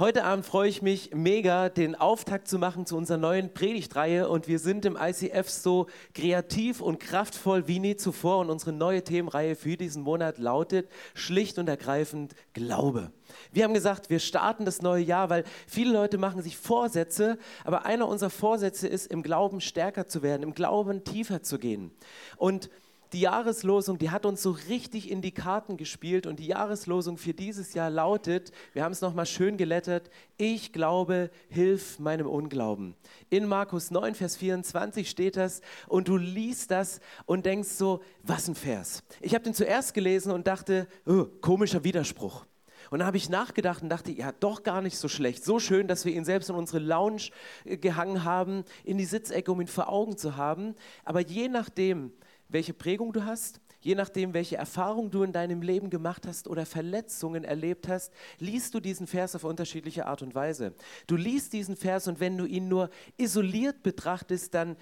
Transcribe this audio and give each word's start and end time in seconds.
Heute 0.00 0.22
Abend 0.22 0.46
freue 0.46 0.68
ich 0.68 0.80
mich 0.80 1.10
mega, 1.12 1.68
den 1.70 1.96
Auftakt 1.96 2.46
zu 2.46 2.60
machen 2.60 2.86
zu 2.86 2.96
unserer 2.96 3.18
neuen 3.18 3.52
Predigtreihe 3.52 4.28
und 4.28 4.46
wir 4.46 4.60
sind 4.60 4.84
im 4.84 4.96
ICF 4.96 5.48
so 5.48 5.88
kreativ 6.14 6.80
und 6.80 7.00
kraftvoll 7.00 7.66
wie 7.66 7.80
nie 7.80 7.96
zuvor 7.96 8.38
und 8.38 8.48
unsere 8.48 8.72
neue 8.72 9.02
Themenreihe 9.02 9.56
für 9.56 9.76
diesen 9.76 10.04
Monat 10.04 10.38
lautet 10.38 10.88
schlicht 11.14 11.58
und 11.58 11.68
ergreifend 11.68 12.36
Glaube. 12.52 13.10
Wir 13.50 13.64
haben 13.64 13.74
gesagt, 13.74 14.08
wir 14.08 14.20
starten 14.20 14.64
das 14.64 14.82
neue 14.82 15.02
Jahr, 15.02 15.30
weil 15.30 15.42
viele 15.66 15.94
Leute 15.94 16.16
machen 16.16 16.42
sich 16.42 16.56
Vorsätze, 16.56 17.36
aber 17.64 17.84
einer 17.84 18.06
unserer 18.06 18.30
Vorsätze 18.30 18.86
ist, 18.86 19.08
im 19.08 19.24
Glauben 19.24 19.60
stärker 19.60 20.06
zu 20.06 20.22
werden, 20.22 20.44
im 20.44 20.54
Glauben 20.54 21.02
tiefer 21.02 21.42
zu 21.42 21.58
gehen. 21.58 21.90
Und 22.36 22.70
die 23.12 23.20
Jahreslosung, 23.20 23.98
die 23.98 24.10
hat 24.10 24.26
uns 24.26 24.42
so 24.42 24.50
richtig 24.68 25.10
in 25.10 25.22
die 25.22 25.32
Karten 25.32 25.76
gespielt 25.76 26.26
und 26.26 26.38
die 26.38 26.46
Jahreslosung 26.46 27.16
für 27.16 27.32
dieses 27.32 27.74
Jahr 27.74 27.90
lautet, 27.90 28.52
wir 28.72 28.84
haben 28.84 28.92
es 28.92 29.00
nochmal 29.00 29.26
schön 29.26 29.56
gelettert, 29.56 30.10
ich 30.36 30.72
glaube, 30.72 31.30
hilf 31.48 31.98
meinem 31.98 32.26
Unglauben. 32.26 32.94
In 33.30 33.46
Markus 33.46 33.90
9, 33.90 34.14
Vers 34.14 34.36
24 34.36 35.08
steht 35.08 35.36
das 35.36 35.60
und 35.86 36.08
du 36.08 36.16
liest 36.16 36.70
das 36.70 37.00
und 37.26 37.46
denkst 37.46 37.70
so, 37.70 38.02
was 38.22 38.48
ein 38.48 38.54
Vers. 38.54 39.02
Ich 39.20 39.34
habe 39.34 39.44
den 39.44 39.54
zuerst 39.54 39.94
gelesen 39.94 40.32
und 40.32 40.46
dachte, 40.46 40.86
oh, 41.06 41.26
komischer 41.40 41.84
Widerspruch. 41.84 42.44
Und 42.90 43.00
dann 43.00 43.06
habe 43.06 43.16
ich 43.16 43.28
nachgedacht 43.28 43.82
und 43.82 43.88
dachte, 43.88 44.12
ja, 44.12 44.32
doch 44.32 44.62
gar 44.62 44.80
nicht 44.80 44.96
so 44.96 45.08
schlecht. 45.08 45.44
So 45.44 45.58
schön, 45.58 45.88
dass 45.88 46.04
wir 46.04 46.12
ihn 46.14 46.24
selbst 46.24 46.48
in 46.48 46.56
unsere 46.56 46.78
Lounge 46.78 47.30
äh, 47.64 47.76
gehangen 47.76 48.24
haben, 48.24 48.64
in 48.84 48.98
die 48.98 49.04
Sitzecke, 49.04 49.52
um 49.52 49.60
ihn 49.60 49.66
vor 49.66 49.88
Augen 49.88 50.16
zu 50.16 50.36
haben. 50.36 50.74
Aber 51.04 51.20
je 51.20 51.48
nachdem, 51.48 52.12
welche 52.48 52.74
Prägung 52.74 53.12
du 53.12 53.24
hast, 53.24 53.60
je 53.80 53.94
nachdem, 53.94 54.34
welche 54.34 54.56
Erfahrung 54.56 55.10
du 55.10 55.22
in 55.22 55.32
deinem 55.32 55.62
Leben 55.62 55.90
gemacht 55.90 56.26
hast 56.26 56.48
oder 56.48 56.66
Verletzungen 56.66 57.44
erlebt 57.44 57.88
hast, 57.88 58.12
liest 58.38 58.74
du 58.74 58.80
diesen 58.80 59.06
Vers 59.06 59.36
auf 59.36 59.44
unterschiedliche 59.44 60.06
Art 60.06 60.22
und 60.22 60.34
Weise. 60.34 60.74
Du 61.06 61.16
liest 61.16 61.52
diesen 61.52 61.76
Vers 61.76 62.08
und 62.08 62.20
wenn 62.20 62.36
du 62.36 62.44
ihn 62.44 62.68
nur 62.68 62.90
isoliert 63.16 63.82
betrachtest, 63.82 64.54
dann, 64.54 64.76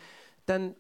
dann 0.47 0.75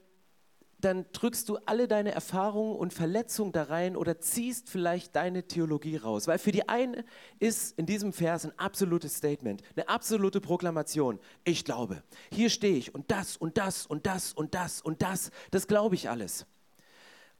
dann 0.78 1.06
drückst 1.12 1.48
du 1.48 1.56
alle 1.64 1.88
deine 1.88 2.12
Erfahrungen 2.12 2.76
und 2.76 2.92
Verletzungen 2.92 3.52
da 3.52 3.64
rein 3.64 3.96
oder 3.96 4.20
ziehst 4.20 4.68
vielleicht 4.68 5.16
deine 5.16 5.44
Theologie 5.48 5.96
raus. 5.96 6.28
Weil 6.28 6.38
für 6.38 6.52
die 6.52 6.68
eine 6.68 7.04
ist 7.38 7.78
in 7.78 7.86
diesem 7.86 8.12
Vers 8.12 8.44
ein 8.44 8.56
absolutes 8.58 9.16
Statement, 9.16 9.62
eine 9.74 9.88
absolute 9.88 10.40
Proklamation. 10.40 11.18
Ich 11.44 11.64
glaube, 11.64 12.02
hier 12.30 12.50
stehe 12.50 12.76
ich 12.76 12.94
und 12.94 13.10
das 13.10 13.36
und 13.36 13.56
das 13.56 13.86
und 13.86 14.06
das 14.06 14.32
und 14.32 14.54
das 14.54 14.82
und 14.82 15.02
das, 15.02 15.30
das 15.50 15.66
glaube 15.66 15.94
ich 15.94 16.10
alles. 16.10 16.46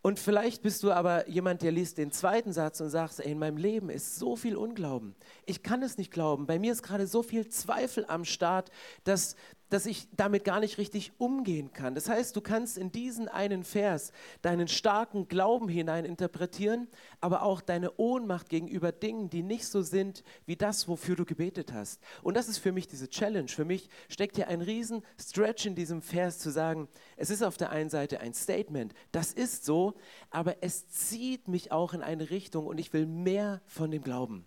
Und 0.06 0.20
vielleicht 0.20 0.62
bist 0.62 0.84
du 0.84 0.92
aber 0.92 1.28
jemand, 1.28 1.62
der 1.62 1.72
liest 1.72 1.98
den 1.98 2.12
zweiten 2.12 2.52
Satz 2.52 2.80
und 2.80 2.90
sagst, 2.90 3.18
ey, 3.18 3.32
in 3.32 3.40
meinem 3.40 3.56
Leben 3.56 3.90
ist 3.90 4.20
so 4.20 4.36
viel 4.36 4.54
Unglauben. 4.54 5.16
Ich 5.46 5.64
kann 5.64 5.82
es 5.82 5.98
nicht 5.98 6.12
glauben. 6.12 6.46
Bei 6.46 6.60
mir 6.60 6.70
ist 6.70 6.84
gerade 6.84 7.08
so 7.08 7.24
viel 7.24 7.48
Zweifel 7.48 8.04
am 8.06 8.24
Start, 8.24 8.70
dass, 9.02 9.34
dass 9.68 9.86
ich 9.86 10.08
damit 10.16 10.44
gar 10.44 10.60
nicht 10.60 10.78
richtig 10.78 11.12
umgehen 11.18 11.72
kann. 11.72 11.94
Das 11.94 12.08
heißt, 12.08 12.36
du 12.36 12.40
kannst 12.40 12.78
in 12.78 12.92
diesen 12.92 13.28
einen 13.28 13.64
Vers 13.64 14.12
deinen 14.42 14.68
starken 14.68 15.28
Glauben 15.28 15.68
hinein 15.68 16.04
interpretieren, 16.04 16.88
aber 17.20 17.42
auch 17.42 17.60
deine 17.60 17.96
Ohnmacht 17.96 18.48
gegenüber 18.48 18.92
Dingen, 18.92 19.30
die 19.30 19.42
nicht 19.42 19.66
so 19.66 19.82
sind 19.82 20.22
wie 20.46 20.56
das, 20.56 20.88
wofür 20.88 21.16
du 21.16 21.24
gebetet 21.24 21.72
hast. 21.72 22.00
Und 22.22 22.36
das 22.36 22.48
ist 22.48 22.58
für 22.58 22.72
mich 22.72 22.86
diese 22.86 23.08
Challenge. 23.08 23.48
Für 23.48 23.64
mich 23.64 23.88
steckt 24.08 24.36
hier 24.36 24.48
ein 24.48 24.60
riesen 24.60 25.02
Stretch 25.20 25.66
in 25.66 25.74
diesem 25.74 26.02
Vers 26.02 26.38
zu 26.38 26.50
sagen, 26.50 26.88
es 27.16 27.30
ist 27.30 27.42
auf 27.42 27.56
der 27.56 27.70
einen 27.70 27.90
Seite 27.90 28.20
ein 28.20 28.34
Statement, 28.34 28.94
das 29.12 29.32
ist 29.32 29.64
so, 29.64 29.94
aber 30.30 30.62
es 30.62 30.88
zieht 30.88 31.48
mich 31.48 31.72
auch 31.72 31.94
in 31.94 32.02
eine 32.02 32.30
Richtung 32.30 32.66
und 32.66 32.78
ich 32.78 32.92
will 32.92 33.06
mehr 33.06 33.62
von 33.66 33.90
dem 33.90 34.02
Glauben. 34.02 34.44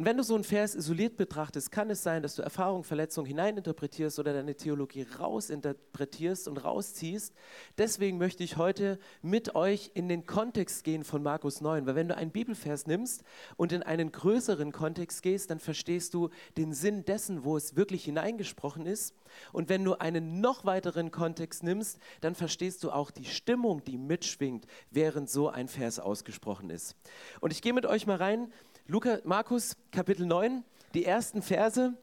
Und 0.00 0.06
wenn 0.06 0.16
du 0.16 0.22
so 0.22 0.34
einen 0.34 0.44
Vers 0.44 0.74
isoliert 0.74 1.18
betrachtest, 1.18 1.70
kann 1.70 1.90
es 1.90 2.02
sein, 2.02 2.22
dass 2.22 2.34
du 2.34 2.40
Erfahrung, 2.40 2.84
Verletzung 2.84 3.26
hineininterpretierst 3.26 4.18
oder 4.18 4.32
deine 4.32 4.54
Theologie 4.54 5.06
rausinterpretierst 5.18 6.48
und 6.48 6.56
rausziehst. 6.56 7.34
Deswegen 7.76 8.16
möchte 8.16 8.42
ich 8.42 8.56
heute 8.56 8.98
mit 9.20 9.54
euch 9.54 9.90
in 9.92 10.08
den 10.08 10.24
Kontext 10.24 10.84
gehen 10.84 11.04
von 11.04 11.22
Markus 11.22 11.60
9, 11.60 11.84
weil 11.84 11.96
wenn 11.96 12.08
du 12.08 12.16
einen 12.16 12.30
Bibelvers 12.30 12.86
nimmst 12.86 13.24
und 13.58 13.72
in 13.72 13.82
einen 13.82 14.10
größeren 14.10 14.72
Kontext 14.72 15.22
gehst, 15.22 15.50
dann 15.50 15.58
verstehst 15.58 16.14
du 16.14 16.30
den 16.56 16.72
Sinn 16.72 17.04
dessen, 17.04 17.44
wo 17.44 17.58
es 17.58 17.76
wirklich 17.76 18.02
hineingesprochen 18.04 18.86
ist. 18.86 19.14
Und 19.52 19.68
wenn 19.68 19.84
du 19.84 19.96
einen 19.96 20.40
noch 20.40 20.64
weiteren 20.64 21.10
Kontext 21.10 21.62
nimmst, 21.62 21.98
dann 22.22 22.34
verstehst 22.34 22.84
du 22.84 22.90
auch 22.90 23.10
die 23.10 23.26
Stimmung, 23.26 23.84
die 23.84 23.98
mitschwingt, 23.98 24.64
während 24.90 25.28
so 25.28 25.50
ein 25.50 25.68
Vers 25.68 26.00
ausgesprochen 26.00 26.70
ist. 26.70 26.96
Und 27.40 27.52
ich 27.52 27.60
gehe 27.60 27.74
mit 27.74 27.84
euch 27.84 28.06
mal 28.06 28.16
rein 28.16 28.50
Lukas, 28.90 29.20
Markus 29.22 29.76
Kapitel 29.92 30.26
9, 30.26 30.64
die 30.94 31.04
ersten 31.04 31.42
Verse. 31.42 31.94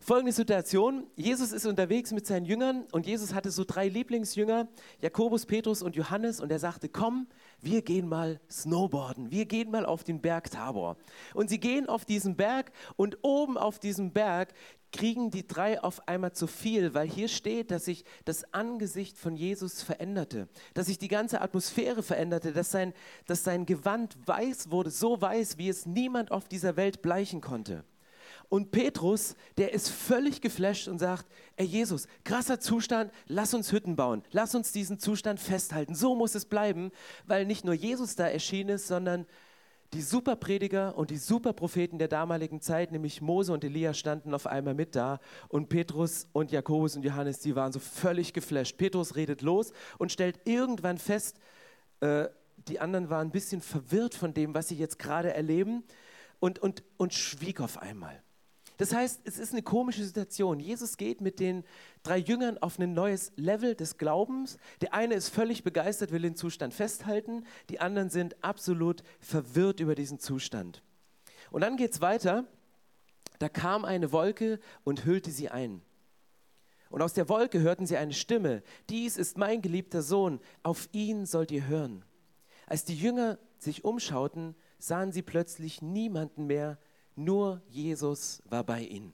Folgende 0.00 0.32
Situation, 0.32 1.06
Jesus 1.14 1.52
ist 1.52 1.64
unterwegs 1.64 2.10
mit 2.10 2.26
seinen 2.26 2.44
Jüngern 2.44 2.86
und 2.90 3.06
Jesus 3.06 3.34
hatte 3.34 3.52
so 3.52 3.62
drei 3.64 3.86
Lieblingsjünger, 3.86 4.66
Jakobus, 5.00 5.46
Petrus 5.46 5.80
und 5.80 5.94
Johannes 5.94 6.40
und 6.40 6.50
er 6.50 6.58
sagte, 6.58 6.88
komm, 6.88 7.28
wir 7.60 7.82
gehen 7.82 8.08
mal 8.08 8.40
snowboarden, 8.50 9.30
wir 9.30 9.46
gehen 9.46 9.70
mal 9.70 9.86
auf 9.86 10.02
den 10.02 10.20
Berg 10.20 10.50
Tabor. 10.50 10.96
Und 11.34 11.50
sie 11.50 11.60
gehen 11.60 11.88
auf 11.88 12.04
diesen 12.04 12.34
Berg 12.34 12.72
und 12.96 13.18
oben 13.22 13.56
auf 13.56 13.78
diesem 13.78 14.12
Berg 14.12 14.54
kriegen 14.92 15.30
die 15.30 15.46
drei 15.46 15.82
auf 15.82 16.08
einmal 16.08 16.32
zu 16.32 16.46
viel, 16.46 16.94
weil 16.94 17.08
hier 17.08 17.28
steht, 17.28 17.70
dass 17.70 17.84
sich 17.84 18.04
das 18.24 18.52
Angesicht 18.54 19.18
von 19.18 19.36
Jesus 19.36 19.82
veränderte, 19.82 20.48
dass 20.74 20.86
sich 20.86 20.98
die 20.98 21.08
ganze 21.08 21.40
Atmosphäre 21.40 22.02
veränderte, 22.02 22.52
dass 22.52 22.70
sein, 22.70 22.94
dass 23.26 23.44
sein 23.44 23.66
Gewand 23.66 24.16
weiß 24.26 24.70
wurde, 24.70 24.90
so 24.90 25.20
weiß, 25.20 25.58
wie 25.58 25.68
es 25.68 25.86
niemand 25.86 26.30
auf 26.30 26.48
dieser 26.48 26.76
Welt 26.76 27.02
bleichen 27.02 27.40
konnte. 27.40 27.84
Und 28.48 28.70
Petrus, 28.70 29.36
der 29.58 29.74
ist 29.74 29.90
völlig 29.90 30.40
geflasht 30.40 30.88
und 30.88 30.98
sagt, 30.98 31.26
ey 31.56 31.66
Jesus, 31.66 32.08
krasser 32.24 32.60
Zustand, 32.60 33.12
lass 33.26 33.52
uns 33.52 33.72
Hütten 33.72 33.94
bauen, 33.94 34.22
lass 34.30 34.54
uns 34.54 34.72
diesen 34.72 34.98
Zustand 34.98 35.38
festhalten, 35.38 35.94
so 35.94 36.14
muss 36.14 36.34
es 36.34 36.46
bleiben, 36.46 36.90
weil 37.26 37.44
nicht 37.44 37.64
nur 37.64 37.74
Jesus 37.74 38.16
da 38.16 38.26
erschienen 38.26 38.70
ist, 38.70 38.88
sondern 38.88 39.26
die 39.94 40.02
Superprediger 40.02 40.96
und 40.96 41.10
die 41.10 41.16
Superpropheten 41.16 41.98
der 41.98 42.08
damaligen 42.08 42.60
Zeit, 42.60 42.92
nämlich 42.92 43.22
Mose 43.22 43.52
und 43.52 43.64
Elia, 43.64 43.94
standen 43.94 44.34
auf 44.34 44.46
einmal 44.46 44.74
mit 44.74 44.94
da 44.94 45.18
und 45.48 45.68
Petrus 45.68 46.28
und 46.32 46.52
Jakobus 46.52 46.96
und 46.96 47.04
Johannes, 47.04 47.40
die 47.40 47.56
waren 47.56 47.72
so 47.72 47.78
völlig 47.78 48.34
geflasht. 48.34 48.76
Petrus 48.76 49.16
redet 49.16 49.40
los 49.40 49.72
und 49.96 50.12
stellt 50.12 50.40
irgendwann 50.44 50.98
fest, 50.98 51.40
äh, 52.00 52.28
die 52.68 52.80
anderen 52.80 53.08
waren 53.08 53.28
ein 53.28 53.32
bisschen 53.32 53.62
verwirrt 53.62 54.14
von 54.14 54.34
dem, 54.34 54.54
was 54.54 54.68
sie 54.68 54.76
jetzt 54.76 54.98
gerade 54.98 55.32
erleben 55.32 55.84
und, 56.38 56.58
und, 56.58 56.82
und 56.98 57.14
schwieg 57.14 57.60
auf 57.60 57.78
einmal. 57.78 58.22
Das 58.78 58.94
heißt, 58.94 59.22
es 59.24 59.38
ist 59.38 59.52
eine 59.52 59.62
komische 59.62 60.04
Situation. 60.04 60.60
Jesus 60.60 60.96
geht 60.96 61.20
mit 61.20 61.40
den 61.40 61.64
drei 62.04 62.16
Jüngern 62.16 62.58
auf 62.58 62.78
ein 62.78 62.94
neues 62.94 63.32
Level 63.34 63.74
des 63.74 63.98
Glaubens. 63.98 64.56
Der 64.80 64.94
eine 64.94 65.14
ist 65.14 65.28
völlig 65.28 65.64
begeistert, 65.64 66.12
will 66.12 66.22
den 66.22 66.36
Zustand 66.36 66.72
festhalten. 66.72 67.44
Die 67.70 67.80
anderen 67.80 68.08
sind 68.08 68.42
absolut 68.42 69.02
verwirrt 69.20 69.80
über 69.80 69.96
diesen 69.96 70.20
Zustand. 70.20 70.82
Und 71.50 71.62
dann 71.62 71.76
geht 71.76 71.92
es 71.92 72.00
weiter. 72.00 72.44
Da 73.40 73.48
kam 73.48 73.84
eine 73.84 74.12
Wolke 74.12 74.60
und 74.84 75.04
hüllte 75.04 75.32
sie 75.32 75.48
ein. 75.48 75.82
Und 76.88 77.02
aus 77.02 77.14
der 77.14 77.28
Wolke 77.28 77.60
hörten 77.60 77.86
sie 77.86 77.96
eine 77.96 78.14
Stimme. 78.14 78.62
Dies 78.88 79.16
ist 79.16 79.38
mein 79.38 79.60
geliebter 79.60 80.02
Sohn. 80.02 80.40
Auf 80.62 80.88
ihn 80.92 81.26
sollt 81.26 81.50
ihr 81.50 81.66
hören. 81.66 82.04
Als 82.66 82.84
die 82.84 82.96
Jünger 82.96 83.38
sich 83.58 83.84
umschauten, 83.84 84.54
sahen 84.78 85.10
sie 85.10 85.22
plötzlich 85.22 85.82
niemanden 85.82 86.46
mehr 86.46 86.78
nur 87.18 87.60
Jesus 87.68 88.42
war 88.46 88.64
bei 88.64 88.82
ihnen. 88.82 89.12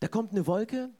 Da 0.00 0.08
kommt 0.08 0.32
eine 0.32 0.46
Wolke, 0.46 0.90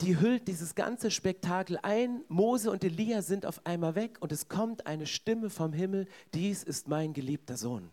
die 0.00 0.18
hüllt 0.18 0.48
dieses 0.48 0.74
ganze 0.74 1.10
Spektakel 1.10 1.78
ein. 1.82 2.24
Mose 2.28 2.70
und 2.70 2.82
Elia 2.82 3.22
sind 3.22 3.44
auf 3.44 3.64
einmal 3.66 3.94
weg 3.94 4.16
und 4.20 4.32
es 4.32 4.48
kommt 4.48 4.86
eine 4.86 5.06
Stimme 5.06 5.50
vom 5.50 5.72
Himmel, 5.72 6.08
dies 6.34 6.64
ist 6.64 6.88
mein 6.88 7.12
geliebter 7.12 7.56
Sohn. 7.56 7.90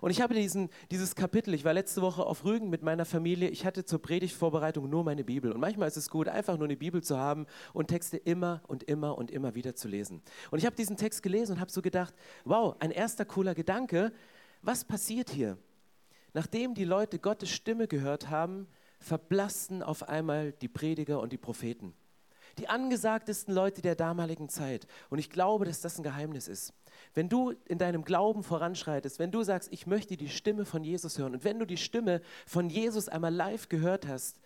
Und 0.00 0.10
ich 0.10 0.20
habe 0.20 0.34
diesen, 0.34 0.70
dieses 0.90 1.14
Kapitel, 1.14 1.52
ich 1.54 1.64
war 1.64 1.74
letzte 1.74 2.02
Woche 2.02 2.24
auf 2.24 2.44
Rügen 2.44 2.70
mit 2.70 2.82
meiner 2.82 3.04
Familie, 3.04 3.48
ich 3.48 3.66
hatte 3.66 3.84
zur 3.84 4.00
Predigtvorbereitung 4.00 4.88
nur 4.88 5.04
meine 5.04 5.24
Bibel. 5.24 5.52
Und 5.52 5.60
manchmal 5.60 5.88
ist 5.88 5.96
es 5.96 6.08
gut, 6.08 6.28
einfach 6.28 6.56
nur 6.56 6.66
eine 6.66 6.76
Bibel 6.76 7.02
zu 7.02 7.18
haben 7.18 7.46
und 7.72 7.88
Texte 7.88 8.16
immer 8.16 8.62
und 8.68 8.84
immer 8.84 9.18
und 9.18 9.30
immer 9.30 9.54
wieder 9.54 9.74
zu 9.74 9.88
lesen. 9.88 10.22
Und 10.50 10.58
ich 10.58 10.66
habe 10.66 10.76
diesen 10.76 10.96
Text 10.96 11.22
gelesen 11.22 11.52
und 11.52 11.60
habe 11.60 11.70
so 11.70 11.82
gedacht, 11.82 12.14
wow, 12.44 12.76
ein 12.78 12.90
erster 12.90 13.24
cooler 13.24 13.54
Gedanke, 13.54 14.12
was 14.62 14.84
passiert 14.84 15.30
hier? 15.30 15.58
Nachdem 16.32 16.74
die 16.74 16.84
Leute 16.84 17.18
Gottes 17.18 17.50
Stimme 17.50 17.88
gehört 17.88 18.30
haben, 18.30 18.66
verblassten 19.00 19.82
auf 19.82 20.08
einmal 20.08 20.52
die 20.52 20.68
Prediger 20.68 21.20
und 21.20 21.32
die 21.32 21.38
Propheten. 21.38 21.94
Die 22.58 22.68
angesagtesten 22.68 23.52
Leute 23.54 23.82
der 23.82 23.94
damaligen 23.94 24.48
Zeit. 24.48 24.86
Und 25.10 25.18
ich 25.18 25.30
glaube, 25.30 25.64
dass 25.64 25.80
das 25.80 25.98
ein 25.98 26.02
Geheimnis 26.02 26.48
ist. 26.48 26.74
wenn 27.14 27.28
du 27.28 27.54
in 27.66 27.78
deinem 27.78 28.04
Glauben 28.04 28.42
voranschreitest, 28.42 29.18
wenn 29.18 29.30
du 29.30 29.42
sagst, 29.42 29.72
ich 29.72 29.86
möchte 29.86 30.16
die 30.16 30.28
Stimme 30.28 30.64
von 30.64 30.84
Jesus 30.84 31.18
hören 31.18 31.34
und 31.34 31.44
wenn 31.44 31.58
du 31.58 31.66
die 31.66 31.78
Stimme 31.78 32.20
von 32.46 32.68
Jesus 32.68 33.08
einmal 33.08 33.34
live 33.34 33.68
gehört 33.68 34.06
hast, 34.06 34.38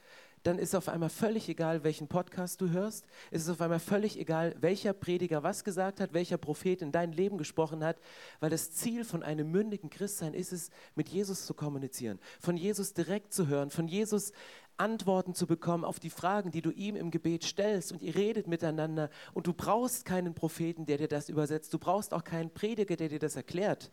dann 0.46 0.58
ist 0.58 0.74
auf 0.76 0.88
einmal 0.88 1.08
völlig 1.08 1.48
egal, 1.48 1.82
welchen 1.82 2.06
Podcast 2.06 2.60
du 2.60 2.70
hörst. 2.70 3.04
Es 3.30 3.42
ist 3.42 3.48
auf 3.48 3.60
einmal 3.60 3.80
völlig 3.80 4.18
egal, 4.18 4.54
welcher 4.60 4.92
Prediger 4.92 5.42
was 5.42 5.64
gesagt 5.64 6.00
hat, 6.00 6.12
welcher 6.12 6.38
Prophet 6.38 6.82
in 6.82 6.92
dein 6.92 7.12
Leben 7.12 7.36
gesprochen 7.36 7.82
hat, 7.82 7.98
weil 8.38 8.50
das 8.50 8.70
Ziel 8.70 9.04
von 9.04 9.24
einem 9.24 9.50
mündigen 9.50 9.90
Christsein 9.90 10.34
ist 10.34 10.52
es, 10.52 10.70
mit 10.94 11.08
Jesus 11.08 11.46
zu 11.46 11.54
kommunizieren, 11.54 12.20
von 12.38 12.56
Jesus 12.56 12.94
direkt 12.94 13.32
zu 13.32 13.48
hören, 13.48 13.70
von 13.70 13.88
Jesus 13.88 14.32
Antworten 14.76 15.34
zu 15.34 15.46
bekommen 15.46 15.84
auf 15.84 15.98
die 15.98 16.10
Fragen, 16.10 16.50
die 16.50 16.62
du 16.62 16.70
ihm 16.70 16.94
im 16.96 17.10
Gebet 17.10 17.42
stellst 17.42 17.92
und 17.92 18.02
ihr 18.02 18.14
redet 18.14 18.46
miteinander 18.46 19.10
und 19.34 19.46
du 19.46 19.52
brauchst 19.52 20.04
keinen 20.04 20.34
Propheten, 20.34 20.86
der 20.86 20.98
dir 20.98 21.08
das 21.08 21.28
übersetzt, 21.28 21.72
du 21.74 21.78
brauchst 21.78 22.14
auch 22.14 22.24
keinen 22.24 22.50
Prediger, 22.50 22.94
der 22.94 23.08
dir 23.08 23.18
das 23.18 23.36
erklärt. 23.36 23.90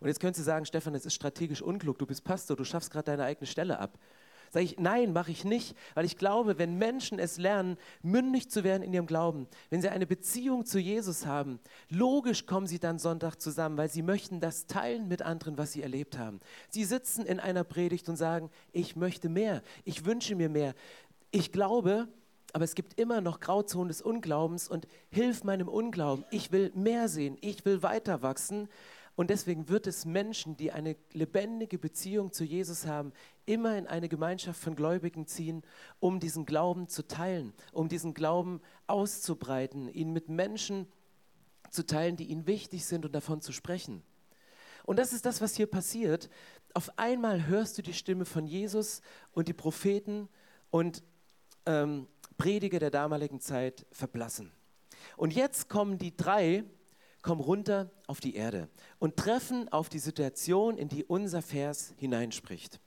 Und 0.00 0.08
jetzt 0.08 0.20
könntest 0.20 0.40
du 0.40 0.44
sagen, 0.44 0.66
Stefan, 0.66 0.92
das 0.92 1.06
ist 1.06 1.14
strategisch 1.14 1.62
unklug, 1.62 1.98
du 1.98 2.06
bist 2.06 2.22
Pastor, 2.22 2.56
du 2.56 2.64
schaffst 2.64 2.90
gerade 2.90 3.06
deine 3.06 3.24
eigene 3.24 3.46
Stelle 3.46 3.78
ab. 3.78 3.98
Sage 4.50 4.64
ich, 4.64 4.78
nein, 4.78 5.12
mache 5.12 5.30
ich 5.30 5.44
nicht, 5.44 5.76
weil 5.94 6.04
ich 6.04 6.16
glaube, 6.16 6.58
wenn 6.58 6.76
Menschen 6.76 7.18
es 7.18 7.38
lernen, 7.38 7.76
mündig 8.02 8.50
zu 8.50 8.64
werden 8.64 8.82
in 8.82 8.92
ihrem 8.92 9.06
Glauben, 9.06 9.46
wenn 9.70 9.82
sie 9.82 9.88
eine 9.88 10.06
Beziehung 10.06 10.64
zu 10.64 10.78
Jesus 10.78 11.26
haben, 11.26 11.58
logisch 11.88 12.46
kommen 12.46 12.66
sie 12.66 12.78
dann 12.78 12.98
Sonntag 12.98 13.40
zusammen, 13.40 13.76
weil 13.76 13.90
sie 13.90 14.02
möchten 14.02 14.40
das 14.40 14.66
teilen 14.66 15.08
mit 15.08 15.22
anderen, 15.22 15.58
was 15.58 15.72
sie 15.72 15.82
erlebt 15.82 16.18
haben. 16.18 16.40
Sie 16.68 16.84
sitzen 16.84 17.26
in 17.26 17.40
einer 17.40 17.64
Predigt 17.64 18.08
und 18.08 18.16
sagen, 18.16 18.50
ich 18.72 18.96
möchte 18.96 19.28
mehr, 19.28 19.62
ich 19.84 20.04
wünsche 20.04 20.34
mir 20.34 20.48
mehr. 20.48 20.74
Ich 21.30 21.52
glaube, 21.52 22.08
aber 22.52 22.64
es 22.64 22.74
gibt 22.74 22.98
immer 22.98 23.20
noch 23.20 23.40
Grauzonen 23.40 23.88
des 23.88 24.00
Unglaubens 24.00 24.66
und 24.68 24.88
hilf 25.10 25.44
meinem 25.44 25.68
Unglauben. 25.68 26.24
Ich 26.30 26.52
will 26.52 26.72
mehr 26.74 27.08
sehen, 27.08 27.36
ich 27.42 27.64
will 27.66 27.82
weiter 27.82 28.22
wachsen. 28.22 28.68
Und 29.14 29.30
deswegen 29.30 29.68
wird 29.68 29.86
es 29.86 30.04
Menschen, 30.04 30.56
die 30.56 30.72
eine 30.72 30.96
lebendige 31.12 31.78
Beziehung 31.78 32.32
zu 32.32 32.44
Jesus 32.44 32.86
haben, 32.86 33.12
immer 33.46 33.78
in 33.78 33.86
eine 33.86 34.08
Gemeinschaft 34.08 34.60
von 34.60 34.76
Gläubigen 34.76 35.26
ziehen, 35.26 35.62
um 36.00 36.20
diesen 36.20 36.44
Glauben 36.44 36.88
zu 36.88 37.06
teilen, 37.06 37.54
um 37.72 37.88
diesen 37.88 38.12
Glauben 38.12 38.60
auszubreiten, 38.86 39.88
ihn 39.88 40.12
mit 40.12 40.28
Menschen 40.28 40.86
zu 41.70 41.86
teilen, 41.86 42.16
die 42.16 42.26
ihnen 42.26 42.46
wichtig 42.46 42.84
sind 42.84 43.04
und 43.04 43.14
davon 43.14 43.40
zu 43.40 43.52
sprechen. 43.52 44.02
Und 44.84 44.98
das 44.98 45.12
ist 45.12 45.26
das, 45.26 45.40
was 45.40 45.56
hier 45.56 45.66
passiert. 45.66 46.30
Auf 46.74 46.98
einmal 46.98 47.46
hörst 47.46 47.78
du 47.78 47.82
die 47.82 47.94
Stimme 47.94 48.24
von 48.24 48.46
Jesus 48.46 49.00
und 49.32 49.48
die 49.48 49.52
Propheten 49.52 50.28
und 50.70 51.02
ähm, 51.66 52.06
Prediger 52.38 52.78
der 52.78 52.90
damaligen 52.90 53.40
Zeit 53.40 53.86
verblassen. 53.90 54.52
Und 55.16 55.34
jetzt 55.34 55.68
kommen 55.68 55.98
die 55.98 56.16
drei, 56.16 56.64
kommen 57.22 57.40
runter 57.40 57.90
auf 58.06 58.20
die 58.20 58.36
Erde 58.36 58.68
und 58.98 59.16
treffen 59.16 59.68
auf 59.70 59.88
die 59.88 59.98
Situation, 59.98 60.78
in 60.78 60.88
die 60.88 61.04
unser 61.04 61.42
Vers 61.42 61.94
hineinspricht. 61.96 62.80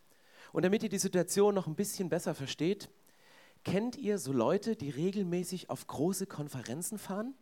Und 0.51 0.63
damit 0.63 0.83
ihr 0.83 0.89
die 0.89 0.97
Situation 0.97 1.55
noch 1.55 1.67
ein 1.67 1.75
bisschen 1.75 2.09
besser 2.09 2.33
versteht, 2.33 2.89
kennt 3.63 3.95
ihr 3.95 4.17
so 4.17 4.31
Leute, 4.31 4.75
die 4.75 4.89
regelmäßig 4.89 5.69
auf 5.69 5.87
große 5.87 6.25
Konferenzen 6.25 6.97
fahren? 6.97 7.33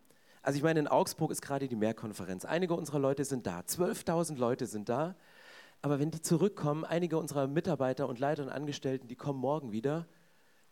Also 0.42 0.58
ich 0.58 0.64
meine, 0.64 0.80
in 0.80 0.88
Augsburg 0.88 1.32
ist 1.32 1.42
gerade 1.42 1.68
die 1.68 1.76
Mehrkonferenz. 1.76 2.46
Einige 2.46 2.74
unserer 2.74 3.00
Leute 3.00 3.26
sind 3.26 3.48
da, 3.48 3.60
12.000 3.60 4.38
Leute 4.38 4.66
sind 4.66 4.90
da. 4.90 5.16
Aber 5.82 6.00
wenn 6.00 6.12
die 6.12 6.22
zurückkommen, 6.22 6.86
einige 6.86 7.18
unserer 7.18 7.48
Mitarbeiter 7.48 8.08
und 8.08 8.20
Leiter 8.20 8.44
und 8.44 8.50
Angestellten, 8.50 9.08
die 9.08 9.16
kommen 9.16 9.40
morgen 9.40 9.72
wieder, 9.72 10.08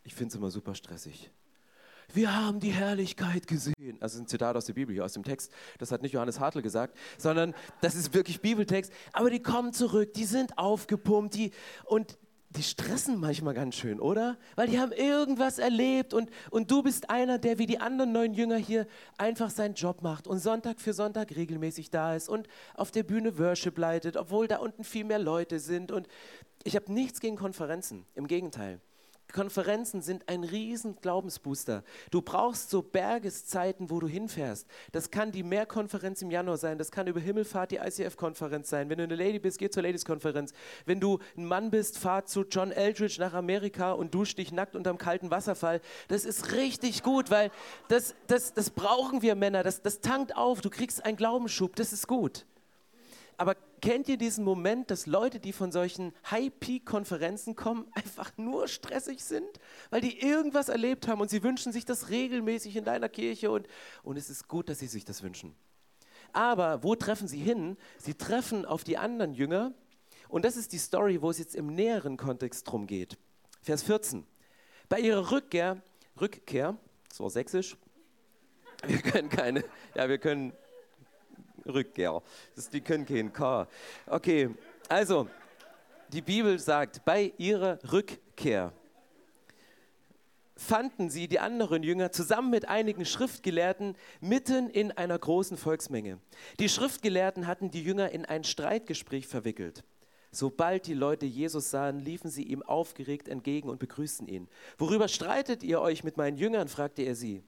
ich 0.03 0.15
finde 0.15 0.29
es 0.29 0.35
immer 0.35 0.51
super 0.51 0.75
stressig 0.75 1.31
wir 2.13 2.35
haben 2.35 2.59
die 2.59 2.71
Herrlichkeit 2.71 3.47
gesehen. 3.47 3.97
Also 3.99 4.19
ein 4.19 4.27
Zitat 4.27 4.55
aus 4.55 4.65
der 4.65 4.73
Bibel 4.73 4.93
hier, 4.93 5.05
aus 5.05 5.13
dem 5.13 5.23
Text. 5.23 5.51
Das 5.79 5.91
hat 5.91 6.01
nicht 6.01 6.13
Johannes 6.13 6.39
Hartl 6.39 6.61
gesagt, 6.61 6.97
sondern 7.17 7.53
das 7.81 7.95
ist 7.95 8.13
wirklich 8.13 8.41
Bibeltext. 8.41 8.91
Aber 9.13 9.29
die 9.29 9.41
kommen 9.41 9.73
zurück, 9.73 10.13
die 10.13 10.25
sind 10.25 10.57
aufgepumpt 10.57 11.35
die, 11.35 11.51
und 11.85 12.17
die 12.55 12.63
stressen 12.63 13.19
manchmal 13.19 13.53
ganz 13.53 13.75
schön, 13.75 13.99
oder? 13.99 14.37
Weil 14.55 14.67
die 14.67 14.79
haben 14.79 14.91
irgendwas 14.91 15.59
erlebt 15.59 16.13
und, 16.13 16.29
und 16.51 16.71
du 16.71 16.83
bist 16.83 17.09
einer, 17.09 17.37
der 17.37 17.59
wie 17.59 17.65
die 17.65 17.79
anderen 17.79 18.11
neun 18.11 18.33
Jünger 18.33 18.57
hier 18.57 18.87
einfach 19.17 19.49
seinen 19.49 19.75
Job 19.75 20.01
macht 20.01 20.27
und 20.27 20.39
Sonntag 20.39 20.79
für 20.79 20.93
Sonntag 20.93 21.35
regelmäßig 21.35 21.91
da 21.91 22.15
ist 22.15 22.29
und 22.29 22.47
auf 22.73 22.91
der 22.91 23.03
Bühne 23.03 23.37
Worship 23.37 23.77
leitet, 23.77 24.17
obwohl 24.17 24.47
da 24.47 24.57
unten 24.57 24.83
viel 24.83 25.03
mehr 25.03 25.19
Leute 25.19 25.59
sind. 25.59 25.91
Und 25.91 26.07
ich 26.63 26.75
habe 26.75 26.91
nichts 26.91 27.19
gegen 27.19 27.35
Konferenzen, 27.35 28.05
im 28.15 28.27
Gegenteil. 28.27 28.79
Konferenzen 29.35 30.01
sind 30.01 30.29
ein 30.29 30.45
riesen 30.45 30.95
Glaubensbooster. 31.01 31.83
Du 32.09 32.21
brauchst 32.21 32.69
so 32.69 32.81
Bergeszeiten, 32.81 33.89
wo 33.89 33.99
du 33.99 34.07
hinfährst. 34.07 34.65
Das 34.93 35.11
kann 35.11 35.33
die 35.33 35.43
Mehrkonferenz 35.43 36.21
im 36.21 36.31
Januar 36.31 36.55
sein, 36.55 36.77
das 36.77 36.89
kann 36.89 37.07
über 37.07 37.19
Himmelfahrt 37.19 37.71
die 37.71 37.75
ICF-Konferenz 37.75 38.69
sein. 38.69 38.89
Wenn 38.89 38.97
du 38.97 39.03
eine 39.03 39.15
Lady 39.15 39.39
bist, 39.39 39.59
geh 39.59 39.69
zur 39.69 39.83
Ladies-Konferenz. 39.83 40.53
Wenn 40.85 41.01
du 41.01 41.19
ein 41.35 41.45
Mann 41.45 41.69
bist, 41.69 41.97
fahr 41.97 42.25
zu 42.25 42.45
John 42.49 42.71
Eldridge 42.71 43.17
nach 43.19 43.33
Amerika 43.33 43.91
und 43.91 44.15
dusch 44.15 44.35
dich 44.35 44.53
nackt 44.53 44.73
unterm 44.73 44.97
kalten 44.97 45.31
Wasserfall. 45.31 45.81
Das 46.07 46.23
ist 46.23 46.53
richtig 46.53 47.03
gut, 47.03 47.29
weil 47.29 47.51
das, 47.89 48.15
das, 48.27 48.53
das 48.53 48.69
brauchen 48.69 49.21
wir 49.21 49.35
Männer. 49.35 49.63
Das, 49.63 49.81
das 49.81 49.99
tankt 49.99 50.37
auf, 50.37 50.61
du 50.61 50.69
kriegst 50.69 51.03
einen 51.03 51.17
Glaubensschub, 51.17 51.75
das 51.75 51.91
ist 51.91 52.07
gut. 52.07 52.45
Aber 53.35 53.57
kennt 53.81 54.07
ihr 54.09 54.17
diesen 54.17 54.43
Moment, 54.43 54.91
dass 54.91 55.05
Leute, 55.05 55.39
die 55.39 55.53
von 55.53 55.71
solchen 55.71 56.13
High-Peak-Konferenzen 56.29 57.55
kommen, 57.55 57.87
einfach 57.93 58.31
nur 58.37 58.67
stressig 58.67 59.23
sind, 59.23 59.59
weil 59.89 60.01
die 60.01 60.21
irgendwas 60.21 60.69
erlebt 60.69 61.07
haben 61.07 61.21
und 61.21 61.29
sie 61.29 61.43
wünschen 61.43 61.71
sich 61.71 61.85
das 61.85 62.09
regelmäßig 62.09 62.75
in 62.75 62.83
deiner 62.83 63.09
Kirche 63.09 63.51
und, 63.51 63.67
und 64.03 64.17
es 64.17 64.29
ist 64.29 64.47
gut, 64.47 64.69
dass 64.69 64.79
sie 64.79 64.87
sich 64.87 65.05
das 65.05 65.23
wünschen. 65.23 65.55
Aber 66.33 66.83
wo 66.83 66.95
treffen 66.95 67.27
sie 67.27 67.39
hin? 67.39 67.77
Sie 67.97 68.13
treffen 68.13 68.65
auf 68.65 68.83
die 68.83 68.97
anderen 68.97 69.33
Jünger 69.33 69.73
und 70.27 70.43
das 70.43 70.57
ist 70.57 70.73
die 70.73 70.77
Story, 70.77 71.21
wo 71.21 71.29
es 71.29 71.39
jetzt 71.39 71.55
im 71.55 71.67
näheren 71.67 72.17
Kontext 72.17 72.69
drum 72.69 72.87
geht. 72.87 73.17
Vers 73.61 73.83
14. 73.83 74.25
Bei 74.89 74.99
ihrer 74.99 75.31
Rückkehr, 75.31 75.81
Rückkehr, 76.19 76.77
so 77.11 77.29
sächsisch, 77.29 77.77
wir 78.87 78.99
können 78.99 79.29
keine, 79.29 79.63
ja, 79.95 80.09
wir 80.09 80.17
können 80.17 80.53
Rückkehr. 81.65 82.21
Das, 82.55 82.69
die 82.69 82.81
können 82.81 83.05
kein 83.05 83.31
K. 83.31 83.67
Okay, 84.07 84.49
also, 84.87 85.27
die 86.09 86.21
Bibel 86.21 86.59
sagt, 86.59 87.03
bei 87.05 87.33
ihrer 87.37 87.79
Rückkehr 87.91 88.71
fanden 90.55 91.09
sie 91.09 91.27
die 91.27 91.39
anderen 91.39 91.83
Jünger 91.83 92.11
zusammen 92.11 92.49
mit 92.49 92.67
einigen 92.67 93.05
Schriftgelehrten 93.05 93.95
mitten 94.21 94.69
in 94.69 94.91
einer 94.91 95.17
großen 95.17 95.57
Volksmenge. 95.57 96.19
Die 96.59 96.69
Schriftgelehrten 96.69 97.47
hatten 97.47 97.71
die 97.71 97.83
Jünger 97.83 98.11
in 98.11 98.25
ein 98.25 98.43
Streitgespräch 98.43 99.27
verwickelt. 99.27 99.83
Sobald 100.31 100.87
die 100.87 100.93
Leute 100.93 101.25
Jesus 101.25 101.71
sahen, 101.71 101.99
liefen 101.99 102.29
sie 102.29 102.43
ihm 102.43 102.61
aufgeregt 102.61 103.29
entgegen 103.29 103.69
und 103.69 103.79
begrüßten 103.79 104.27
ihn. 104.27 104.47
Worüber 104.77 105.07
streitet 105.07 105.63
ihr 105.63 105.79
euch 105.79 106.03
mit 106.03 106.17
meinen 106.17 106.37
Jüngern? 106.37 106.67
fragte 106.67 107.03
er 107.03 107.15
sie. 107.15 107.41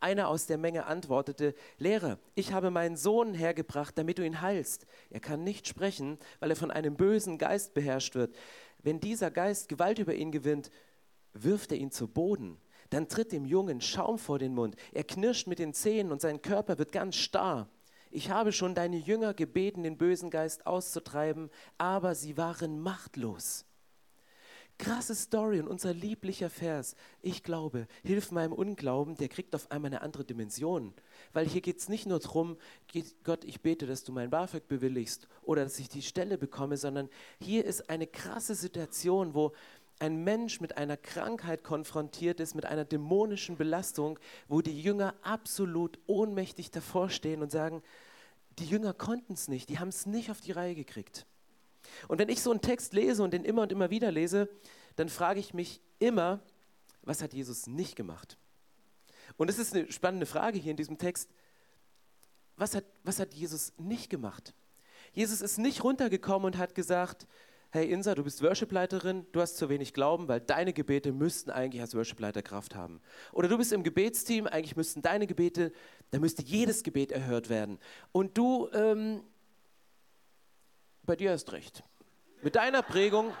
Einer 0.00 0.28
aus 0.28 0.46
der 0.46 0.58
Menge 0.58 0.86
antwortete, 0.86 1.54
Lehrer, 1.78 2.18
ich 2.34 2.52
habe 2.52 2.70
meinen 2.70 2.96
Sohn 2.96 3.34
hergebracht, 3.34 3.98
damit 3.98 4.18
du 4.18 4.24
ihn 4.24 4.40
heilst. 4.40 4.86
Er 5.10 5.20
kann 5.20 5.42
nicht 5.42 5.66
sprechen, 5.66 6.18
weil 6.38 6.50
er 6.50 6.56
von 6.56 6.70
einem 6.70 6.96
bösen 6.96 7.36
Geist 7.36 7.74
beherrscht 7.74 8.14
wird. 8.14 8.36
Wenn 8.80 9.00
dieser 9.00 9.30
Geist 9.30 9.68
Gewalt 9.68 9.98
über 9.98 10.14
ihn 10.14 10.30
gewinnt, 10.30 10.70
wirft 11.32 11.72
er 11.72 11.78
ihn 11.78 11.90
zu 11.90 12.06
Boden. 12.06 12.58
Dann 12.90 13.08
tritt 13.08 13.32
dem 13.32 13.44
Jungen 13.44 13.80
Schaum 13.80 14.18
vor 14.18 14.38
den 14.38 14.54
Mund. 14.54 14.76
Er 14.92 15.04
knirscht 15.04 15.46
mit 15.46 15.58
den 15.58 15.74
Zähnen 15.74 16.12
und 16.12 16.20
sein 16.20 16.42
Körper 16.42 16.78
wird 16.78 16.92
ganz 16.92 17.16
starr. 17.16 17.68
Ich 18.10 18.30
habe 18.30 18.52
schon 18.52 18.74
deine 18.74 18.96
Jünger 18.96 19.34
gebeten, 19.34 19.82
den 19.82 19.98
bösen 19.98 20.30
Geist 20.30 20.66
auszutreiben, 20.66 21.50
aber 21.76 22.14
sie 22.14 22.36
waren 22.36 22.80
machtlos. 22.80 23.67
Krasse 24.78 25.16
Story 25.16 25.58
und 25.58 25.66
unser 25.66 25.92
lieblicher 25.92 26.48
Vers. 26.48 26.94
Ich 27.20 27.42
glaube, 27.42 27.88
hilf 28.04 28.30
meinem 28.30 28.52
Unglauben, 28.52 29.16
der 29.16 29.28
kriegt 29.28 29.54
auf 29.56 29.70
einmal 29.72 29.90
eine 29.90 30.02
andere 30.02 30.24
Dimension. 30.24 30.94
Weil 31.32 31.48
hier 31.48 31.60
geht 31.60 31.78
es 31.78 31.88
nicht 31.88 32.06
nur 32.06 32.20
darum, 32.20 32.56
Gott, 33.24 33.44
ich 33.44 33.60
bete, 33.60 33.86
dass 33.86 34.04
du 34.04 34.12
mein 34.12 34.30
BAföG 34.30 34.68
bewilligst 34.68 35.26
oder 35.42 35.64
dass 35.64 35.80
ich 35.80 35.88
die 35.88 36.02
Stelle 36.02 36.38
bekomme, 36.38 36.76
sondern 36.76 37.08
hier 37.40 37.64
ist 37.64 37.90
eine 37.90 38.06
krasse 38.06 38.54
Situation, 38.54 39.34
wo 39.34 39.52
ein 39.98 40.22
Mensch 40.22 40.60
mit 40.60 40.78
einer 40.78 40.96
Krankheit 40.96 41.64
konfrontiert 41.64 42.38
ist, 42.38 42.54
mit 42.54 42.64
einer 42.64 42.84
dämonischen 42.84 43.56
Belastung, 43.56 44.20
wo 44.46 44.62
die 44.62 44.80
Jünger 44.80 45.14
absolut 45.22 45.98
ohnmächtig 46.06 46.70
davor 46.70 47.10
stehen 47.10 47.42
und 47.42 47.50
sagen, 47.50 47.82
die 48.58 48.66
Jünger 48.66 48.94
konnten 48.94 49.32
es 49.32 49.48
nicht, 49.48 49.68
die 49.68 49.78
haben 49.78 49.88
es 49.88 50.06
nicht 50.06 50.30
auf 50.30 50.40
die 50.40 50.52
Reihe 50.52 50.74
gekriegt. 50.74 51.26
Und 52.08 52.18
wenn 52.18 52.28
ich 52.28 52.42
so 52.42 52.50
einen 52.50 52.60
Text 52.60 52.92
lese 52.92 53.22
und 53.22 53.32
den 53.32 53.44
immer 53.44 53.62
und 53.62 53.72
immer 53.72 53.90
wieder 53.90 54.10
lese, 54.10 54.48
dann 54.96 55.08
frage 55.08 55.40
ich 55.40 55.54
mich 55.54 55.80
immer, 55.98 56.40
was 57.02 57.22
hat 57.22 57.32
Jesus 57.32 57.66
nicht 57.66 57.96
gemacht? 57.96 58.36
Und 59.36 59.48
es 59.48 59.58
ist 59.58 59.74
eine 59.74 59.90
spannende 59.92 60.26
Frage 60.26 60.58
hier 60.58 60.70
in 60.70 60.76
diesem 60.76 60.98
Text. 60.98 61.30
Was 62.56 62.74
hat, 62.74 62.84
was 63.04 63.20
hat 63.20 63.34
Jesus 63.34 63.72
nicht 63.78 64.10
gemacht? 64.10 64.54
Jesus 65.12 65.40
ist 65.40 65.58
nicht 65.58 65.84
runtergekommen 65.84 66.46
und 66.46 66.58
hat 66.58 66.74
gesagt, 66.74 67.26
hey 67.70 67.90
Insa, 67.90 68.14
du 68.14 68.24
bist 68.24 68.42
Worshipleiterin, 68.42 69.26
du 69.32 69.40
hast 69.40 69.56
zu 69.56 69.68
wenig 69.68 69.92
Glauben, 69.92 70.26
weil 70.28 70.40
deine 70.40 70.72
Gebete 70.72 71.12
müssten 71.12 71.50
eigentlich 71.50 71.82
als 71.82 71.94
Worshipleiter 71.94 72.42
Kraft 72.42 72.74
haben. 72.74 73.00
Oder 73.32 73.48
du 73.48 73.58
bist 73.58 73.72
im 73.72 73.82
Gebetsteam, 73.82 74.46
eigentlich 74.46 74.76
müssten 74.76 75.02
deine 75.02 75.26
Gebete, 75.26 75.72
da 76.10 76.18
müsste 76.18 76.42
jedes 76.42 76.82
Gebet 76.82 77.12
erhört 77.12 77.48
werden. 77.48 77.78
Und 78.12 78.38
du, 78.38 78.68
ähm, 78.72 79.22
bei 81.08 81.16
dir 81.16 81.32
hast 81.32 81.52
recht. 81.52 81.82
Mit 82.42 82.54
deiner 82.54 82.82
Prägung, 82.82 83.32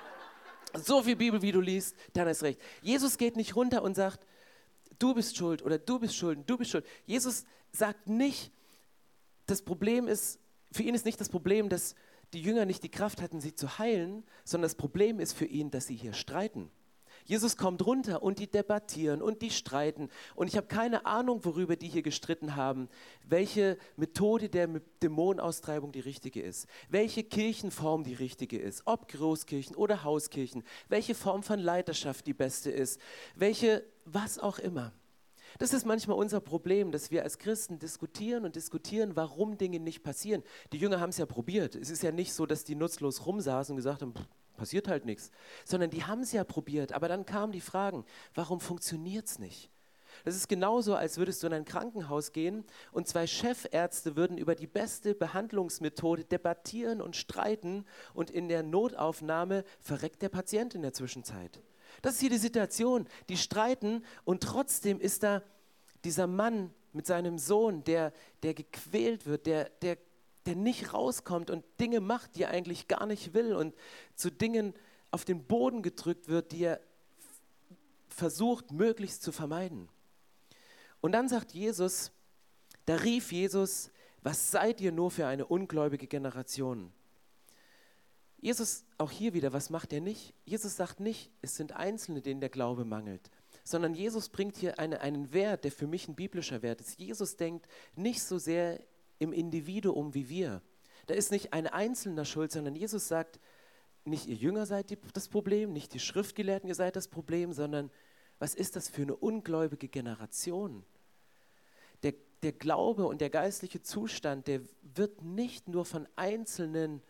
so 0.74 1.02
viel 1.02 1.16
Bibel, 1.16 1.42
wie 1.42 1.52
du 1.52 1.60
liest, 1.60 1.94
dann 2.14 2.26
hast 2.26 2.42
recht. 2.42 2.58
Jesus 2.80 3.18
geht 3.18 3.36
nicht 3.36 3.54
runter 3.54 3.82
und 3.82 3.94
sagt, 3.94 4.26
du 4.98 5.14
bist 5.14 5.36
schuld 5.36 5.62
oder 5.62 5.78
du 5.78 5.98
bist 5.98 6.16
schuld, 6.16 6.48
du 6.48 6.56
bist 6.56 6.70
schuld. 6.70 6.86
Jesus 7.04 7.44
sagt 7.70 8.08
nicht, 8.08 8.50
das 9.44 9.60
Problem 9.60 10.08
ist, 10.08 10.40
für 10.72 10.82
ihn 10.82 10.94
ist 10.94 11.04
nicht 11.04 11.20
das 11.20 11.28
Problem, 11.28 11.68
dass 11.68 11.94
die 12.32 12.40
Jünger 12.40 12.64
nicht 12.64 12.82
die 12.82 12.90
Kraft 12.90 13.20
hatten, 13.20 13.40
sie 13.40 13.54
zu 13.54 13.78
heilen, 13.78 14.24
sondern 14.44 14.64
das 14.64 14.74
Problem 14.74 15.20
ist 15.20 15.34
für 15.34 15.46
ihn, 15.46 15.70
dass 15.70 15.86
sie 15.86 15.96
hier 15.96 16.14
streiten. 16.14 16.70
Jesus 17.28 17.58
kommt 17.58 17.84
runter 17.84 18.22
und 18.22 18.38
die 18.38 18.46
debattieren 18.46 19.20
und 19.20 19.42
die 19.42 19.50
streiten. 19.50 20.08
Und 20.34 20.48
ich 20.48 20.56
habe 20.56 20.66
keine 20.66 21.04
Ahnung, 21.04 21.44
worüber 21.44 21.76
die 21.76 21.86
hier 21.86 22.00
gestritten 22.00 22.56
haben, 22.56 22.88
welche 23.22 23.76
Methode 23.96 24.48
der 24.48 24.66
Dämonenaustreibung 25.02 25.92
die 25.92 26.00
richtige 26.00 26.40
ist, 26.40 26.66
welche 26.88 27.22
Kirchenform 27.22 28.02
die 28.02 28.14
richtige 28.14 28.58
ist, 28.58 28.80
ob 28.86 29.08
Großkirchen 29.08 29.76
oder 29.76 30.04
Hauskirchen, 30.04 30.64
welche 30.88 31.14
Form 31.14 31.42
von 31.42 31.58
Leiterschaft 31.58 32.26
die 32.26 32.32
beste 32.32 32.70
ist, 32.70 32.98
welche, 33.34 33.84
was 34.06 34.38
auch 34.38 34.58
immer. 34.58 34.94
Das 35.58 35.74
ist 35.74 35.84
manchmal 35.84 36.16
unser 36.16 36.40
Problem, 36.40 36.92
dass 36.92 37.10
wir 37.10 37.24
als 37.24 37.38
Christen 37.38 37.78
diskutieren 37.78 38.46
und 38.46 38.56
diskutieren, 38.56 39.16
warum 39.16 39.58
Dinge 39.58 39.80
nicht 39.80 40.02
passieren. 40.02 40.42
Die 40.72 40.78
Jünger 40.78 40.98
haben 40.98 41.10
es 41.10 41.18
ja 41.18 41.26
probiert. 41.26 41.74
Es 41.74 41.90
ist 41.90 42.02
ja 42.02 42.10
nicht 42.10 42.32
so, 42.32 42.46
dass 42.46 42.64
die 42.64 42.74
nutzlos 42.74 43.26
rumsaßen 43.26 43.74
und 43.74 43.76
gesagt 43.76 44.00
haben, 44.00 44.14
passiert 44.58 44.88
halt 44.88 45.06
nichts, 45.06 45.30
sondern 45.64 45.88
die 45.88 46.04
haben 46.04 46.20
es 46.20 46.32
ja 46.32 46.44
probiert. 46.44 46.92
Aber 46.92 47.08
dann 47.08 47.24
kamen 47.24 47.52
die 47.52 47.62
Fragen, 47.62 48.04
warum 48.34 48.60
funktioniert 48.60 49.26
es 49.26 49.38
nicht? 49.38 49.70
Das 50.24 50.34
ist 50.34 50.48
genauso, 50.48 50.94
als 50.94 51.16
würdest 51.16 51.42
du 51.42 51.46
in 51.46 51.52
ein 51.52 51.64
Krankenhaus 51.64 52.32
gehen 52.32 52.64
und 52.92 53.06
zwei 53.08 53.26
Chefärzte 53.26 54.16
würden 54.16 54.36
über 54.36 54.54
die 54.54 54.66
beste 54.66 55.14
Behandlungsmethode 55.14 56.24
debattieren 56.24 57.00
und 57.00 57.16
streiten 57.16 57.86
und 58.14 58.30
in 58.30 58.48
der 58.48 58.62
Notaufnahme 58.62 59.64
verreckt 59.80 60.22
der 60.22 60.28
Patient 60.28 60.74
in 60.74 60.82
der 60.82 60.92
Zwischenzeit. 60.92 61.60
Das 62.02 62.14
ist 62.14 62.20
hier 62.20 62.30
die 62.30 62.38
Situation. 62.38 63.06
Die 63.28 63.36
streiten 63.36 64.04
und 64.24 64.42
trotzdem 64.42 65.00
ist 65.00 65.22
da 65.22 65.42
dieser 66.04 66.26
Mann 66.26 66.74
mit 66.92 67.06
seinem 67.06 67.38
Sohn, 67.38 67.84
der, 67.84 68.12
der 68.42 68.54
gequält 68.54 69.26
wird, 69.26 69.46
der, 69.46 69.70
der, 69.82 69.98
der 70.48 70.56
nicht 70.56 70.94
rauskommt 70.94 71.50
und 71.50 71.62
Dinge 71.78 72.00
macht, 72.00 72.34
die 72.34 72.44
er 72.44 72.50
eigentlich 72.50 72.88
gar 72.88 73.04
nicht 73.04 73.34
will 73.34 73.54
und 73.54 73.74
zu 74.14 74.30
Dingen 74.30 74.72
auf 75.10 75.26
den 75.26 75.44
Boden 75.44 75.82
gedrückt 75.82 76.28
wird, 76.28 76.52
die 76.52 76.64
er 76.64 76.80
versucht 78.08 78.72
möglichst 78.72 79.22
zu 79.22 79.30
vermeiden. 79.30 79.90
Und 81.02 81.12
dann 81.12 81.28
sagt 81.28 81.52
Jesus, 81.52 82.12
da 82.86 82.96
rief 82.96 83.30
Jesus, 83.30 83.90
was 84.22 84.50
seid 84.50 84.80
ihr 84.80 84.90
nur 84.90 85.10
für 85.10 85.26
eine 85.26 85.44
ungläubige 85.44 86.06
Generation? 86.06 86.92
Jesus, 88.40 88.84
auch 88.96 89.10
hier 89.10 89.34
wieder, 89.34 89.52
was 89.52 89.68
macht 89.68 89.92
er 89.92 90.00
nicht? 90.00 90.32
Jesus 90.46 90.76
sagt 90.76 90.98
nicht, 90.98 91.30
es 91.42 91.56
sind 91.56 91.72
Einzelne, 91.72 92.22
denen 92.22 92.40
der 92.40 92.48
Glaube 92.48 92.86
mangelt, 92.86 93.30
sondern 93.64 93.94
Jesus 93.94 94.30
bringt 94.30 94.56
hier 94.56 94.78
eine, 94.78 95.02
einen 95.02 95.34
Wert, 95.34 95.64
der 95.64 95.72
für 95.72 95.86
mich 95.86 96.08
ein 96.08 96.14
biblischer 96.14 96.62
Wert 96.62 96.80
ist. 96.80 96.98
Jesus 96.98 97.36
denkt 97.36 97.68
nicht 97.96 98.22
so 98.22 98.38
sehr 98.38 98.80
im 99.18 99.32
Individuum 99.32 100.14
wie 100.14 100.28
wir. 100.28 100.62
Da 101.06 101.14
ist 101.14 101.30
nicht 101.30 101.52
ein 101.52 101.66
Einzelner 101.66 102.24
schuld, 102.24 102.52
sondern 102.52 102.76
Jesus 102.76 103.08
sagt, 103.08 103.40
nicht 104.04 104.26
ihr 104.26 104.34
Jünger 104.34 104.66
seid 104.66 104.90
die, 104.90 104.98
das 105.12 105.28
Problem, 105.28 105.72
nicht 105.72 105.94
die 105.94 106.00
Schriftgelehrten, 106.00 106.68
ihr 106.68 106.74
seid 106.74 106.96
das 106.96 107.08
Problem, 107.08 107.52
sondern 107.52 107.90
was 108.38 108.54
ist 108.54 108.76
das 108.76 108.88
für 108.88 109.02
eine 109.02 109.16
ungläubige 109.16 109.88
Generation? 109.88 110.84
Der, 112.02 112.14
der 112.42 112.52
Glaube 112.52 113.06
und 113.06 113.20
der 113.20 113.30
geistliche 113.30 113.82
Zustand, 113.82 114.46
der 114.46 114.60
wird 114.82 115.22
nicht 115.22 115.68
nur 115.68 115.84
von 115.84 116.06
Einzelnen 116.16 117.02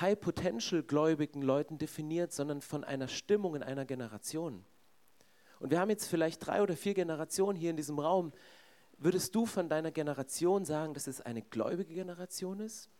High-Potential-gläubigen 0.00 1.42
Leuten 1.42 1.78
definiert, 1.78 2.32
sondern 2.32 2.60
von 2.60 2.84
einer 2.84 3.08
Stimmung 3.08 3.54
in 3.54 3.62
einer 3.62 3.84
Generation. 3.84 4.64
Und 5.60 5.70
wir 5.70 5.80
haben 5.80 5.90
jetzt 5.90 6.06
vielleicht 6.06 6.44
drei 6.44 6.62
oder 6.62 6.76
vier 6.76 6.94
Generationen 6.94 7.56
hier 7.56 7.70
in 7.70 7.76
diesem 7.76 7.98
Raum. 7.98 8.32
Würdest 8.98 9.34
du 9.34 9.46
von 9.46 9.68
deiner 9.68 9.90
Generation 9.90 10.64
sagen, 10.64 10.94
dass 10.94 11.06
es 11.06 11.20
eine 11.20 11.42
gläubige 11.42 11.94
Generation 11.94 12.60
ist? 12.60 12.90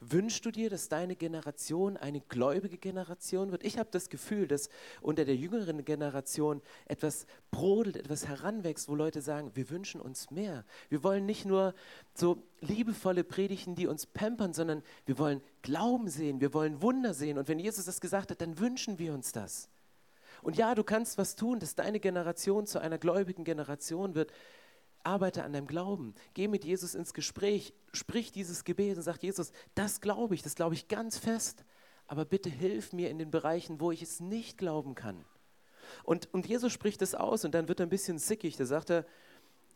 Wünschst 0.00 0.44
du 0.44 0.50
dir, 0.50 0.68
dass 0.68 0.88
deine 0.88 1.14
Generation 1.14 1.96
eine 1.96 2.20
gläubige 2.20 2.76
Generation 2.76 3.52
wird? 3.52 3.64
Ich 3.64 3.78
habe 3.78 3.88
das 3.92 4.08
Gefühl, 4.08 4.48
dass 4.48 4.68
unter 5.00 5.24
der 5.24 5.36
jüngeren 5.36 5.84
Generation 5.84 6.60
etwas 6.86 7.26
brodelt, 7.50 7.96
etwas 7.96 8.26
heranwächst, 8.26 8.88
wo 8.88 8.96
Leute 8.96 9.22
sagen, 9.22 9.52
wir 9.54 9.70
wünschen 9.70 10.00
uns 10.00 10.30
mehr. 10.30 10.64
Wir 10.88 11.04
wollen 11.04 11.24
nicht 11.24 11.44
nur 11.44 11.74
so 12.14 12.42
liebevolle 12.60 13.22
Predigten, 13.22 13.76
die 13.76 13.86
uns 13.86 14.06
pampern, 14.06 14.52
sondern 14.52 14.82
wir 15.06 15.18
wollen 15.18 15.40
Glauben 15.62 16.08
sehen, 16.08 16.40
wir 16.40 16.52
wollen 16.52 16.82
Wunder 16.82 17.14
sehen. 17.14 17.38
Und 17.38 17.46
wenn 17.46 17.60
Jesus 17.60 17.84
das 17.84 18.00
gesagt 18.00 18.30
hat, 18.32 18.40
dann 18.40 18.58
wünschen 18.58 18.98
wir 18.98 19.14
uns 19.14 19.30
das. 19.30 19.68
Und 20.42 20.56
ja, 20.56 20.74
du 20.74 20.82
kannst 20.82 21.18
was 21.18 21.36
tun, 21.36 21.60
dass 21.60 21.76
deine 21.76 22.00
Generation 22.00 22.66
zu 22.66 22.80
einer 22.80 22.98
gläubigen 22.98 23.44
Generation 23.44 24.16
wird 24.16 24.32
arbeite 25.04 25.44
an 25.44 25.52
deinem 25.52 25.66
Glauben. 25.66 26.14
Geh 26.34 26.48
mit 26.48 26.64
Jesus 26.64 26.94
ins 26.94 27.14
Gespräch, 27.14 27.74
sprich 27.92 28.32
dieses 28.32 28.64
Gebet 28.64 28.96
und 28.96 29.02
sag, 29.02 29.22
Jesus, 29.22 29.52
das 29.74 30.00
glaube 30.00 30.34
ich, 30.34 30.42
das 30.42 30.54
glaube 30.54 30.74
ich 30.74 30.88
ganz 30.88 31.18
fest. 31.18 31.64
Aber 32.06 32.24
bitte 32.24 32.50
hilf 32.50 32.92
mir 32.92 33.10
in 33.10 33.18
den 33.18 33.30
Bereichen, 33.30 33.80
wo 33.80 33.90
ich 33.90 34.02
es 34.02 34.20
nicht 34.20 34.58
glauben 34.58 34.94
kann. 34.94 35.24
Und, 36.04 36.32
und 36.32 36.46
Jesus 36.46 36.72
spricht 36.72 37.02
das 37.02 37.14
aus 37.14 37.44
und 37.44 37.54
dann 37.54 37.68
wird 37.68 37.80
er 37.80 37.86
ein 37.86 37.90
bisschen 37.90 38.18
sickig. 38.18 38.56
Da 38.56 38.66
sagt 38.66 38.90
er, 38.90 39.06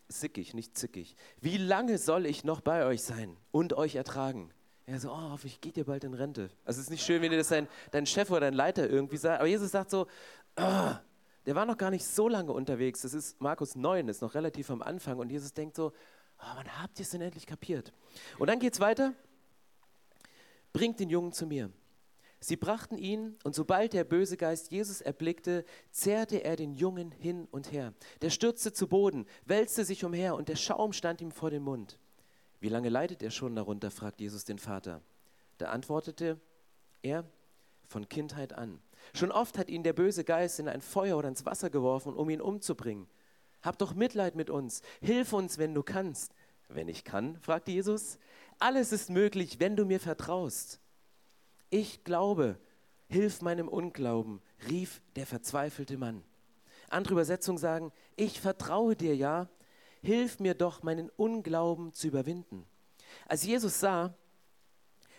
sickig, 0.08 0.54
nicht 0.54 0.76
zickig. 0.76 1.16
Wie 1.40 1.56
lange 1.56 1.98
soll 1.98 2.26
ich 2.26 2.44
noch 2.44 2.60
bei 2.60 2.84
euch 2.84 3.02
sein 3.02 3.36
und 3.50 3.72
euch 3.74 3.96
ertragen? 3.96 4.52
Er 4.86 5.00
so, 5.00 5.10
oh, 5.10 5.30
hoffentlich 5.32 5.60
geht 5.60 5.76
ihr 5.76 5.84
bald 5.84 6.04
in 6.04 6.14
Rente. 6.14 6.48
Also 6.64 6.78
es 6.78 6.86
ist 6.86 6.90
nicht 6.90 7.04
schön, 7.04 7.20
wenn 7.20 7.32
dir 7.32 7.38
das 7.38 7.48
dein, 7.48 7.66
dein 7.90 8.06
Chef 8.06 8.30
oder 8.30 8.40
dein 8.40 8.54
Leiter 8.54 8.88
irgendwie 8.88 9.16
sagt. 9.16 9.40
Aber 9.40 9.48
Jesus 9.48 9.72
sagt 9.72 9.90
so, 9.90 10.06
oh, 10.56 10.92
der 11.46 11.54
war 11.54 11.64
noch 11.64 11.78
gar 11.78 11.90
nicht 11.90 12.04
so 12.04 12.28
lange 12.28 12.52
unterwegs. 12.52 13.02
Das 13.02 13.14
ist 13.14 13.40
Markus 13.40 13.76
9, 13.76 14.08
ist 14.08 14.20
noch 14.20 14.34
relativ 14.34 14.70
am 14.70 14.82
Anfang. 14.82 15.18
Und 15.18 15.30
Jesus 15.30 15.54
denkt 15.54 15.76
so, 15.76 15.92
oh, 16.38 16.56
wann 16.56 16.82
habt 16.82 16.98
ihr 16.98 17.04
es 17.04 17.10
denn 17.10 17.20
endlich 17.20 17.46
kapiert? 17.46 17.92
Und 18.38 18.48
dann 18.48 18.58
geht 18.58 18.74
es 18.74 18.80
weiter. 18.80 19.14
Bringt 20.72 20.98
den 21.00 21.08
Jungen 21.08 21.32
zu 21.32 21.46
mir. 21.46 21.70
Sie 22.40 22.56
brachten 22.56 22.98
ihn, 22.98 23.36
und 23.44 23.54
sobald 23.54 23.92
der 23.92 24.04
böse 24.04 24.36
Geist 24.36 24.70
Jesus 24.70 25.00
erblickte, 25.00 25.64
zerrte 25.90 26.44
er 26.44 26.56
den 26.56 26.74
Jungen 26.74 27.10
hin 27.12 27.48
und 27.50 27.72
her. 27.72 27.94
Der 28.20 28.30
stürzte 28.30 28.72
zu 28.72 28.88
Boden, 28.88 29.26
wälzte 29.46 29.84
sich 29.84 30.04
umher, 30.04 30.34
und 30.34 30.48
der 30.48 30.56
Schaum 30.56 30.92
stand 30.92 31.20
ihm 31.20 31.30
vor 31.30 31.50
den 31.50 31.62
Mund. 31.62 31.98
Wie 32.60 32.68
lange 32.68 32.88
leidet 32.88 33.22
er 33.22 33.30
schon 33.30 33.54
darunter? 33.56 33.90
fragt 33.90 34.20
Jesus 34.20 34.44
den 34.44 34.58
Vater. 34.58 35.00
Da 35.58 35.70
antwortete 35.70 36.38
er, 37.02 37.24
von 37.88 38.08
Kindheit 38.08 38.52
an. 38.52 38.80
Schon 39.14 39.32
oft 39.32 39.58
hat 39.58 39.68
ihn 39.68 39.82
der 39.82 39.92
böse 39.92 40.24
Geist 40.24 40.58
in 40.58 40.68
ein 40.68 40.80
Feuer 40.80 41.16
oder 41.16 41.28
ins 41.28 41.46
Wasser 41.46 41.70
geworfen, 41.70 42.14
um 42.14 42.30
ihn 42.30 42.40
umzubringen. 42.40 43.06
Hab 43.62 43.78
doch 43.78 43.94
Mitleid 43.94 44.34
mit 44.36 44.50
uns. 44.50 44.82
Hilf 45.00 45.32
uns, 45.32 45.58
wenn 45.58 45.74
du 45.74 45.82
kannst. 45.82 46.32
Wenn 46.68 46.88
ich 46.88 47.04
kann, 47.04 47.38
fragte 47.40 47.70
Jesus. 47.70 48.18
Alles 48.58 48.92
ist 48.92 49.10
möglich, 49.10 49.60
wenn 49.60 49.76
du 49.76 49.84
mir 49.84 50.00
vertraust. 50.00 50.80
Ich 51.70 52.04
glaube, 52.04 52.58
hilf 53.08 53.42
meinem 53.42 53.68
Unglauben, 53.68 54.40
rief 54.68 55.00
der 55.14 55.26
verzweifelte 55.26 55.96
Mann. 55.98 56.22
Andere 56.88 57.14
Übersetzungen 57.14 57.58
sagen, 57.58 57.92
ich 58.14 58.40
vertraue 58.40 58.96
dir 58.96 59.16
ja, 59.16 59.48
hilf 60.02 60.38
mir 60.38 60.54
doch, 60.54 60.82
meinen 60.82 61.10
Unglauben 61.16 61.92
zu 61.92 62.06
überwinden. 62.06 62.64
Als 63.26 63.42
Jesus 63.42 63.80
sah, 63.80 64.14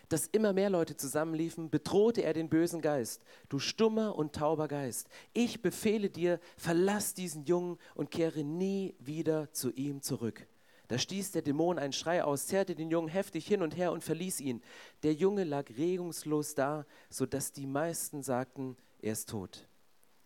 dass 0.10 0.28
immer 0.28 0.54
mehr 0.54 0.70
Leute 0.70 0.96
zusammenliefen, 0.96 1.70
bedrohte 1.70 2.24
er 2.24 2.34
den 2.34 2.50
bösen 2.50 2.82
Geist. 2.82 3.24
Du 3.50 3.60
stummer 3.60 4.16
und 4.16 4.34
tauber 4.34 4.68
Geist, 4.68 5.10
ich 5.34 5.62
befehle 5.62 6.10
dir, 6.10 6.40
verlass 6.56 7.14
diesen 7.14 7.46
Jungen 7.46 7.78
und 7.96 8.12
kehre 8.12 8.44
nie 8.44 8.96
wieder 9.00 9.52
zu 9.52 9.72
ihm 9.72 10.02
zurück. 10.02 10.48
Da 10.88 10.98
stieß 10.98 11.32
der 11.32 11.42
Dämon 11.42 11.80
einen 11.80 11.92
Schrei 11.92 12.24
aus, 12.24 12.48
zerrte 12.48 12.74
den 12.74 12.90
Jungen 12.90 13.10
heftig 13.10 13.46
hin 13.46 13.62
und 13.62 13.76
her 13.76 13.92
und 13.92 14.04
verließ 14.04 14.40
ihn. 14.40 14.62
Der 15.04 15.14
Junge 15.14 15.44
lag 15.44 15.70
regungslos 15.78 16.56
da, 16.56 16.86
sodass 17.10 17.52
die 17.52 17.68
meisten 17.68 18.24
sagten, 18.24 18.78
er 19.02 19.12
ist 19.12 19.30
tot. 19.30 19.68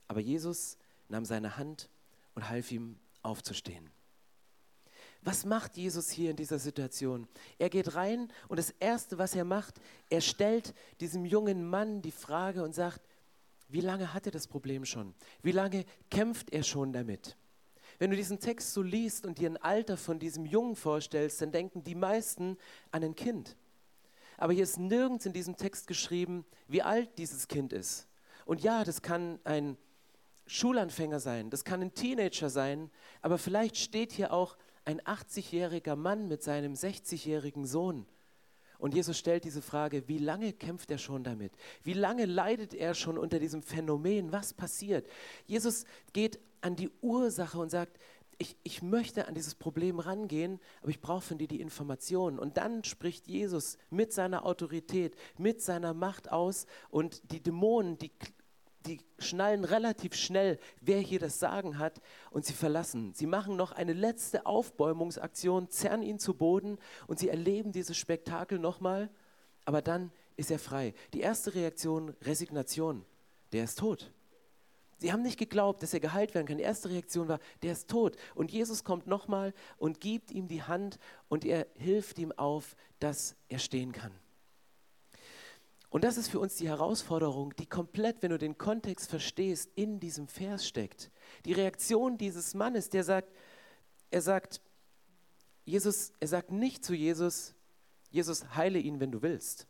Aber 0.07 0.19
Jesus 0.19 0.77
nahm 1.07 1.25
seine 1.25 1.57
Hand 1.57 1.89
und 2.35 2.47
half 2.47 2.71
ihm 2.71 2.99
aufzustehen. 3.23 3.89
Was 5.23 5.45
macht 5.45 5.77
Jesus 5.77 6.09
hier 6.09 6.31
in 6.31 6.35
dieser 6.35 6.57
Situation? 6.57 7.27
Er 7.59 7.69
geht 7.69 7.93
rein 7.93 8.31
und 8.47 8.57
das 8.57 8.71
Erste, 8.79 9.19
was 9.19 9.35
er 9.35 9.45
macht, 9.45 9.79
er 10.09 10.21
stellt 10.21 10.73
diesem 10.99 11.25
jungen 11.25 11.69
Mann 11.69 12.01
die 12.01 12.11
Frage 12.11 12.63
und 12.63 12.73
sagt, 12.73 13.01
wie 13.67 13.81
lange 13.81 14.13
hat 14.13 14.25
er 14.25 14.31
das 14.31 14.47
Problem 14.47 14.83
schon? 14.83 15.13
Wie 15.43 15.51
lange 15.51 15.85
kämpft 16.09 16.51
er 16.51 16.63
schon 16.63 16.91
damit? 16.91 17.37
Wenn 17.99 18.09
du 18.09 18.17
diesen 18.17 18.39
Text 18.39 18.73
so 18.73 18.81
liest 18.81 19.25
und 19.27 19.37
dir 19.37 19.49
ein 19.49 19.57
Alter 19.57 19.95
von 19.95 20.17
diesem 20.17 20.45
Jungen 20.45 20.75
vorstellst, 20.75 21.39
dann 21.41 21.51
denken 21.51 21.83
die 21.83 21.93
meisten 21.93 22.57
an 22.91 23.03
ein 23.03 23.15
Kind. 23.15 23.55
Aber 24.37 24.53
hier 24.53 24.63
ist 24.63 24.79
nirgends 24.79 25.27
in 25.27 25.33
diesem 25.33 25.55
Text 25.55 25.85
geschrieben, 25.85 26.45
wie 26.67 26.81
alt 26.81 27.19
dieses 27.19 27.47
Kind 27.47 27.73
ist. 27.73 28.07
Und 28.45 28.61
ja, 28.61 28.83
das 28.83 29.03
kann 29.03 29.39
ein 29.43 29.77
Schulanfänger 30.47 31.19
sein, 31.19 31.51
das 31.51 31.63
kann 31.63 31.81
ein 31.81 31.93
Teenager 31.93 32.49
sein, 32.49 32.89
aber 33.21 33.37
vielleicht 33.37 33.77
steht 33.77 34.11
hier 34.11 34.33
auch 34.33 34.57
ein 34.85 35.01
80-jähriger 35.01 35.95
Mann 35.95 36.27
mit 36.27 36.43
seinem 36.43 36.73
60-jährigen 36.73 37.65
Sohn. 37.65 38.05
Und 38.81 38.95
Jesus 38.95 39.17
stellt 39.17 39.43
diese 39.43 39.61
Frage, 39.61 40.07
wie 40.07 40.17
lange 40.17 40.53
kämpft 40.53 40.89
er 40.89 40.97
schon 40.97 41.23
damit? 41.23 41.53
Wie 41.83 41.93
lange 41.93 42.25
leidet 42.25 42.73
er 42.73 42.95
schon 42.95 43.17
unter 43.19 43.37
diesem 43.37 43.61
Phänomen? 43.61 44.31
Was 44.31 44.53
passiert? 44.53 45.07
Jesus 45.45 45.85
geht 46.13 46.39
an 46.61 46.75
die 46.75 46.89
Ursache 47.01 47.59
und 47.59 47.69
sagt, 47.69 47.99
ich, 48.39 48.57
ich 48.63 48.81
möchte 48.81 49.27
an 49.27 49.35
dieses 49.35 49.53
Problem 49.53 49.99
rangehen, 49.99 50.59
aber 50.81 50.89
ich 50.89 50.99
brauche 50.99 51.21
von 51.21 51.37
dir 51.37 51.47
die 51.47 51.61
Informationen. 51.61 52.39
Und 52.39 52.57
dann 52.57 52.83
spricht 52.83 53.27
Jesus 53.27 53.77
mit 53.91 54.13
seiner 54.13 54.47
Autorität, 54.47 55.15
mit 55.37 55.61
seiner 55.61 55.93
Macht 55.93 56.31
aus 56.31 56.65
und 56.89 57.21
die 57.31 57.43
Dämonen, 57.43 57.99
die 57.99 58.09
die 58.85 58.99
schnallen 59.19 59.63
relativ 59.63 60.15
schnell, 60.15 60.59
wer 60.79 60.99
hier 60.99 61.19
das 61.19 61.39
Sagen 61.39 61.77
hat, 61.77 62.01
und 62.31 62.45
sie 62.45 62.53
verlassen. 62.53 63.13
Sie 63.13 63.27
machen 63.27 63.55
noch 63.55 63.71
eine 63.71 63.93
letzte 63.93 64.45
Aufbäumungsaktion, 64.45 65.69
zerren 65.69 66.03
ihn 66.03 66.19
zu 66.19 66.33
Boden 66.33 66.77
und 67.07 67.19
sie 67.19 67.29
erleben 67.29 67.71
dieses 67.71 67.97
Spektakel 67.97 68.59
nochmal, 68.59 69.09
aber 69.65 69.81
dann 69.81 70.11
ist 70.35 70.51
er 70.51 70.59
frei. 70.59 70.93
Die 71.13 71.21
erste 71.21 71.53
Reaktion, 71.53 72.15
Resignation. 72.21 73.05
Der 73.51 73.65
ist 73.65 73.79
tot. 73.79 74.11
Sie 74.97 75.11
haben 75.11 75.23
nicht 75.23 75.39
geglaubt, 75.39 75.81
dass 75.81 75.93
er 75.93 75.99
geheilt 75.99 76.35
werden 76.35 76.45
kann. 76.45 76.57
Die 76.57 76.63
erste 76.63 76.89
Reaktion 76.89 77.27
war, 77.27 77.39
der 77.63 77.71
ist 77.71 77.89
tot. 77.89 78.15
Und 78.35 78.51
Jesus 78.51 78.83
kommt 78.83 79.07
nochmal 79.07 79.53
und 79.77 79.99
gibt 79.99 80.31
ihm 80.31 80.47
die 80.47 80.61
Hand 80.61 80.99
und 81.27 81.43
er 81.43 81.65
hilft 81.75 82.19
ihm 82.19 82.31
auf, 82.31 82.75
dass 82.99 83.35
er 83.49 83.57
stehen 83.57 83.93
kann. 83.93 84.11
Und 85.91 86.05
das 86.05 86.15
ist 86.15 86.29
für 86.29 86.39
uns 86.39 86.55
die 86.55 86.69
Herausforderung, 86.69 87.53
die 87.57 87.65
komplett, 87.65 88.21
wenn 88.23 88.31
du 88.31 88.37
den 88.37 88.57
Kontext 88.57 89.09
verstehst, 89.09 89.69
in 89.75 89.99
diesem 89.99 90.29
Vers 90.29 90.65
steckt. 90.65 91.11
Die 91.43 91.51
Reaktion 91.51 92.17
dieses 92.17 92.53
Mannes, 92.53 92.89
der 92.89 93.03
sagt, 93.03 93.29
er 94.09 94.21
sagt, 94.21 94.61
Jesus, 95.65 96.13
er 96.21 96.29
sagt 96.29 96.49
nicht 96.49 96.85
zu 96.85 96.95
Jesus, 96.95 97.53
Jesus 98.09 98.55
heile 98.55 98.79
ihn, 98.79 99.01
wenn 99.01 99.11
du 99.11 99.21
willst. 99.21 99.67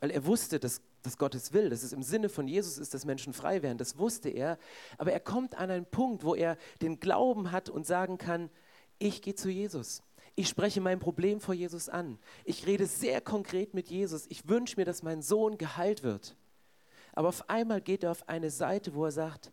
Weil 0.00 0.10
er 0.10 0.26
wusste, 0.26 0.60
dass, 0.60 0.82
dass 1.02 1.16
Gott 1.16 1.34
es 1.34 1.54
will, 1.54 1.70
dass 1.70 1.82
es 1.82 1.94
im 1.94 2.02
Sinne 2.02 2.28
von 2.28 2.46
Jesus 2.46 2.76
ist, 2.76 2.92
dass 2.92 3.06
Menschen 3.06 3.32
frei 3.32 3.62
werden. 3.62 3.78
Das 3.78 3.96
wusste 3.96 4.28
er. 4.28 4.58
Aber 4.98 5.12
er 5.12 5.20
kommt 5.20 5.54
an 5.54 5.70
einen 5.70 5.86
Punkt, 5.86 6.24
wo 6.24 6.34
er 6.34 6.58
den 6.82 7.00
Glauben 7.00 7.52
hat 7.52 7.70
und 7.70 7.86
sagen 7.86 8.18
kann, 8.18 8.50
ich 8.98 9.22
gehe 9.22 9.34
zu 9.34 9.48
Jesus. 9.48 10.02
Ich 10.36 10.48
spreche 10.48 10.80
mein 10.80 10.98
Problem 10.98 11.40
vor 11.40 11.54
Jesus 11.54 11.88
an. 11.88 12.18
Ich 12.44 12.66
rede 12.66 12.86
sehr 12.86 13.20
konkret 13.20 13.72
mit 13.72 13.88
Jesus. 13.88 14.26
Ich 14.28 14.48
wünsche 14.48 14.76
mir, 14.76 14.84
dass 14.84 15.02
mein 15.02 15.22
Sohn 15.22 15.58
geheilt 15.58 16.02
wird. 16.02 16.36
Aber 17.12 17.28
auf 17.28 17.48
einmal 17.48 17.80
geht 17.80 18.02
er 18.02 18.10
auf 18.10 18.28
eine 18.28 18.50
Seite, 18.50 18.94
wo 18.94 19.04
er 19.04 19.12
sagt, 19.12 19.52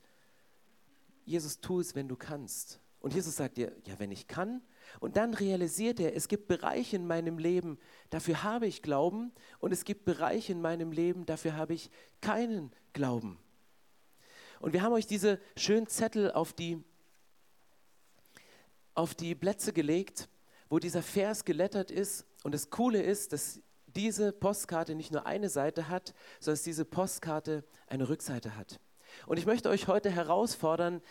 Jesus, 1.23 1.59
tu 1.59 1.79
es, 1.79 1.93
wenn 1.93 2.07
du 2.07 2.15
kannst. 2.15 2.79
Und 2.99 3.13
Jesus 3.13 3.35
sagt 3.35 3.57
dir, 3.57 3.75
ja, 3.85 3.99
wenn 3.99 4.11
ich 4.11 4.27
kann. 4.27 4.61
Und 4.99 5.17
dann 5.17 5.35
realisiert 5.35 5.99
er, 5.99 6.15
es 6.15 6.27
gibt 6.27 6.47
Bereiche 6.47 6.95
in 6.95 7.05
meinem 7.05 7.37
Leben, 7.37 7.77
dafür 8.09 8.41
habe 8.41 8.65
ich 8.65 8.81
Glauben. 8.81 9.31
Und 9.59 9.71
es 9.71 9.85
gibt 9.85 10.03
Bereiche 10.05 10.51
in 10.51 10.61
meinem 10.61 10.91
Leben, 10.91 11.27
dafür 11.27 11.55
habe 11.55 11.75
ich 11.75 11.91
keinen 12.21 12.71
Glauben. 12.93 13.37
Und 14.59 14.73
wir 14.73 14.81
haben 14.81 14.93
euch 14.93 15.07
diese 15.07 15.39
schönen 15.55 15.87
Zettel 15.87 16.31
auf 16.31 16.53
die, 16.53 16.83
auf 18.95 19.13
die 19.13 19.35
Plätze 19.35 19.73
gelegt 19.73 20.27
wo 20.71 20.79
dieser 20.79 21.03
Vers 21.03 21.43
gelettert 21.43 21.91
ist. 21.91 22.25
Und 22.43 22.55
das 22.55 22.69
Coole 22.69 23.01
ist, 23.03 23.33
dass 23.33 23.59
diese 23.87 24.31
Postkarte 24.31 24.95
nicht 24.95 25.11
nur 25.11 25.25
eine 25.25 25.49
Seite 25.49 25.89
hat, 25.89 26.13
sondern 26.39 26.55
dass 26.55 26.63
diese 26.63 26.85
Postkarte 26.85 27.65
eine 27.87 28.07
Rückseite 28.07 28.55
hat. 28.55 28.79
Und 29.27 29.37
ich 29.37 29.45
möchte 29.45 29.69
euch 29.69 29.89
heute 29.89 30.09
herausfordern, 30.09 31.01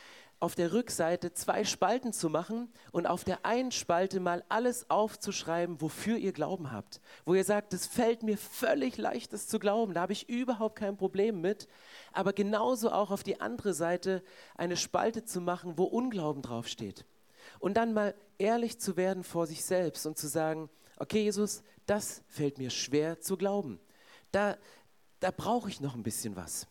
auf 0.42 0.54
der 0.54 0.72
Rückseite 0.72 1.34
zwei 1.34 1.64
Spalten 1.64 2.14
zu 2.14 2.30
machen 2.30 2.72
und 2.90 3.06
auf 3.06 3.24
der 3.24 3.44
einen 3.44 3.70
Spalte 3.70 4.18
mal 4.18 4.42
alles 4.48 4.88
aufzuschreiben, 4.88 5.82
wofür 5.82 6.16
ihr 6.16 6.32
Glauben 6.32 6.72
habt. 6.72 7.02
Wo 7.26 7.34
ihr 7.34 7.44
sagt, 7.44 7.74
es 7.74 7.86
fällt 7.86 8.22
mir 8.22 8.38
völlig 8.38 8.96
leicht, 8.96 9.34
das 9.34 9.46
zu 9.46 9.58
glauben, 9.58 9.92
da 9.92 10.00
habe 10.00 10.14
ich 10.14 10.30
überhaupt 10.30 10.76
kein 10.76 10.96
Problem 10.96 11.42
mit. 11.42 11.68
Aber 12.14 12.32
genauso 12.32 12.90
auch 12.90 13.10
auf 13.10 13.22
die 13.22 13.42
andere 13.42 13.74
Seite 13.74 14.22
eine 14.54 14.78
Spalte 14.78 15.26
zu 15.26 15.42
machen, 15.42 15.76
wo 15.76 15.84
Unglauben 15.84 16.40
draufsteht. 16.40 17.04
Und 17.58 17.74
dann 17.74 17.92
mal 17.92 18.14
ehrlich 18.38 18.78
zu 18.78 18.96
werden 18.96 19.24
vor 19.24 19.46
sich 19.46 19.64
selbst 19.64 20.06
und 20.06 20.16
zu 20.16 20.28
sagen, 20.28 20.70
okay 20.98 21.22
Jesus, 21.22 21.62
das 21.86 22.22
fällt 22.28 22.58
mir 22.58 22.70
schwer 22.70 23.20
zu 23.20 23.36
glauben. 23.36 23.80
Da, 24.32 24.56
da 25.20 25.30
brauche 25.30 25.68
ich 25.68 25.80
noch 25.80 25.94
ein 25.94 26.02
bisschen 26.02 26.36
was. 26.36 26.68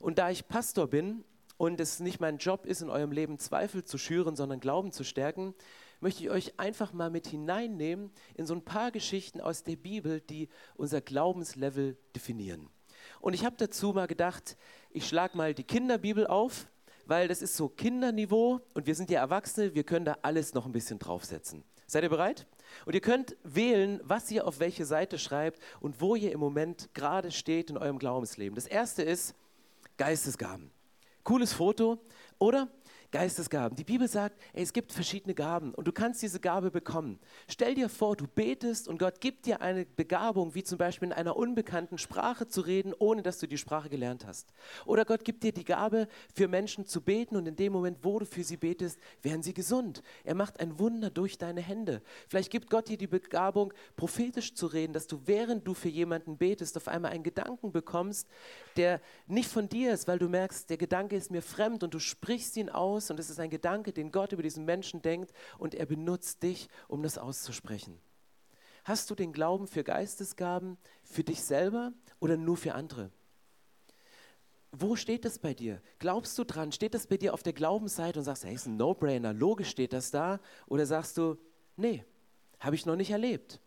Und 0.00 0.18
da 0.18 0.30
ich 0.30 0.46
Pastor 0.46 0.86
bin 0.88 1.24
und 1.56 1.80
es 1.80 2.00
nicht 2.00 2.20
mein 2.20 2.38
Job 2.38 2.66
ist, 2.66 2.82
in 2.82 2.90
eurem 2.90 3.12
Leben 3.12 3.38
Zweifel 3.38 3.84
zu 3.84 3.98
schüren, 3.98 4.36
sondern 4.36 4.60
Glauben 4.60 4.92
zu 4.92 5.04
stärken, 5.04 5.54
möchte 6.00 6.22
ich 6.22 6.30
euch 6.30 6.58
einfach 6.60 6.92
mal 6.92 7.10
mit 7.10 7.26
hineinnehmen 7.26 8.12
in 8.34 8.46
so 8.46 8.54
ein 8.54 8.64
paar 8.64 8.92
Geschichten 8.92 9.40
aus 9.40 9.64
der 9.64 9.76
Bibel, 9.76 10.20
die 10.20 10.48
unser 10.76 11.00
Glaubenslevel 11.00 11.96
definieren. 12.14 12.68
Und 13.20 13.34
ich 13.34 13.44
habe 13.44 13.56
dazu 13.58 13.92
mal 13.92 14.06
gedacht, 14.06 14.56
ich 14.90 15.08
schlage 15.08 15.36
mal 15.36 15.54
die 15.54 15.64
Kinderbibel 15.64 16.26
auf 16.26 16.68
weil 17.08 17.26
das 17.26 17.42
ist 17.42 17.56
so 17.56 17.68
Kinderniveau 17.68 18.60
und 18.74 18.86
wir 18.86 18.94
sind 18.94 19.10
ja 19.10 19.20
Erwachsene, 19.20 19.74
wir 19.74 19.82
können 19.82 20.04
da 20.04 20.18
alles 20.22 20.54
noch 20.54 20.66
ein 20.66 20.72
bisschen 20.72 20.98
draufsetzen. 20.98 21.64
Seid 21.86 22.02
ihr 22.02 22.10
bereit? 22.10 22.46
Und 22.84 22.94
ihr 22.94 23.00
könnt 23.00 23.34
wählen, 23.42 23.98
was 24.04 24.30
ihr 24.30 24.46
auf 24.46 24.60
welche 24.60 24.84
Seite 24.84 25.18
schreibt 25.18 25.58
und 25.80 26.02
wo 26.02 26.14
ihr 26.14 26.32
im 26.32 26.38
Moment 26.38 26.90
gerade 26.92 27.30
steht 27.30 27.70
in 27.70 27.78
eurem 27.78 27.98
Glaubensleben. 27.98 28.54
Das 28.54 28.66
erste 28.66 29.02
ist 29.02 29.34
Geistesgaben. 29.96 30.70
Cooles 31.24 31.54
Foto, 31.54 31.98
oder? 32.38 32.68
Geistesgaben. 33.10 33.74
Die 33.74 33.84
Bibel 33.84 34.06
sagt, 34.06 34.38
ey, 34.52 34.62
es 34.62 34.74
gibt 34.74 34.92
verschiedene 34.92 35.34
Gaben 35.34 35.72
und 35.72 35.88
du 35.88 35.92
kannst 35.92 36.20
diese 36.20 36.40
Gabe 36.40 36.70
bekommen. 36.70 37.18
Stell 37.48 37.74
dir 37.74 37.88
vor, 37.88 38.16
du 38.16 38.26
betest 38.26 38.86
und 38.86 38.98
Gott 38.98 39.22
gibt 39.22 39.46
dir 39.46 39.62
eine 39.62 39.86
Begabung, 39.86 40.54
wie 40.54 40.62
zum 40.62 40.76
Beispiel 40.76 41.08
in 41.08 41.14
einer 41.14 41.34
unbekannten 41.34 41.96
Sprache 41.96 42.48
zu 42.48 42.60
reden, 42.60 42.92
ohne 42.98 43.22
dass 43.22 43.38
du 43.38 43.46
die 43.46 43.56
Sprache 43.56 43.88
gelernt 43.88 44.26
hast. 44.26 44.52
Oder 44.84 45.06
Gott 45.06 45.24
gibt 45.24 45.42
dir 45.42 45.52
die 45.52 45.64
Gabe, 45.64 46.06
für 46.34 46.48
Menschen 46.48 46.84
zu 46.84 47.00
beten 47.00 47.36
und 47.36 47.48
in 47.48 47.56
dem 47.56 47.72
Moment, 47.72 47.98
wo 48.02 48.18
du 48.18 48.26
für 48.26 48.44
sie 48.44 48.58
betest, 48.58 48.98
werden 49.22 49.42
sie 49.42 49.54
gesund. 49.54 50.02
Er 50.24 50.34
macht 50.34 50.60
ein 50.60 50.78
Wunder 50.78 51.08
durch 51.08 51.38
deine 51.38 51.62
Hände. 51.62 52.02
Vielleicht 52.28 52.50
gibt 52.50 52.68
Gott 52.68 52.88
dir 52.88 52.98
die 52.98 53.06
Begabung, 53.06 53.72
prophetisch 53.96 54.54
zu 54.54 54.66
reden, 54.66 54.92
dass 54.92 55.06
du, 55.06 55.22
während 55.24 55.66
du 55.66 55.72
für 55.72 55.88
jemanden 55.88 56.36
betest, 56.36 56.76
auf 56.76 56.88
einmal 56.88 57.12
einen 57.12 57.22
Gedanken 57.22 57.72
bekommst, 57.72 58.28
der 58.76 59.00
nicht 59.26 59.50
von 59.50 59.70
dir 59.70 59.94
ist, 59.94 60.08
weil 60.08 60.18
du 60.18 60.28
merkst, 60.28 60.68
der 60.68 60.76
Gedanke 60.76 61.16
ist 61.16 61.30
mir 61.30 61.42
fremd 61.42 61.82
und 61.82 61.94
du 61.94 61.98
sprichst 61.98 62.56
ihn 62.58 62.68
aus 62.68 62.97
aus 62.98 63.10
und 63.10 63.18
es 63.20 63.30
ist 63.30 63.40
ein 63.40 63.50
Gedanke, 63.50 63.92
den 63.92 64.10
Gott 64.10 64.32
über 64.32 64.42
diesen 64.42 64.64
Menschen 64.64 65.00
denkt 65.02 65.32
und 65.58 65.74
er 65.74 65.86
benutzt 65.86 66.42
dich, 66.42 66.68
um 66.88 67.02
das 67.02 67.16
auszusprechen. 67.16 67.98
Hast 68.84 69.10
du 69.10 69.14
den 69.14 69.32
Glauben 69.32 69.66
für 69.66 69.84
Geistesgaben 69.84 70.76
für 71.04 71.24
dich 71.24 71.42
selber 71.42 71.92
oder 72.20 72.36
nur 72.36 72.56
für 72.56 72.74
andere? 72.74 73.10
Wo 74.72 74.96
steht 74.96 75.24
das 75.24 75.38
bei 75.38 75.54
dir? 75.54 75.80
Glaubst 75.98 76.36
du 76.38 76.44
dran? 76.44 76.72
Steht 76.72 76.94
das 76.94 77.06
bei 77.06 77.16
dir 77.16 77.32
auf 77.34 77.42
der 77.42 77.52
Glaubensseite 77.54 78.18
und 78.18 78.24
sagst, 78.24 78.44
hey, 78.44 78.54
ist 78.54 78.66
ein 78.66 78.76
No-Brainer, 78.76 79.32
logisch 79.32 79.70
steht 79.70 79.92
das 79.92 80.10
da? 80.10 80.40
Oder 80.66 80.84
sagst 80.84 81.16
du, 81.16 81.36
nee, 81.76 82.04
habe 82.60 82.76
ich 82.76 82.84
noch 82.84 82.96
nicht 82.96 83.10
erlebt? 83.10 83.60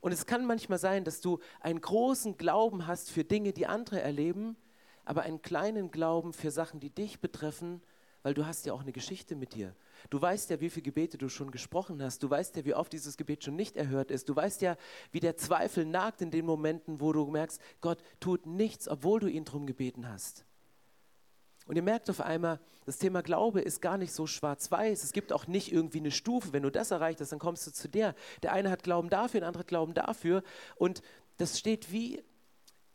Und 0.00 0.12
es 0.12 0.26
kann 0.26 0.46
manchmal 0.46 0.78
sein, 0.78 1.04
dass 1.04 1.20
du 1.20 1.38
einen 1.60 1.80
großen 1.80 2.36
Glauben 2.38 2.86
hast 2.86 3.10
für 3.10 3.24
Dinge, 3.24 3.52
die 3.52 3.66
andere 3.66 4.00
erleben, 4.00 4.56
aber 5.04 5.22
einen 5.22 5.42
kleinen 5.42 5.90
Glauben 5.90 6.32
für 6.32 6.50
Sachen, 6.50 6.80
die 6.80 6.90
dich 6.90 7.20
betreffen 7.20 7.82
weil 8.22 8.34
du 8.34 8.46
hast 8.46 8.66
ja 8.66 8.72
auch 8.72 8.82
eine 8.82 8.92
Geschichte 8.92 9.34
mit 9.34 9.54
dir. 9.54 9.74
Du 10.10 10.20
weißt 10.20 10.50
ja, 10.50 10.60
wie 10.60 10.70
viele 10.70 10.84
Gebete 10.84 11.18
du 11.18 11.28
schon 11.28 11.50
gesprochen 11.50 12.02
hast. 12.02 12.22
Du 12.22 12.30
weißt 12.30 12.56
ja, 12.56 12.64
wie 12.64 12.74
oft 12.74 12.92
dieses 12.92 13.16
Gebet 13.16 13.44
schon 13.44 13.56
nicht 13.56 13.76
erhört 13.76 14.10
ist. 14.10 14.28
Du 14.28 14.36
weißt 14.36 14.62
ja, 14.62 14.76
wie 15.10 15.20
der 15.20 15.36
Zweifel 15.36 15.84
nagt 15.84 16.22
in 16.22 16.30
den 16.30 16.44
Momenten, 16.44 17.00
wo 17.00 17.12
du 17.12 17.26
merkst, 17.26 17.60
Gott 17.80 18.02
tut 18.20 18.46
nichts, 18.46 18.88
obwohl 18.88 19.20
du 19.20 19.28
ihn 19.28 19.44
drum 19.44 19.66
gebeten 19.66 20.08
hast. 20.08 20.44
Und 21.66 21.76
ihr 21.76 21.82
merkt 21.82 22.10
auf 22.10 22.20
einmal, 22.20 22.60
das 22.84 22.98
Thema 22.98 23.22
Glaube 23.22 23.60
ist 23.60 23.80
gar 23.80 23.96
nicht 23.96 24.12
so 24.12 24.26
schwarz-weiß. 24.26 25.04
Es 25.04 25.12
gibt 25.12 25.32
auch 25.32 25.46
nicht 25.46 25.72
irgendwie 25.72 25.98
eine 25.98 26.10
Stufe. 26.10 26.52
Wenn 26.52 26.64
du 26.64 26.70
das 26.70 26.90
erreicht 26.90 27.20
hast, 27.20 27.30
dann 27.30 27.38
kommst 27.38 27.66
du 27.66 27.72
zu 27.72 27.88
der. 27.88 28.14
Der 28.42 28.52
eine 28.52 28.70
hat 28.70 28.82
Glauben 28.82 29.08
dafür, 29.08 29.40
der 29.40 29.48
andere 29.48 29.60
hat 29.60 29.68
Glauben 29.68 29.94
dafür. 29.94 30.42
Und 30.74 31.02
das 31.36 31.58
steht 31.58 31.92
wie 31.92 32.22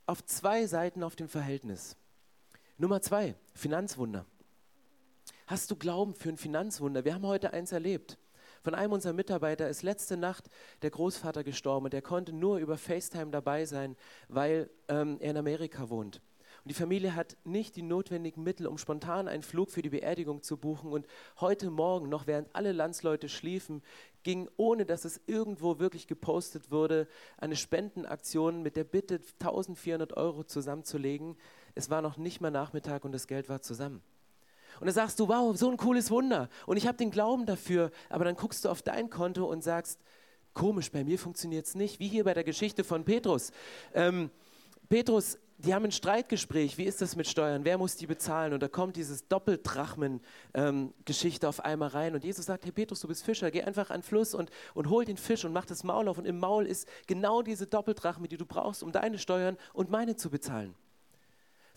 auf 0.06 0.24
zwei 0.26 0.68
Seiten 0.68 1.04
auf 1.04 1.16
dem 1.16 1.30
Verhältnis. 1.30 1.96
Nummer 2.78 3.02
zwei, 3.02 3.36
Finanzwunder. 3.54 4.26
Hast 5.48 5.72
du 5.72 5.78
Glauben 5.78 6.14
für 6.14 6.28
ein 6.28 6.36
Finanzwunder? 6.36 7.06
Wir 7.06 7.14
haben 7.14 7.26
heute 7.26 7.54
eins 7.54 7.72
erlebt. 7.72 8.18
Von 8.64 8.76
einem 8.76 8.92
unserer 8.92 9.14
Mitarbeiter 9.14 9.70
ist 9.70 9.82
letzte 9.82 10.18
Nacht 10.18 10.50
der 10.82 10.90
Großvater 10.90 11.46
gestorben 11.46 11.86
und 11.86 11.94
der 11.94 12.02
konnte 12.02 12.34
nur 12.34 12.58
über 12.58 12.78
FaceTime 12.78 13.32
dabei 13.32 13.64
sein, 13.64 13.96
weil 14.28 14.70
ähm, 14.90 15.16
er 15.22 15.32
in 15.32 15.38
Amerika 15.38 15.90
wohnt. 15.90 16.22
Und 16.66 16.70
die 16.70 16.74
Familie 16.74 17.16
hat 17.16 17.38
nicht 17.46 17.78
die 17.78 17.82
notwendigen 17.82 18.44
Mittel, 18.44 18.68
um 18.68 18.78
spontan 18.78 19.30
einen 19.30 19.42
Flug 19.42 19.72
für 19.72 19.82
die 19.82 19.90
Beerdigung 19.90 20.44
zu 20.44 20.58
buchen. 20.58 20.92
Und 20.92 21.08
heute 21.40 21.70
Morgen, 21.70 22.10
noch 22.10 22.28
während 22.28 22.54
alle 22.54 22.74
Landsleute 22.74 23.30
schliefen, 23.30 23.84
ging, 24.24 24.50
ohne 24.58 24.86
dass 24.86 25.06
es 25.06 25.22
irgendwo 25.28 25.80
wirklich 25.80 26.08
gepostet 26.08 26.72
wurde, 26.72 27.08
eine 27.38 27.56
Spendenaktion 27.56 28.64
mit 28.64 28.76
der 28.76 28.84
Bitte, 28.84 29.22
1400 29.40 30.12
Euro 30.18 30.44
zusammenzulegen. 30.44 31.38
Es 31.74 31.90
war 31.90 32.02
noch 32.02 32.18
nicht 32.18 32.42
mal 32.42 32.52
Nachmittag 32.52 33.06
und 33.06 33.14
das 33.14 33.28
Geld 33.28 33.48
war 33.48 33.62
zusammen. 33.62 34.04
Und 34.80 34.88
dann 34.88 34.96
sagst 34.96 35.20
du, 35.20 35.28
wow, 35.28 35.56
so 35.58 35.70
ein 35.70 35.78
cooles 35.78 36.12
Wunder. 36.12 36.50
Und 36.66 36.78
ich 36.78 36.88
habe 36.88 36.98
den 36.98 37.12
Glauben 37.12 37.46
dafür. 37.46 37.92
Aber 38.10 38.26
dann 38.26 38.36
guckst 38.36 38.66
du 38.66 38.70
auf 38.70 38.82
dein 38.82 39.10
Konto 39.10 39.46
und 39.46 39.64
sagst, 39.64 40.00
komisch, 40.54 40.92
bei 40.92 41.04
mir 41.04 41.20
funktioniert 41.20 41.66
es 41.66 41.76
nicht. 41.76 42.00
Wie 42.00 42.08
hier 42.08 42.24
bei 42.24 42.34
der 42.34 42.44
Geschichte 42.44 42.84
von 42.84 43.06
Petrus. 43.06 43.52
Ähm, 43.94 44.32
Petrus, 44.90 45.38
die 45.60 45.74
haben 45.74 45.86
ein 45.86 45.92
Streitgespräch. 45.92 46.78
Wie 46.78 46.84
ist 46.84 47.02
das 47.02 47.16
mit 47.16 47.28
Steuern? 47.28 47.66
Wer 47.66 47.80
muss 47.80 47.96
die 47.96 48.06
bezahlen? 48.06 48.54
Und 48.54 48.62
da 48.62 48.68
kommt 48.68 48.96
dieses 48.96 49.28
Doppeldrachmen-Geschichte 49.28 51.46
ähm, 51.46 51.50
auf 51.50 51.66
einmal 51.66 51.90
rein. 51.90 52.14
Und 52.14 52.24
Jesus 52.24 52.46
sagt: 52.46 52.66
Hey 52.66 52.72
Petrus, 52.72 53.02
du 53.02 53.08
bist 53.08 53.24
Fischer, 53.24 53.50
geh 53.50 53.64
einfach 53.64 53.90
an 53.90 54.02
den 54.02 54.04
Fluss 54.04 54.36
und, 54.36 54.52
und 54.76 54.88
hol 54.90 55.04
den 55.04 55.18
Fisch 55.18 55.46
und 55.46 55.54
mach 55.54 55.66
das 55.66 55.84
Maul 55.84 56.08
auf. 56.08 56.20
Und 56.20 56.26
im 56.26 56.40
Maul 56.40 56.68
ist 56.68 56.88
genau 57.08 57.42
diese 57.42 57.66
Doppeldrachme, 57.66 58.28
die 58.28 58.38
du 58.38 58.46
brauchst, 58.46 58.84
um 58.84 58.92
deine 58.92 59.18
Steuern 59.18 59.58
und 59.74 59.90
meine 59.90 60.16
zu 60.16 60.30
bezahlen. 60.30 60.76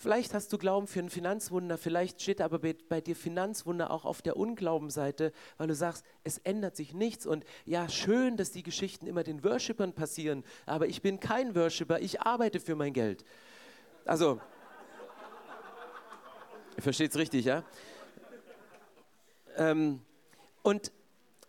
Vielleicht 0.00 0.32
hast 0.32 0.50
du 0.50 0.56
Glauben 0.56 0.86
für 0.86 1.00
ein 1.00 1.10
Finanzwunder, 1.10 1.76
vielleicht 1.76 2.22
steht 2.22 2.40
aber 2.40 2.58
bei, 2.58 3.02
dir 3.02 3.14
Finanzwunder 3.14 3.90
auch 3.90 4.06
auf 4.06 4.22
der 4.22 4.38
Unglaubenseite, 4.38 5.30
weil 5.58 5.68
du 5.68 5.74
sagst, 5.74 6.06
es 6.24 6.38
ändert 6.38 6.74
sich 6.74 6.94
nichts. 6.94 7.26
Und 7.26 7.44
ja, 7.66 7.86
schön, 7.86 8.38
dass 8.38 8.50
die 8.50 8.62
Geschichten 8.62 9.06
immer 9.06 9.24
den 9.24 9.44
Worshippern 9.44 9.92
passieren, 9.92 10.42
aber 10.64 10.86
ich 10.86 11.02
bin 11.02 11.20
kein 11.20 11.54
Worshipper, 11.54 12.00
ich 12.00 12.22
arbeite 12.22 12.60
für 12.60 12.76
mein 12.76 12.94
Geld. 12.94 13.26
Also, 14.06 14.40
ihr 16.78 16.82
versteht 16.82 17.10
es 17.10 17.18
richtig, 17.18 17.44
ja? 17.44 17.62
Ähm, 19.58 20.00
und 20.62 20.92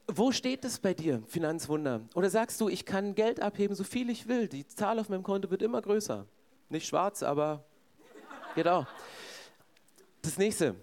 wo 0.08 0.34
steht 0.34 0.66
es 0.66 0.78
bei 0.80 0.94
dir, 0.94 1.24
Finanzwunder? 1.28 2.02
Oder 2.16 2.30
sagst 2.30 2.60
du, 2.60 2.68
ich 2.68 2.86
kann 2.86 3.16
Geld 3.16 3.42
abheben, 3.42 3.78
so 3.78 3.86
viel 3.86 4.10
ich 4.10 4.28
will, 4.28 4.50
die 4.50 4.68
Zahl 4.68 5.00
auf 5.00 5.08
meinem 5.08 5.24
Konto 5.24 5.50
wird 5.52 5.62
immer 5.62 5.82
größer. 5.82 6.26
Nicht 6.68 6.86
schwarz, 6.86 7.24
aber 7.24 7.64
Genau. 8.56 8.86
Das 10.22 10.38
nächste. 10.38 10.76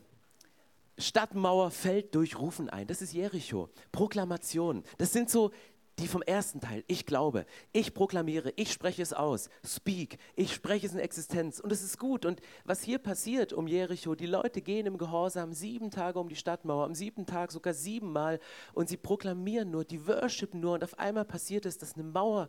Stadtmauer 0.96 1.70
fällt 1.70 2.14
durch 2.14 2.38
Rufen 2.38 2.68
ein. 2.68 2.86
Das 2.86 3.02
ist 3.02 3.12
Jericho. 3.12 3.68
Proklamation. 3.92 4.82
Das 4.96 5.12
sind 5.12 5.30
so 5.30 5.52
die 5.98 6.08
vom 6.08 6.22
ersten 6.22 6.60
Teil. 6.60 6.84
Ich 6.86 7.06
glaube, 7.06 7.44
ich 7.72 7.92
proklamiere, 7.92 8.52
ich 8.56 8.72
spreche 8.72 9.02
es 9.02 9.12
aus. 9.12 9.48
Speak, 9.64 10.18
ich 10.36 10.54
spreche 10.54 10.86
es 10.86 10.92
in 10.92 10.98
Existenz. 10.98 11.60
Und 11.60 11.72
es 11.72 11.82
ist 11.82 11.98
gut. 11.98 12.24
Und 12.24 12.40
was 12.64 12.82
hier 12.82 12.98
passiert 12.98 13.52
um 13.52 13.66
Jericho, 13.66 14.14
die 14.14 14.26
Leute 14.26 14.62
gehen 14.62 14.86
im 14.86 14.98
Gehorsam 14.98 15.52
sieben 15.52 15.90
Tage 15.90 16.18
um 16.18 16.28
die 16.28 16.36
Stadtmauer, 16.36 16.84
am 16.84 16.94
siebten 16.94 17.26
Tag 17.26 17.52
sogar 17.52 17.74
siebenmal 17.74 18.40
und 18.74 18.88
sie 18.88 18.96
proklamieren 18.96 19.70
nur, 19.70 19.84
die 19.84 20.06
worshipen 20.06 20.60
nur. 20.60 20.74
Und 20.74 20.84
auf 20.84 20.98
einmal 20.98 21.24
passiert 21.24 21.66
es, 21.66 21.78
dass 21.78 21.94
eine 21.94 22.04
Mauer 22.04 22.48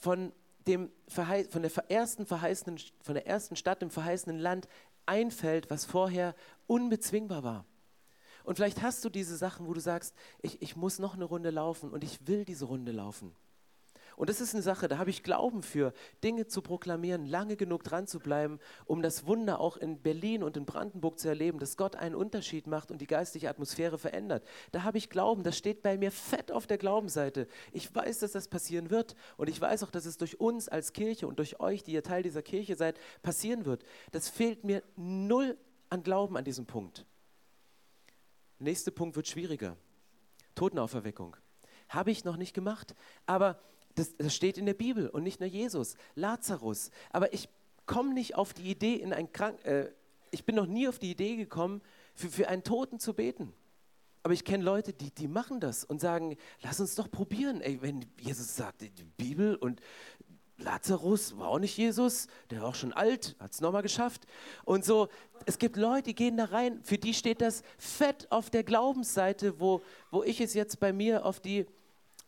von 0.00 0.32
dem 0.66 0.90
von 1.08 1.62
der 1.62 1.90
ersten 1.90 2.26
verheißenen, 2.26 2.78
von 3.02 3.14
der 3.14 3.26
ersten 3.26 3.56
Stadt 3.56 3.82
im 3.82 3.90
verheißenen 3.90 4.38
Land 4.38 4.68
einfällt, 5.06 5.70
was 5.70 5.84
vorher 5.84 6.34
unbezwingbar 6.66 7.42
war. 7.42 7.66
Und 8.44 8.56
vielleicht 8.56 8.82
hast 8.82 9.04
du 9.04 9.08
diese 9.08 9.36
Sachen, 9.36 9.66
wo 9.66 9.72
du 9.72 9.80
sagst, 9.80 10.14
ich, 10.42 10.60
ich 10.62 10.76
muss 10.76 10.98
noch 10.98 11.14
eine 11.14 11.24
Runde 11.24 11.50
laufen 11.50 11.90
und 11.90 12.04
ich 12.04 12.26
will 12.26 12.44
diese 12.44 12.66
Runde 12.66 12.92
laufen. 12.92 13.34
Und 14.16 14.30
das 14.30 14.40
ist 14.40 14.54
eine 14.54 14.62
Sache, 14.62 14.88
da 14.88 14.98
habe 14.98 15.10
ich 15.10 15.22
Glauben 15.22 15.62
für, 15.62 15.92
Dinge 16.22 16.46
zu 16.46 16.62
proklamieren, 16.62 17.26
lange 17.26 17.56
genug 17.56 17.84
dran 17.84 18.06
zu 18.06 18.20
bleiben, 18.20 18.58
um 18.84 19.02
das 19.02 19.26
Wunder 19.26 19.60
auch 19.60 19.76
in 19.76 20.00
Berlin 20.00 20.42
und 20.42 20.56
in 20.56 20.64
Brandenburg 20.64 21.18
zu 21.18 21.28
erleben, 21.28 21.58
dass 21.58 21.76
Gott 21.76 21.96
einen 21.96 22.14
Unterschied 22.14 22.66
macht 22.66 22.90
und 22.90 23.00
die 23.00 23.06
geistliche 23.06 23.48
Atmosphäre 23.48 23.98
verändert. 23.98 24.44
Da 24.72 24.82
habe 24.82 24.98
ich 24.98 25.10
Glauben, 25.10 25.42
das 25.42 25.56
steht 25.58 25.82
bei 25.82 25.96
mir 25.96 26.10
fett 26.10 26.52
auf 26.52 26.66
der 26.66 26.78
Glaubenseite. 26.78 27.48
Ich 27.72 27.94
weiß, 27.94 28.20
dass 28.20 28.32
das 28.32 28.48
passieren 28.48 28.90
wird 28.90 29.14
und 29.36 29.48
ich 29.48 29.60
weiß 29.60 29.82
auch, 29.82 29.90
dass 29.90 30.06
es 30.06 30.16
durch 30.16 30.40
uns 30.40 30.68
als 30.68 30.92
Kirche 30.92 31.26
und 31.26 31.38
durch 31.38 31.60
euch, 31.60 31.82
die 31.82 31.92
ihr 31.92 32.02
Teil 32.02 32.22
dieser 32.22 32.42
Kirche 32.42 32.76
seid, 32.76 32.98
passieren 33.22 33.64
wird. 33.64 33.84
Das 34.12 34.28
fehlt 34.28 34.64
mir 34.64 34.82
null 34.96 35.56
an 35.90 36.02
Glauben 36.02 36.36
an 36.36 36.44
diesem 36.44 36.66
Punkt. 36.66 37.04
Nächster 38.58 38.90
Punkt 38.90 39.16
wird 39.16 39.28
schwieriger. 39.28 39.76
Totenauferweckung. 40.54 41.36
Habe 41.88 42.10
ich 42.10 42.24
noch 42.24 42.36
nicht 42.36 42.54
gemacht, 42.54 42.94
aber 43.26 43.60
das, 43.94 44.16
das 44.16 44.34
steht 44.34 44.58
in 44.58 44.66
der 44.66 44.74
Bibel 44.74 45.08
und 45.08 45.22
nicht 45.22 45.40
nur 45.40 45.48
Jesus. 45.48 45.96
Lazarus. 46.14 46.90
Aber 47.10 47.32
ich 47.32 47.48
komme 47.86 48.14
nicht 48.14 48.34
auf 48.34 48.54
die 48.54 48.70
Idee, 48.70 48.94
in 48.94 49.12
ein 49.12 49.32
Krank 49.32 49.64
äh, 49.64 49.90
ich 50.34 50.44
bin 50.44 50.56
noch 50.56 50.66
nie 50.66 50.88
auf 50.88 50.98
die 50.98 51.12
Idee 51.12 51.36
gekommen, 51.36 51.80
für, 52.14 52.28
für 52.28 52.48
einen 52.48 52.64
Toten 52.64 52.98
zu 52.98 53.14
beten. 53.14 53.54
Aber 54.24 54.34
ich 54.34 54.44
kenne 54.44 54.64
Leute, 54.64 54.92
die, 54.92 55.10
die 55.10 55.28
machen 55.28 55.60
das 55.60 55.84
und 55.84 56.00
sagen, 56.00 56.36
lass 56.62 56.80
uns 56.80 56.94
doch 56.94 57.10
probieren. 57.10 57.60
Ey, 57.60 57.80
wenn 57.80 58.04
Jesus 58.18 58.56
sagt, 58.56 58.80
die 58.80 58.90
Bibel 59.16 59.54
und 59.54 59.80
Lazarus 60.56 61.36
war 61.38 61.48
auch 61.48 61.58
nicht 61.58 61.76
Jesus, 61.76 62.26
der 62.50 62.62
war 62.62 62.68
auch 62.68 62.74
schon 62.74 62.92
alt, 62.92 63.36
hat 63.38 63.52
es 63.52 63.60
nochmal 63.60 63.82
geschafft. 63.82 64.26
Und 64.64 64.84
so, 64.84 65.08
es 65.46 65.58
gibt 65.58 65.76
Leute, 65.76 66.04
die 66.04 66.14
gehen 66.14 66.36
da 66.36 66.46
rein, 66.46 66.80
für 66.82 66.98
die 66.98 67.14
steht 67.14 67.40
das 67.40 67.62
fett 67.76 68.30
auf 68.30 68.50
der 68.50 68.64
Glaubensseite, 68.64 69.60
wo, 69.60 69.82
wo 70.10 70.22
ich 70.22 70.40
es 70.40 70.54
jetzt 70.54 70.80
bei 70.80 70.92
mir 70.92 71.24
auf 71.26 71.40
die 71.40 71.66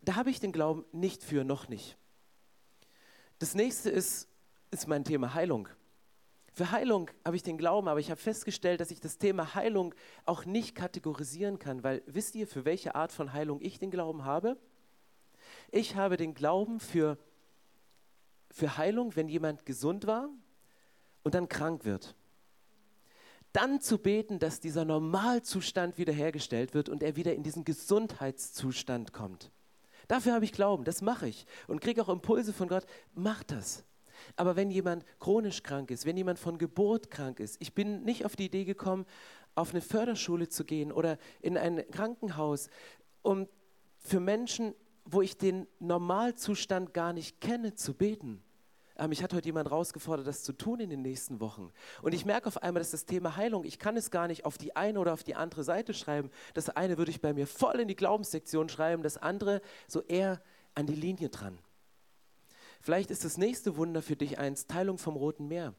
da 0.06 0.14
habe 0.14 0.30
ich 0.30 0.40
den 0.40 0.52
Glauben 0.52 0.84
nicht 0.92 1.22
für, 1.22 1.44
noch 1.44 1.68
nicht. 1.68 1.98
Das 3.38 3.54
nächste 3.54 3.90
ist, 3.90 4.28
ist 4.70 4.86
mein 4.86 5.04
Thema 5.04 5.34
Heilung. 5.34 5.68
Für 6.52 6.70
Heilung 6.70 7.10
habe 7.24 7.36
ich 7.36 7.42
den 7.42 7.58
Glauben, 7.58 7.88
aber 7.88 8.00
ich 8.00 8.10
habe 8.10 8.20
festgestellt, 8.20 8.80
dass 8.80 8.92
ich 8.92 9.00
das 9.00 9.18
Thema 9.18 9.54
Heilung 9.54 9.94
auch 10.24 10.46
nicht 10.46 10.74
kategorisieren 10.74 11.58
kann, 11.58 11.82
weil 11.82 12.02
wisst 12.06 12.34
ihr, 12.36 12.46
für 12.46 12.64
welche 12.64 12.94
Art 12.94 13.12
von 13.12 13.32
Heilung 13.32 13.60
ich 13.60 13.78
den 13.78 13.90
Glauben 13.90 14.24
habe? 14.24 14.56
Ich 15.70 15.96
habe 15.96 16.16
den 16.16 16.34
Glauben 16.34 16.78
für, 16.78 17.18
für 18.50 18.78
Heilung, 18.78 19.16
wenn 19.16 19.28
jemand 19.28 19.66
gesund 19.66 20.06
war 20.06 20.30
und 21.24 21.34
dann 21.34 21.48
krank 21.48 21.84
wird. 21.84 22.14
Dann 23.52 23.80
zu 23.80 23.98
beten, 23.98 24.38
dass 24.38 24.60
dieser 24.60 24.84
Normalzustand 24.84 25.98
wiederhergestellt 25.98 26.74
wird 26.74 26.88
und 26.88 27.02
er 27.02 27.16
wieder 27.16 27.34
in 27.34 27.42
diesen 27.42 27.64
Gesundheitszustand 27.64 29.12
kommt. 29.12 29.50
Dafür 30.08 30.34
habe 30.34 30.44
ich 30.44 30.52
Glauben, 30.52 30.84
das 30.84 31.02
mache 31.02 31.28
ich 31.28 31.46
und 31.66 31.80
kriege 31.80 32.02
auch 32.02 32.08
Impulse 32.08 32.52
von 32.52 32.68
Gott, 32.68 32.86
mach 33.14 33.42
das. 33.42 33.84
Aber 34.36 34.56
wenn 34.56 34.70
jemand 34.70 35.04
chronisch 35.18 35.62
krank 35.62 35.90
ist, 35.90 36.06
wenn 36.06 36.16
jemand 36.16 36.38
von 36.38 36.58
Geburt 36.58 37.10
krank 37.10 37.40
ist, 37.40 37.56
ich 37.60 37.74
bin 37.74 38.02
nicht 38.02 38.24
auf 38.24 38.36
die 38.36 38.46
Idee 38.46 38.64
gekommen, 38.64 39.04
auf 39.54 39.70
eine 39.70 39.80
Förderschule 39.80 40.48
zu 40.48 40.64
gehen 40.64 40.92
oder 40.92 41.18
in 41.40 41.56
ein 41.56 41.84
Krankenhaus, 41.90 42.68
um 43.22 43.48
für 43.98 44.20
Menschen, 44.20 44.74
wo 45.04 45.22
ich 45.22 45.36
den 45.36 45.66
Normalzustand 45.78 46.92
gar 46.94 47.12
nicht 47.12 47.40
kenne, 47.40 47.74
zu 47.74 47.94
beten. 47.94 48.42
Ähm, 48.98 49.10
mich 49.10 49.22
hat 49.22 49.34
heute 49.34 49.46
jemand 49.46 49.68
herausgefordert, 49.68 50.26
das 50.26 50.42
zu 50.42 50.52
tun 50.52 50.80
in 50.80 50.90
den 50.90 51.02
nächsten 51.02 51.40
Wochen. 51.40 51.72
Und 52.02 52.14
ich 52.14 52.24
merke 52.24 52.46
auf 52.46 52.62
einmal, 52.62 52.80
dass 52.80 52.90
das 52.90 53.04
Thema 53.04 53.36
Heilung, 53.36 53.64
ich 53.64 53.78
kann 53.78 53.96
es 53.96 54.10
gar 54.10 54.26
nicht 54.26 54.44
auf 54.44 54.58
die 54.58 54.74
eine 54.76 54.98
oder 55.00 55.12
auf 55.12 55.22
die 55.22 55.34
andere 55.34 55.64
Seite 55.64 55.94
schreiben. 55.94 56.30
Das 56.54 56.70
eine 56.70 56.98
würde 56.98 57.10
ich 57.10 57.20
bei 57.20 57.32
mir 57.32 57.46
voll 57.46 57.80
in 57.80 57.88
die 57.88 57.96
Glaubenssektion 57.96 58.68
schreiben, 58.68 59.02
das 59.02 59.16
andere 59.18 59.60
so 59.86 60.02
eher 60.02 60.40
an 60.74 60.86
die 60.86 60.94
Linie 60.94 61.28
dran. 61.28 61.58
Vielleicht 62.80 63.10
ist 63.10 63.24
das 63.24 63.36
nächste 63.36 63.76
Wunder 63.76 64.02
für 64.02 64.16
dich 64.16 64.38
eins, 64.38 64.66
Teilung 64.66 64.98
vom 64.98 65.16
Roten 65.16 65.48
Meer. 65.48 65.74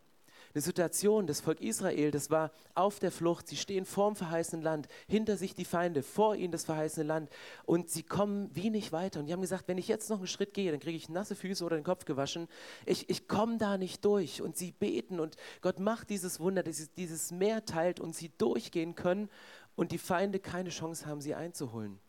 Eine 0.53 0.62
Situation, 0.62 1.27
das 1.27 1.41
Volk 1.41 1.62
Israel, 1.62 2.12
das 2.12 2.29
war 2.29 2.51
auf 2.73 2.99
der 2.99 3.12
Flucht, 3.12 3.47
sie 3.47 3.57
stehen 3.57 3.86
vorm 3.86 4.15
verheißenen 4.15 4.63
Land, 4.63 4.88
hinter 5.07 5.38
sich 5.38 5.55
die 5.55 5.65
Feinde, 5.65 6.03
vor 6.03 6.36
ihnen 6.36 6.51
das 6.51 6.65
verheißene 6.65 7.05
Land 7.05 7.29
und 7.65 7.89
sie 7.89 8.03
kommen 8.03 8.49
wie 8.53 8.69
nicht 8.69 8.91
weiter. 8.91 9.19
Und 9.19 9.27
die 9.27 9.33
haben 9.33 9.41
gesagt, 9.41 9.67
wenn 9.67 9.77
ich 9.77 9.88
jetzt 9.88 10.10
noch 10.10 10.17
einen 10.17 10.27
Schritt 10.27 10.53
gehe, 10.53 10.71
dann 10.71 10.79
kriege 10.79 10.97
ich 10.97 11.10
nasse 11.10 11.36
Füße 11.36 11.63
oder 11.63 11.75
den 11.75 11.83
Kopf 11.83 12.05
gewaschen. 12.05 12.47
Ich, 12.86 13.10
ich 13.10 13.27
komme 13.27 13.57
da 13.57 13.77
nicht 13.77 14.03
durch. 14.05 14.41
Und 14.41 14.57
sie 14.57 14.71
beten 14.71 15.19
und 15.19 15.36
Gott 15.62 15.79
macht 15.79 16.10
dieses 16.10 16.39
Wunder, 16.39 16.63
dass 16.63 16.93
dieses 16.93 17.31
Meer 17.31 17.65
teilt 17.65 17.99
und 17.99 18.15
sie 18.15 18.31
durchgehen 18.38 18.95
können 18.95 19.29
und 19.75 19.91
die 19.91 19.97
Feinde 19.97 20.39
keine 20.39 20.69
Chance 20.69 21.05
haben, 21.05 21.21
sie 21.21 21.36
einzuholen. 21.36 21.99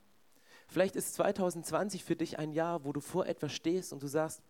Vielleicht 0.68 0.96
ist 0.96 1.14
2020 1.14 2.04
für 2.04 2.16
dich 2.16 2.38
ein 2.38 2.52
Jahr, 2.52 2.84
wo 2.84 2.92
du 2.92 3.00
vor 3.00 3.26
etwas 3.26 3.52
stehst 3.52 3.92
und 3.92 4.02
du 4.02 4.06
sagst, 4.06 4.42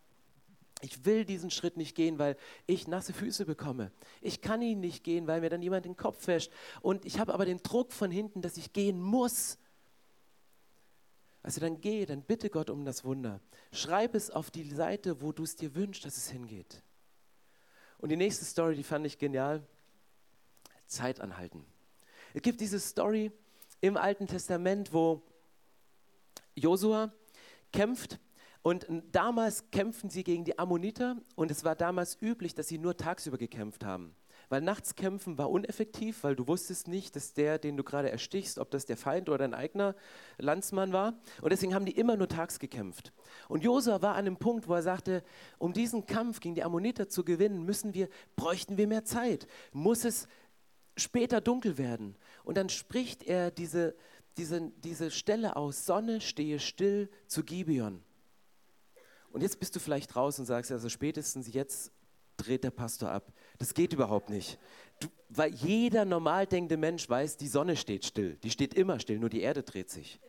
ich 0.81 1.05
will 1.05 1.25
diesen 1.25 1.51
Schritt 1.51 1.77
nicht 1.77 1.95
gehen, 1.95 2.19
weil 2.19 2.37
ich 2.67 2.87
nasse 2.87 3.13
Füße 3.13 3.45
bekomme. 3.45 3.91
Ich 4.21 4.41
kann 4.41 4.63
ihn 4.63 4.81
nicht 4.81 5.03
gehen, 5.03 5.27
weil 5.27 5.41
mir 5.41 5.51
dann 5.51 5.63
jemand 5.63 5.85
den 5.85 5.97
Kopf 5.97 6.27
wäscht. 6.27 6.53
Und 6.81 7.05
ich 7.05 7.19
habe 7.19 7.35
aber 7.35 7.45
den 7.45 7.59
Druck 7.59 7.93
von 7.93 8.11
hinten, 8.11 8.43
dass 8.43 8.57
ich 8.57 8.73
gehen 8.73 9.01
muss. 9.01 9.59
Also 11.43 11.61
dann 11.61 11.81
geh, 11.81 12.07
dann 12.07 12.23
bitte 12.23 12.51
Gott 12.51 12.71
um 12.71 12.85
das 12.85 13.05
Wunder. 13.05 13.41
Schreib 13.73 14.15
es 14.15 14.31
auf 14.31 14.51
die 14.51 14.69
Seite, 14.71 15.21
wo 15.21 15.33
du 15.33 15.43
es 15.43 15.57
dir 15.57 15.75
wünschst, 15.75 16.05
dass 16.05 16.17
es 16.17 16.31
hingeht. 16.31 16.83
Und 17.99 18.11
die 18.11 18.17
nächste 18.17 18.45
Story, 18.45 18.77
die 18.77 18.85
fand 18.85 19.07
ich 19.07 19.19
genial. 19.19 19.67
Zeit 20.87 21.21
anhalten. 21.21 21.65
Es 22.35 22.43
gibt 22.43 22.61
diese 22.61 22.81
Story 22.81 23.31
im 23.81 23.97
Alten 23.97 24.27
Testament, 24.27 24.93
wo 24.93 25.23
Josua 26.55 27.13
kämpft 27.73 28.19
und 28.69 28.87
damals 29.13 29.71
kämpften 29.71 30.11
sie 30.11 30.23
gegen 30.25 30.45
die 30.45 30.59
Ammoniter 30.59 31.17
und 31.37 31.51
es 31.51 31.65
war 31.65 31.75
damals 31.75 32.19
üblich, 32.21 32.55
dass 32.55 32.69
sie 32.69 32.77
nur 32.77 32.99
tagsüber 32.99 33.39
gekämpft 33.39 33.83
haben. 33.83 34.15
weil 34.51 34.61
nachts 34.61 34.95
kämpfen 34.95 35.37
war 35.37 35.51
uneffektiv, 35.51 36.23
weil 36.23 36.37
du 36.37 36.47
wusstest 36.47 36.87
nicht, 36.87 37.17
dass 37.17 37.35
der, 37.35 37.59
den 37.59 37.77
du 37.77 37.85
gerade 37.85 38.11
erstichst, 38.11 38.59
ob 38.59 38.71
das 38.71 38.87
der 38.87 38.97
Feind 38.97 39.29
oder 39.29 39.39
dein 39.39 39.55
eigener 39.55 39.95
Landsmann 40.39 40.93
war. 40.93 41.19
Und 41.43 41.51
deswegen 41.51 41.75
haben 41.75 41.85
die 41.85 41.99
immer 41.99 42.17
nur 42.17 42.29
tags 42.29 42.59
gekämpft. 42.59 43.13
Und 43.49 43.63
Josua 43.63 44.01
war 44.01 44.13
an 44.13 44.27
einem 44.27 44.37
Punkt, 44.37 44.69
wo 44.69 44.75
er 44.75 44.83
sagte, 44.83 45.23
um 45.59 45.73
diesen 45.73 46.07
Kampf 46.07 46.41
gegen 46.41 46.55
die 46.55 46.63
Ammoniter 46.63 47.09
zu 47.09 47.25
gewinnen, 47.25 47.65
müssen 47.65 47.95
wir, 47.95 48.09
bräuchten 48.37 48.77
wir 48.79 48.87
mehr 48.87 49.05
Zeit. 49.05 49.47
Muss 49.73 50.05
es 50.05 50.29
später 50.97 51.41
dunkel 51.41 51.79
werden. 51.79 52.17
Und 52.45 52.57
dann 52.57 52.69
spricht 52.69 53.23
er 53.23 53.51
diese, 53.51 53.95
diese, 54.37 54.71
diese 54.83 55.11
Stelle 55.11 55.57
aus, 55.57 55.85
Sonne 55.85 56.21
stehe 56.21 56.59
still 56.59 57.11
zu 57.27 57.45
Gibeon. 57.45 58.03
Und 59.33 59.43
jetzt 59.43 59.59
bist 59.61 59.77
du 59.77 59.81
vielleicht 59.81 60.17
raus 60.17 60.39
und 60.39 60.47
sagst, 60.47 60.73
also 60.73 60.89
spätestens 60.89 61.53
jetzt 61.53 61.93
dreht 62.37 62.65
der 62.65 62.71
Pastor 62.71 63.11
ab. 63.11 63.33
Das 63.59 63.75
geht 63.75 63.93
überhaupt 63.93 64.31
nicht. 64.31 64.59
Du, 65.01 65.09
weil 65.29 65.53
jeder 65.55 66.05
normal 66.05 66.47
denkende 66.47 66.77
Mensch 66.77 67.09
weiß, 67.09 67.37
die 67.37 67.49
Sonne 67.49 67.77
steht 67.77 68.05
still. 68.05 68.37
Die 68.43 68.51
steht 68.51 68.75
immer 68.75 69.01
still, 69.01 69.19
nur 69.19 69.29
die 69.29 69.41
Erde 69.41 69.63
dreht 69.63 69.91
sich. 69.91 70.21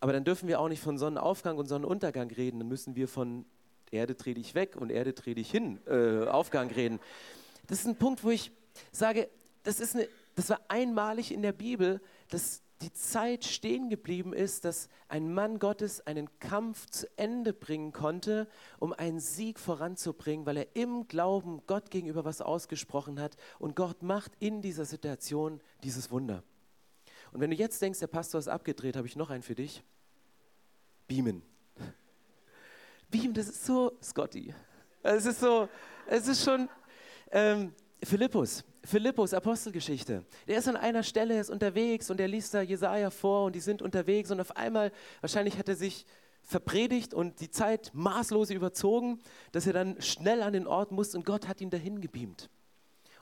Aber 0.00 0.12
dann 0.12 0.24
dürfen 0.24 0.48
wir 0.48 0.58
auch 0.58 0.68
nicht 0.68 0.82
von 0.82 0.98
Sonnenaufgang 0.98 1.58
und 1.58 1.66
Sonnenuntergang 1.66 2.30
reden. 2.30 2.60
Dann 2.60 2.68
müssen 2.68 2.96
wir 2.96 3.08
von 3.08 3.44
Erde 3.90 4.14
dreh 4.14 4.34
dich 4.34 4.54
weg 4.54 4.76
und 4.76 4.90
Erde 4.90 5.12
dreh 5.12 5.34
dich 5.34 5.50
hin, 5.50 5.78
äh, 5.86 6.26
Aufgang 6.26 6.70
reden. 6.70 6.98
Das 7.66 7.80
ist 7.80 7.86
ein 7.86 7.96
Punkt, 7.96 8.24
wo 8.24 8.30
ich 8.30 8.50
sage, 8.90 9.28
das, 9.62 9.80
ist 9.80 9.94
eine, 9.94 10.08
das 10.34 10.48
war 10.48 10.60
einmalig 10.68 11.30
in 11.30 11.42
der 11.42 11.52
Bibel, 11.52 12.00
dass 12.30 12.62
die 12.82 12.92
Zeit 12.92 13.44
stehen 13.44 13.88
geblieben 13.88 14.32
ist, 14.32 14.64
dass 14.64 14.88
ein 15.08 15.32
Mann 15.32 15.58
Gottes 15.58 16.04
einen 16.06 16.28
Kampf 16.40 16.86
zu 16.90 17.06
Ende 17.16 17.52
bringen 17.52 17.92
konnte, 17.92 18.48
um 18.78 18.92
einen 18.92 19.20
Sieg 19.20 19.60
voranzubringen, 19.60 20.46
weil 20.46 20.56
er 20.56 20.76
im 20.76 21.06
Glauben 21.06 21.62
Gott 21.66 21.90
gegenüber 21.90 22.24
was 22.24 22.40
ausgesprochen 22.40 23.20
hat 23.20 23.36
und 23.58 23.76
Gott 23.76 24.02
macht 24.02 24.32
in 24.40 24.62
dieser 24.62 24.84
Situation 24.84 25.60
dieses 25.84 26.10
Wunder. 26.10 26.42
Und 27.32 27.40
wenn 27.40 27.50
du 27.50 27.56
jetzt 27.56 27.80
denkst, 27.80 28.00
der 28.00 28.08
Pastor 28.08 28.38
ist 28.38 28.48
abgedreht, 28.48 28.96
habe 28.96 29.06
ich 29.06 29.16
noch 29.16 29.30
einen 29.30 29.42
für 29.42 29.54
dich. 29.54 29.82
Beamen. 31.06 31.42
Beamen, 33.10 33.32
das 33.32 33.48
ist 33.48 33.64
so 33.64 33.92
Scotty. 34.02 34.54
Es 35.02 35.24
ist 35.24 35.40
so, 35.40 35.68
es 36.06 36.26
ist 36.26 36.44
schon 36.44 36.68
ähm, 37.30 37.74
Philippus. 38.02 38.64
Philippus, 38.84 39.32
Apostelgeschichte. 39.32 40.24
Der 40.48 40.58
ist 40.58 40.68
an 40.68 40.76
einer 40.76 41.02
Stelle, 41.02 41.38
ist 41.38 41.50
unterwegs 41.50 42.10
und 42.10 42.20
er 42.20 42.28
liest 42.28 42.52
da 42.54 42.62
Jesaja 42.62 43.10
vor 43.10 43.46
und 43.46 43.54
die 43.54 43.60
sind 43.60 43.80
unterwegs 43.80 44.30
und 44.30 44.40
auf 44.40 44.56
einmal, 44.56 44.90
wahrscheinlich 45.20 45.56
hat 45.56 45.68
er 45.68 45.76
sich 45.76 46.04
verpredigt 46.42 47.14
und 47.14 47.40
die 47.40 47.50
Zeit 47.50 47.92
maßlos 47.94 48.50
überzogen, 48.50 49.20
dass 49.52 49.66
er 49.66 49.72
dann 49.72 50.02
schnell 50.02 50.42
an 50.42 50.52
den 50.52 50.66
Ort 50.66 50.90
muss 50.90 51.14
und 51.14 51.24
Gott 51.24 51.46
hat 51.46 51.60
ihn 51.60 51.70
dahin 51.70 52.00
gebeamt. 52.00 52.50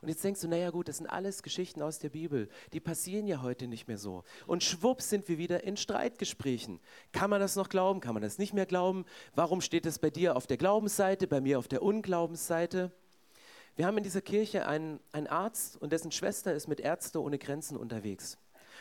Und 0.01 0.09
jetzt 0.09 0.25
denkst 0.25 0.41
du, 0.41 0.49
naja 0.49 0.71
gut, 0.71 0.89
das 0.89 0.97
sind 0.97 1.09
alles 1.09 1.43
Geschichten 1.43 1.83
aus 1.83 1.99
der 1.99 2.09
Bibel. 2.09 2.49
Die 2.73 2.81
passieren 2.81 3.27
ja 3.27 3.43
heute 3.43 3.67
nicht 3.67 3.87
mehr 3.87 3.99
so. 3.99 4.25
Und 4.47 4.65
schwupps 4.65 5.11
sind 5.11 5.29
wir 5.29 5.37
wieder 5.37 5.63
in 5.65 5.77
Streitgesprächen. 5.77 6.81
Kann 7.13 7.29
man 7.29 7.39
das 7.39 7.55
noch 7.55 7.69
glauben? 7.69 8.01
Kann 8.01 8.15
man 8.15 8.23
das 8.23 8.39
nicht 8.39 8.55
mehr 8.55 8.65
glauben? 8.65 9.05
Warum 9.35 9.61
steht 9.61 9.85
es 9.85 9.99
bei 9.99 10.09
dir 10.09 10.37
auf 10.37 10.47
der 10.47 10.57
Glaubensseite, 10.57 11.27
bei 11.27 11.43
mir 11.43 11.59
auf 11.59 11.69
der 11.69 11.83
Unglaubensseite? 11.83 12.93
Wir 13.81 13.87
haben 13.87 13.97
in 13.97 14.05
dieser 14.05 14.21
Kirche 14.21 14.67
einen, 14.67 15.01
einen 15.11 15.27
Arzt 15.27 15.81
und 15.81 15.91
dessen 15.91 16.13
Schwester 16.13 16.53
ist 16.53 16.69
mit 16.69 16.81
Ärzte 16.81 17.23
ohne 17.23 17.39
Grenzen 17.39 17.79
unterwegs. 17.79 18.37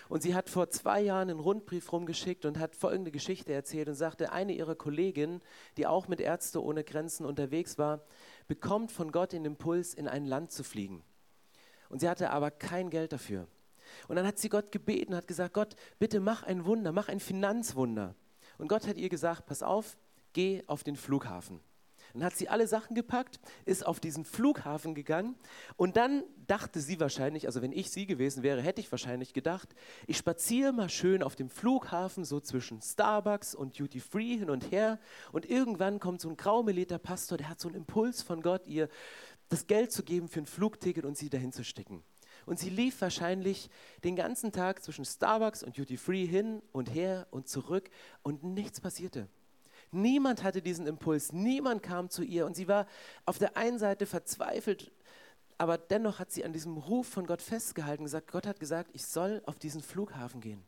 Und 0.10 0.24
sie 0.24 0.36
hat 0.36 0.50
vor 0.50 0.72
zwei 0.72 1.00
Jahren 1.00 1.30
einen 1.30 1.40
Rundbrief 1.40 1.94
rumgeschickt 1.94 2.44
und 2.44 2.60
hat 2.60 2.76
folgende 2.76 3.10
Geschichte 3.10 3.54
erzählt 3.54 3.88
und 3.88 3.96
sagte, 3.96 4.34
eine 4.34 4.52
ihrer 4.52 4.76
Kolleginnen, 4.76 5.42
die 5.78 5.88
auch 5.88 6.10
mit 6.10 6.20
Ärzte 6.20 6.62
ohne 6.62 6.84
Grenzen 6.84 7.26
unterwegs 7.26 7.78
war, 7.78 8.04
bekommt 8.50 8.92
von 8.92 9.14
Gott 9.14 9.32
den 9.32 9.46
Impuls, 9.46 9.94
in 9.94 10.10
ein 10.10 10.26
Land 10.26 10.52
zu 10.52 10.66
fliegen. 10.66 11.02
Und 11.88 12.00
sie 12.02 12.10
hatte 12.10 12.32
aber 12.32 12.52
kein 12.52 12.90
Geld 12.90 13.14
dafür. 13.14 13.48
Und 14.10 14.18
dann 14.18 14.28
hat 14.28 14.38
sie 14.38 14.50
Gott 14.50 14.70
gebeten, 14.70 15.16
hat 15.16 15.30
gesagt, 15.30 15.54
Gott, 15.54 15.78
bitte 16.00 16.20
mach 16.20 16.44
ein 16.44 16.66
Wunder, 16.66 16.92
mach 16.92 17.08
ein 17.08 17.22
Finanzwunder. 17.22 18.16
Und 18.58 18.68
Gott 18.68 18.86
hat 18.86 18.98
ihr 18.98 19.08
gesagt, 19.08 19.46
pass 19.46 19.64
auf, 19.64 19.98
geh 20.34 20.62
auf 20.68 20.84
den 20.84 20.98
Flughafen. 20.98 21.62
Dann 22.14 22.24
hat 22.24 22.36
sie 22.36 22.50
alle 22.50 22.68
Sachen 22.68 22.96
gepackt, 22.96 23.40
ist 23.66 23.86
auf 23.86 24.00
diesen 24.00 24.26
Flughafen 24.26 24.96
gegangen 24.96 25.36
und 25.76 25.98
dann 25.98 26.24
dachte 26.48 26.80
sie 26.80 27.00
wahrscheinlich, 27.00 27.46
also 27.46 27.62
wenn 27.62 27.72
ich 27.72 27.92
sie 27.92 28.06
gewesen 28.06 28.44
wäre, 28.44 28.62
hätte 28.62 28.82
ich 28.82 28.92
wahrscheinlich 28.92 29.34
gedacht, 29.34 29.70
ich 30.08 30.18
spaziere 30.18 30.74
mal 30.74 30.90
schön 30.90 31.22
auf 31.22 31.36
dem 31.36 31.50
Flughafen 31.50 32.26
so 32.26 32.40
zwischen 32.40 32.82
Starbucks 32.82 33.54
und 33.56 33.80
Duty 33.80 34.00
Free 34.00 34.38
hin 34.38 34.50
und 34.50 34.72
her 34.72 35.00
und 35.32 35.50
irgendwann 35.50 36.00
kommt 36.00 36.22
so 36.22 36.30
ein 36.30 36.38
graumelierter 36.38 36.98
Pastor, 37.00 37.38
der 37.38 37.50
hat 37.50 37.60
so 37.60 37.68
einen 37.68 37.78
Impuls 37.78 38.22
von 38.22 38.42
Gott, 38.42 38.68
ihr 38.68 38.90
das 39.50 39.68
Geld 39.68 39.92
zu 39.92 40.04
geben 40.04 40.28
für 40.28 40.40
ein 40.40 40.46
Flugticket 40.46 41.06
und 41.06 41.18
sie 41.18 41.30
dahin 41.30 41.52
zu 41.52 41.64
stecken. 41.64 42.04
Und 42.46 42.60
sie 42.60 42.70
lief 42.70 43.02
wahrscheinlich 43.02 43.70
den 44.04 44.16
ganzen 44.16 44.52
Tag 44.52 44.84
zwischen 44.84 45.06
Starbucks 45.06 45.64
und 45.64 45.78
Duty 45.78 45.98
Free 45.98 46.26
hin 46.26 46.62
und 46.72 46.94
her 46.94 47.28
und 47.32 47.48
zurück 47.48 47.90
und 48.24 48.44
nichts 48.44 48.80
passierte. 48.80 49.28
Niemand 49.92 50.44
hatte 50.44 50.62
diesen 50.62 50.86
Impuls, 50.86 51.34
niemand 51.34 51.82
kam 51.82 52.10
zu 52.10 52.24
ihr 52.24 52.46
und 52.46 52.56
sie 52.56 52.68
war 52.68 52.86
auf 53.26 53.40
der 53.40 53.58
einen 53.58 53.80
Seite 53.80 54.06
verzweifelt, 54.06 54.92
aber 55.58 55.78
dennoch 55.78 56.20
hat 56.20 56.32
sie 56.32 56.46
an 56.46 56.54
diesem 56.54 56.78
Ruf 56.78 57.08
von 57.08 57.26
Gott 57.26 57.42
festgehalten, 57.42 58.04
gesagt, 58.04 58.32
Gott 58.32 58.46
hat 58.46 58.60
gesagt, 58.60 58.92
ich 58.94 59.06
soll 59.06 59.42
auf 59.46 59.58
diesen 59.58 59.82
Flughafen 59.82 60.42
gehen. 60.42 60.64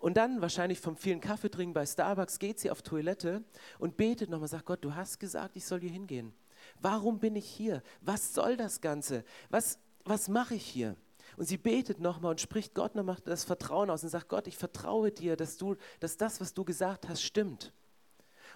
Und 0.00 0.16
dann, 0.16 0.42
wahrscheinlich 0.42 0.80
vom 0.80 0.96
vielen 0.96 1.20
Kaffeetrinken 1.20 1.72
bei 1.72 1.86
Starbucks, 1.86 2.38
geht 2.38 2.58
sie 2.58 2.70
auf 2.70 2.82
Toilette 2.82 3.44
und 3.78 3.96
betet 3.96 4.28
nochmal, 4.28 4.48
sagt 4.48 4.66
Gott, 4.66 4.84
du 4.84 4.94
hast 4.94 5.18
gesagt, 5.18 5.56
ich 5.56 5.64
soll 5.64 5.80
hier 5.80 5.90
hingehen. 5.90 6.34
Warum 6.80 7.18
bin 7.18 7.36
ich 7.36 7.46
hier? 7.46 7.82
Was 8.00 8.34
soll 8.34 8.56
das 8.56 8.80
Ganze? 8.80 9.24
Was, 9.50 9.78
was 10.04 10.28
mache 10.28 10.56
ich 10.56 10.66
hier? 10.66 10.96
Und 11.36 11.46
sie 11.46 11.56
betet 11.56 12.00
nochmal 12.00 12.32
und 12.32 12.40
spricht 12.40 12.74
Gott 12.74 12.94
nochmal 12.94 13.16
das 13.24 13.44
Vertrauen 13.44 13.90
aus 13.90 14.02
und 14.02 14.10
sagt, 14.10 14.28
Gott, 14.28 14.46
ich 14.46 14.56
vertraue 14.56 15.10
dir, 15.10 15.36
dass, 15.36 15.56
du, 15.56 15.76
dass 16.00 16.16
das, 16.16 16.40
was 16.40 16.54
du 16.54 16.64
gesagt 16.64 17.08
hast, 17.08 17.22
stimmt. 17.22 17.72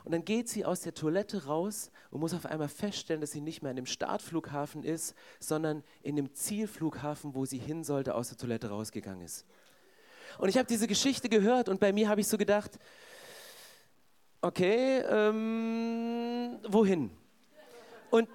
Und 0.05 0.13
dann 0.13 0.25
geht 0.25 0.49
sie 0.49 0.65
aus 0.65 0.81
der 0.81 0.95
Toilette 0.95 1.45
raus 1.47 1.91
und 2.11 2.21
muss 2.21 2.35
auf 2.35 2.47
einmal 2.47 2.69
feststellen, 2.69 3.21
dass 3.21 3.33
sie 3.33 3.41
nicht 3.41 3.63
mehr 3.63 3.71
in 3.71 3.77
dem 3.77 3.87
Startflughafen 3.87 4.83
ist, 4.83 5.15
sondern 5.39 5.83
in 6.03 6.17
dem 6.17 6.35
Zielflughafen, 6.35 7.35
wo 7.35 7.45
sie 7.45 7.59
hin 7.59 7.85
sollte, 7.85 8.15
aus 8.15 8.29
der 8.29 8.39
Toilette 8.39 8.71
rausgegangen 8.71 9.23
ist. 9.23 9.45
Und 10.39 10.49
ich 10.49 10.57
habe 10.57 10.67
diese 10.67 10.87
Geschichte 10.87 11.29
gehört 11.29 11.69
und 11.69 11.81
bei 11.81 11.93
mir 11.93 12.09
habe 12.09 12.21
ich 12.21 12.29
so 12.29 12.39
gedacht, 12.39 12.79
okay, 14.41 15.01
ähm, 15.01 16.59
wohin? 16.69 17.11
Und 18.11 18.29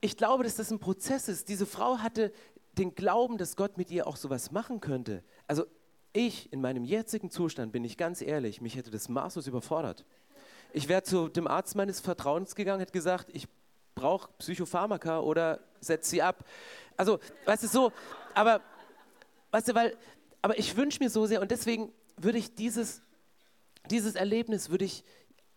ich 0.00 0.16
glaube, 0.16 0.44
dass 0.44 0.56
das 0.56 0.70
ein 0.70 0.78
Prozess 0.78 1.28
ist. 1.28 1.48
Diese 1.48 1.66
Frau 1.66 1.98
hatte 1.98 2.32
den 2.72 2.94
Glauben, 2.94 3.38
dass 3.38 3.56
Gott 3.56 3.78
mit 3.78 3.90
ihr 3.90 4.06
auch 4.06 4.16
sowas 4.16 4.50
machen 4.50 4.80
könnte. 4.80 5.22
Also 5.46 5.64
ich 6.12 6.52
in 6.52 6.60
meinem 6.60 6.84
jetzigen 6.84 7.30
Zustand, 7.30 7.72
bin 7.72 7.84
ich 7.84 7.96
ganz 7.96 8.20
ehrlich, 8.22 8.60
mich 8.60 8.76
hätte 8.76 8.90
das 8.90 9.08
maßlos 9.08 9.46
überfordert. 9.46 10.04
Ich 10.72 10.88
wäre 10.88 11.02
zu 11.02 11.28
dem 11.28 11.46
Arzt 11.46 11.74
meines 11.74 12.00
Vertrauens 12.00 12.54
gegangen, 12.54 12.80
hätte 12.80 12.92
gesagt, 12.92 13.28
ich 13.32 13.48
brauche 13.94 14.30
Psychopharmaka 14.38 15.20
oder 15.20 15.60
setze 15.80 16.10
sie 16.10 16.22
ab. 16.22 16.44
Also, 16.96 17.18
weißt 17.44 17.64
du, 17.64 17.68
so, 17.68 17.92
aber, 18.34 18.60
weißt 19.50 19.68
du, 19.68 19.74
weil, 19.74 19.96
aber 20.42 20.58
ich 20.58 20.76
wünsche 20.76 21.02
mir 21.02 21.10
so 21.10 21.26
sehr 21.26 21.40
und 21.40 21.50
deswegen 21.50 21.92
würde 22.16 22.38
ich 22.38 22.54
dieses, 22.54 23.02
dieses 23.90 24.14
Erlebnis, 24.14 24.70
würde 24.70 24.84
ich 24.84 25.04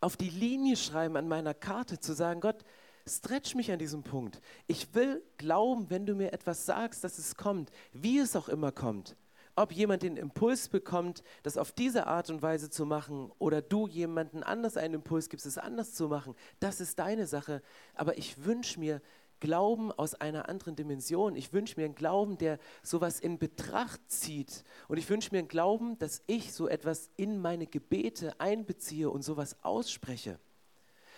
auf 0.01 0.15
die 0.15 0.29
Linie 0.29 0.77
schreiben 0.77 1.17
an 1.17 1.27
meiner 1.27 1.53
Karte, 1.53 1.99
zu 1.99 2.13
sagen, 2.13 2.39
Gott, 2.39 2.63
stretch 3.07 3.55
mich 3.55 3.71
an 3.71 3.79
diesem 3.79 4.03
Punkt. 4.03 4.41
Ich 4.67 4.93
will 4.93 5.21
glauben, 5.37 5.89
wenn 5.89 6.05
du 6.05 6.15
mir 6.15 6.31
etwas 6.31 6.65
sagst, 6.65 7.03
dass 7.03 7.17
es 7.17 7.35
kommt, 7.35 7.71
wie 7.91 8.19
es 8.19 8.35
auch 8.35 8.47
immer 8.47 8.71
kommt 8.71 9.15
ob 9.59 9.73
jemand 9.73 10.03
den 10.03 10.15
Impuls 10.15 10.69
bekommt, 10.69 11.21
das 11.43 11.57
auf 11.57 11.73
diese 11.73 12.07
Art 12.07 12.29
und 12.29 12.41
Weise 12.41 12.69
zu 12.69 12.85
machen 12.85 13.29
oder 13.39 13.61
du 13.61 13.87
jemanden 13.87 14.41
anders 14.41 14.77
einen 14.77 14.95
Impuls 14.95 15.27
gibst, 15.27 15.45
es 15.45 15.57
anders 15.57 15.93
zu 15.93 16.07
machen, 16.07 16.33
das 16.61 16.79
ist 16.79 16.97
deine 16.97 17.27
Sache. 17.27 17.61
Aber 17.93 18.17
ich 18.17 18.45
wünsche 18.45 18.79
mir 18.79 19.01
Glauben 19.41 19.91
aus 19.91 20.15
einer 20.15 20.47
anderen 20.47 20.75
Dimension. 20.75 21.35
Ich 21.35 21.51
wünsche 21.51 21.75
mir 21.77 21.85
einen 21.85 21.95
Glauben, 21.95 22.37
der 22.37 22.57
sowas 22.83 23.19
in 23.19 23.37
Betracht 23.37 24.01
zieht. 24.07 24.63
Und 24.87 24.97
ich 24.97 25.09
wünsche 25.09 25.31
mir 25.31 25.39
einen 25.39 25.47
Glauben, 25.47 25.97
dass 25.97 26.21
ich 26.27 26.53
so 26.53 26.67
etwas 26.67 27.09
in 27.17 27.39
meine 27.39 27.67
Gebete 27.67 28.39
einbeziehe 28.39 29.09
und 29.09 29.23
sowas 29.23 29.57
ausspreche. 29.61 30.39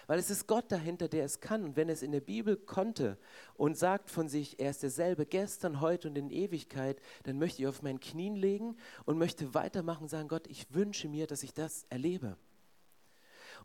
Weil 0.08 0.20
es 0.20 0.30
ist 0.30 0.48
Gott 0.48 0.72
dahinter, 0.72 1.08
der 1.08 1.26
es 1.26 1.40
kann. 1.40 1.64
Und 1.64 1.76
wenn 1.76 1.90
es 1.90 2.02
in 2.02 2.12
der 2.12 2.22
Bibel 2.22 2.58
konnte 2.58 3.18
und 3.56 3.78
sagt 3.78 4.10
von 4.10 4.28
sich, 4.28 4.60
er 4.60 4.72
ist 4.72 4.84
derselbe 4.84 5.26
gestern, 5.26 5.82
heute 5.82 6.08
und 6.08 6.18
in 6.18 6.30
Ewigkeit, 6.30 7.02
dann 7.24 7.40
möchte 7.40 7.62
ich 7.62 7.68
auf 7.68 7.82
meinen 7.82 8.00
Knien 8.00 8.36
legen 8.36 8.78
und 9.06 9.18
möchte 9.18 9.54
weitermachen 9.54 10.04
und 10.04 10.10
sagen, 10.10 10.28
Gott, 10.28 10.48
ich 10.48 10.74
wünsche 10.74 11.08
mir, 11.08 11.28
dass 11.28 11.44
ich 11.44 11.54
das 11.54 11.86
erlebe. 11.90 12.38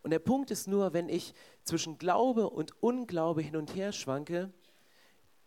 Und 0.02 0.10
der 0.10 0.18
Punkt 0.18 0.50
ist 0.50 0.68
nur, 0.68 0.92
wenn 0.92 1.08
ich 1.08 1.34
zwischen 1.64 1.98
Glaube 1.98 2.50
und 2.50 2.82
Unglaube 2.82 3.42
hin 3.42 3.56
und 3.56 3.74
her 3.74 3.92
schwanke, 3.92 4.52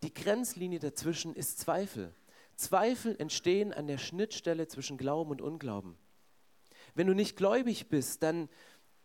die 0.03 0.13
Grenzlinie 0.13 0.79
dazwischen 0.79 1.35
ist 1.35 1.59
Zweifel. 1.59 2.13
Zweifel 2.55 3.15
entstehen 3.19 3.73
an 3.73 3.87
der 3.87 3.97
Schnittstelle 3.97 4.67
zwischen 4.67 4.97
Glauben 4.97 5.31
und 5.31 5.41
Unglauben. 5.41 5.97
Wenn 6.93 7.07
du 7.07 7.13
nicht 7.13 7.37
gläubig 7.37 7.87
bist, 7.87 8.23
dann 8.23 8.49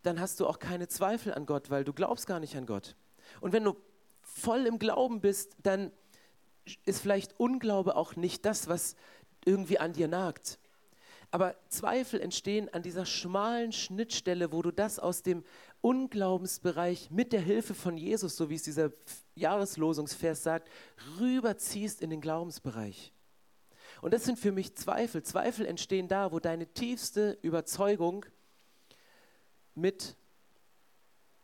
dann 0.05 0.19
hast 0.19 0.39
du 0.39 0.47
auch 0.47 0.59
keine 0.59 0.87
Zweifel 0.87 1.33
an 1.33 1.45
Gott, 1.45 1.69
weil 1.69 1.83
du 1.83 1.93
glaubst 1.93 2.27
gar 2.27 2.39
nicht 2.39 2.55
an 2.55 2.65
Gott. 2.65 2.95
Und 3.41 3.53
wenn 3.53 3.63
du 3.63 3.75
voll 4.21 4.65
im 4.65 4.79
Glauben 4.79 5.21
bist, 5.21 5.55
dann, 5.63 5.91
ist 6.85 7.01
vielleicht 7.01 7.39
Unglaube 7.39 7.95
auch 7.95 8.15
nicht 8.15 8.45
das, 8.45 8.67
was 8.67 8.95
irgendwie 9.45 9.79
an 9.79 9.93
dir 9.93 10.07
nagt. 10.07 10.59
Aber 11.31 11.55
Zweifel 11.69 12.21
entstehen 12.21 12.73
an 12.73 12.81
dieser 12.81 13.05
schmalen 13.05 13.71
Schnittstelle, 13.71 14.51
wo 14.51 14.61
du 14.61 14.71
das 14.71 14.99
aus 14.99 15.21
dem 15.21 15.43
Unglaubensbereich 15.81 17.11
mit 17.11 17.33
der 17.33 17.41
Hilfe 17.41 17.73
von 17.73 17.97
Jesus, 17.97 18.35
so 18.35 18.49
wie 18.49 18.55
es 18.55 18.63
dieser 18.63 18.91
Jahreslosungsvers 19.35 20.43
sagt, 20.43 20.69
rüberziehst 21.19 22.01
in 22.01 22.09
den 22.09 22.21
Glaubensbereich. 22.21 23.11
Und 24.01 24.13
das 24.13 24.23
sind 24.23 24.39
für 24.39 24.51
mich 24.51 24.75
Zweifel. 24.75 25.23
Zweifel 25.23 25.65
entstehen 25.65 26.07
da, 26.07 26.31
wo 26.31 26.39
deine 26.39 26.67
tiefste 26.67 27.37
Überzeugung 27.41 28.25
mit 29.75 30.15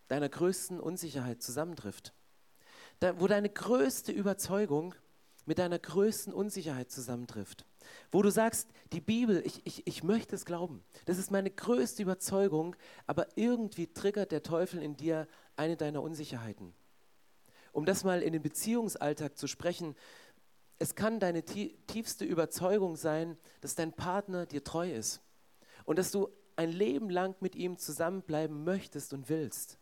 deiner 0.07 0.29
größten 0.29 0.79
Unsicherheit 0.79 1.41
zusammentrifft. 1.41 2.13
Da, 2.99 3.19
wo 3.19 3.27
deine 3.27 3.49
größte 3.49 4.11
Überzeugung 4.11 4.95
mit 5.45 5.57
deiner 5.57 5.79
größten 5.79 6.33
Unsicherheit 6.33 6.91
zusammentrifft. 6.91 7.65
Wo 8.11 8.21
du 8.21 8.29
sagst, 8.29 8.69
die 8.93 9.01
Bibel, 9.01 9.41
ich, 9.45 9.65
ich, 9.65 9.87
ich 9.87 10.03
möchte 10.03 10.35
es 10.35 10.45
glauben. 10.45 10.83
Das 11.05 11.17
ist 11.17 11.31
meine 11.31 11.49
größte 11.49 12.03
Überzeugung, 12.03 12.75
aber 13.07 13.27
irgendwie 13.35 13.87
triggert 13.87 14.31
der 14.31 14.43
Teufel 14.43 14.81
in 14.81 14.95
dir 14.95 15.27
eine 15.55 15.77
deiner 15.77 16.01
Unsicherheiten. 16.01 16.73
Um 17.71 17.85
das 17.85 18.03
mal 18.03 18.21
in 18.21 18.33
den 18.33 18.41
Beziehungsalltag 18.41 19.37
zu 19.37 19.47
sprechen, 19.47 19.95
es 20.77 20.95
kann 20.95 21.19
deine 21.19 21.43
tiefste 21.43 22.25
Überzeugung 22.25 22.95
sein, 22.95 23.37
dass 23.61 23.75
dein 23.75 23.93
Partner 23.93 24.45
dir 24.45 24.63
treu 24.63 24.91
ist 24.91 25.21
und 25.85 25.99
dass 25.99 26.11
du 26.11 26.29
ein 26.61 26.71
Leben 26.71 27.09
lang 27.09 27.35
mit 27.39 27.55
ihm 27.55 27.77
zusammenbleiben 27.77 28.63
möchtest 28.63 29.13
und 29.13 29.29
willst. 29.29 29.79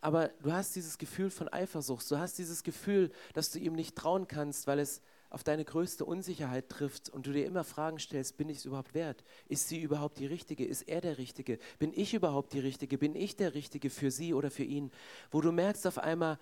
Aber 0.00 0.28
du 0.42 0.52
hast 0.52 0.76
dieses 0.76 0.96
Gefühl 0.96 1.28
von 1.28 1.48
Eifersucht, 1.48 2.08
du 2.08 2.18
hast 2.18 2.38
dieses 2.38 2.62
Gefühl, 2.62 3.10
dass 3.34 3.50
du 3.50 3.58
ihm 3.58 3.72
nicht 3.72 3.96
trauen 3.96 4.28
kannst, 4.28 4.68
weil 4.68 4.78
es 4.78 5.02
auf 5.28 5.42
deine 5.42 5.64
größte 5.64 6.04
Unsicherheit 6.04 6.68
trifft 6.68 7.10
und 7.10 7.26
du 7.26 7.32
dir 7.32 7.46
immer 7.46 7.64
Fragen 7.64 7.98
stellst, 7.98 8.36
bin 8.36 8.48
ich 8.48 8.58
es 8.58 8.64
überhaupt 8.64 8.94
wert? 8.94 9.24
Ist 9.48 9.66
sie 9.66 9.80
überhaupt 9.80 10.18
die 10.18 10.26
Richtige? 10.26 10.64
Ist 10.64 10.82
er 10.82 11.00
der 11.00 11.18
Richtige? 11.18 11.58
Bin 11.80 11.92
ich 11.92 12.14
überhaupt 12.14 12.52
die 12.52 12.60
Richtige? 12.60 12.96
Bin 12.96 13.16
ich 13.16 13.34
der 13.34 13.54
Richtige 13.54 13.90
für 13.90 14.12
sie 14.12 14.34
oder 14.34 14.52
für 14.52 14.62
ihn? 14.62 14.92
Wo 15.32 15.40
du 15.40 15.50
merkst 15.50 15.84
auf 15.88 15.98
einmal, 15.98 16.38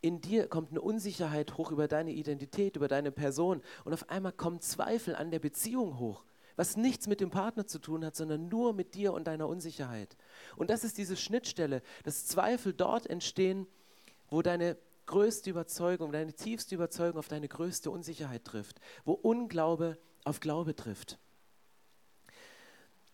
in 0.00 0.22
dir 0.22 0.48
kommt 0.48 0.70
eine 0.70 0.80
Unsicherheit 0.80 1.58
hoch 1.58 1.70
über 1.70 1.86
deine 1.86 2.12
Identität, 2.12 2.76
über 2.76 2.88
deine 2.88 3.12
Person 3.12 3.60
und 3.84 3.92
auf 3.92 4.08
einmal 4.08 4.32
kommen 4.32 4.62
Zweifel 4.62 5.14
an 5.14 5.30
der 5.30 5.38
Beziehung 5.38 5.98
hoch, 5.98 6.24
was 6.56 6.76
nichts 6.76 7.06
mit 7.06 7.20
dem 7.20 7.30
Partner 7.30 7.66
zu 7.66 7.78
tun 7.78 8.04
hat, 8.04 8.16
sondern 8.16 8.48
nur 8.48 8.72
mit 8.72 8.94
dir 8.94 9.12
und 9.12 9.26
deiner 9.26 9.48
Unsicherheit. 9.48 10.16
Und 10.56 10.70
das 10.70 10.84
ist 10.84 10.98
diese 10.98 11.16
Schnittstelle, 11.16 11.82
dass 12.02 12.26
Zweifel 12.26 12.72
dort 12.72 13.06
entstehen, 13.06 13.66
wo 14.28 14.42
deine 14.42 14.76
größte 15.06 15.50
Überzeugung, 15.50 16.12
deine 16.12 16.32
tiefste 16.32 16.74
Überzeugung 16.74 17.18
auf 17.18 17.28
deine 17.28 17.48
größte 17.48 17.90
Unsicherheit 17.90 18.44
trifft, 18.44 18.80
wo 19.04 19.12
Unglaube 19.12 19.98
auf 20.24 20.40
Glaube 20.40 20.74
trifft. 20.74 21.18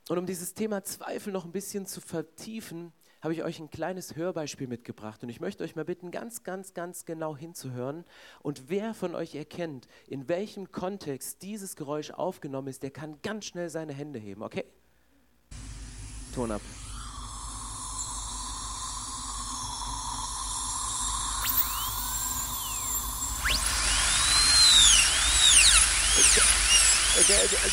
Und 0.08 0.18
um 0.18 0.26
dieses 0.26 0.54
Thema 0.54 0.82
Zweifel 0.82 1.32
noch 1.32 1.44
ein 1.44 1.52
bisschen 1.52 1.86
zu 1.86 2.00
vertiefen, 2.00 2.92
habe 3.22 3.32
ich 3.32 3.44
euch 3.44 3.60
ein 3.60 3.70
kleines 3.70 4.16
Hörbeispiel 4.16 4.66
mitgebracht 4.66 5.22
und 5.22 5.28
ich 5.28 5.40
möchte 5.40 5.62
euch 5.62 5.76
mal 5.76 5.84
bitten, 5.84 6.10
ganz, 6.10 6.42
ganz, 6.42 6.74
ganz 6.74 7.04
genau 7.04 7.36
hinzuhören. 7.36 8.04
Und 8.40 8.68
wer 8.68 8.94
von 8.94 9.14
euch 9.14 9.36
erkennt, 9.36 9.86
in 10.08 10.28
welchem 10.28 10.72
Kontext 10.72 11.42
dieses 11.42 11.76
Geräusch 11.76 12.10
aufgenommen 12.10 12.66
ist, 12.66 12.82
der 12.82 12.90
kann 12.90 13.20
ganz 13.22 13.44
schnell 13.44 13.70
seine 13.70 13.92
Hände 13.92 14.18
heben, 14.18 14.42
okay? 14.42 14.64
Ton 16.34 16.50
ab. 16.50 16.60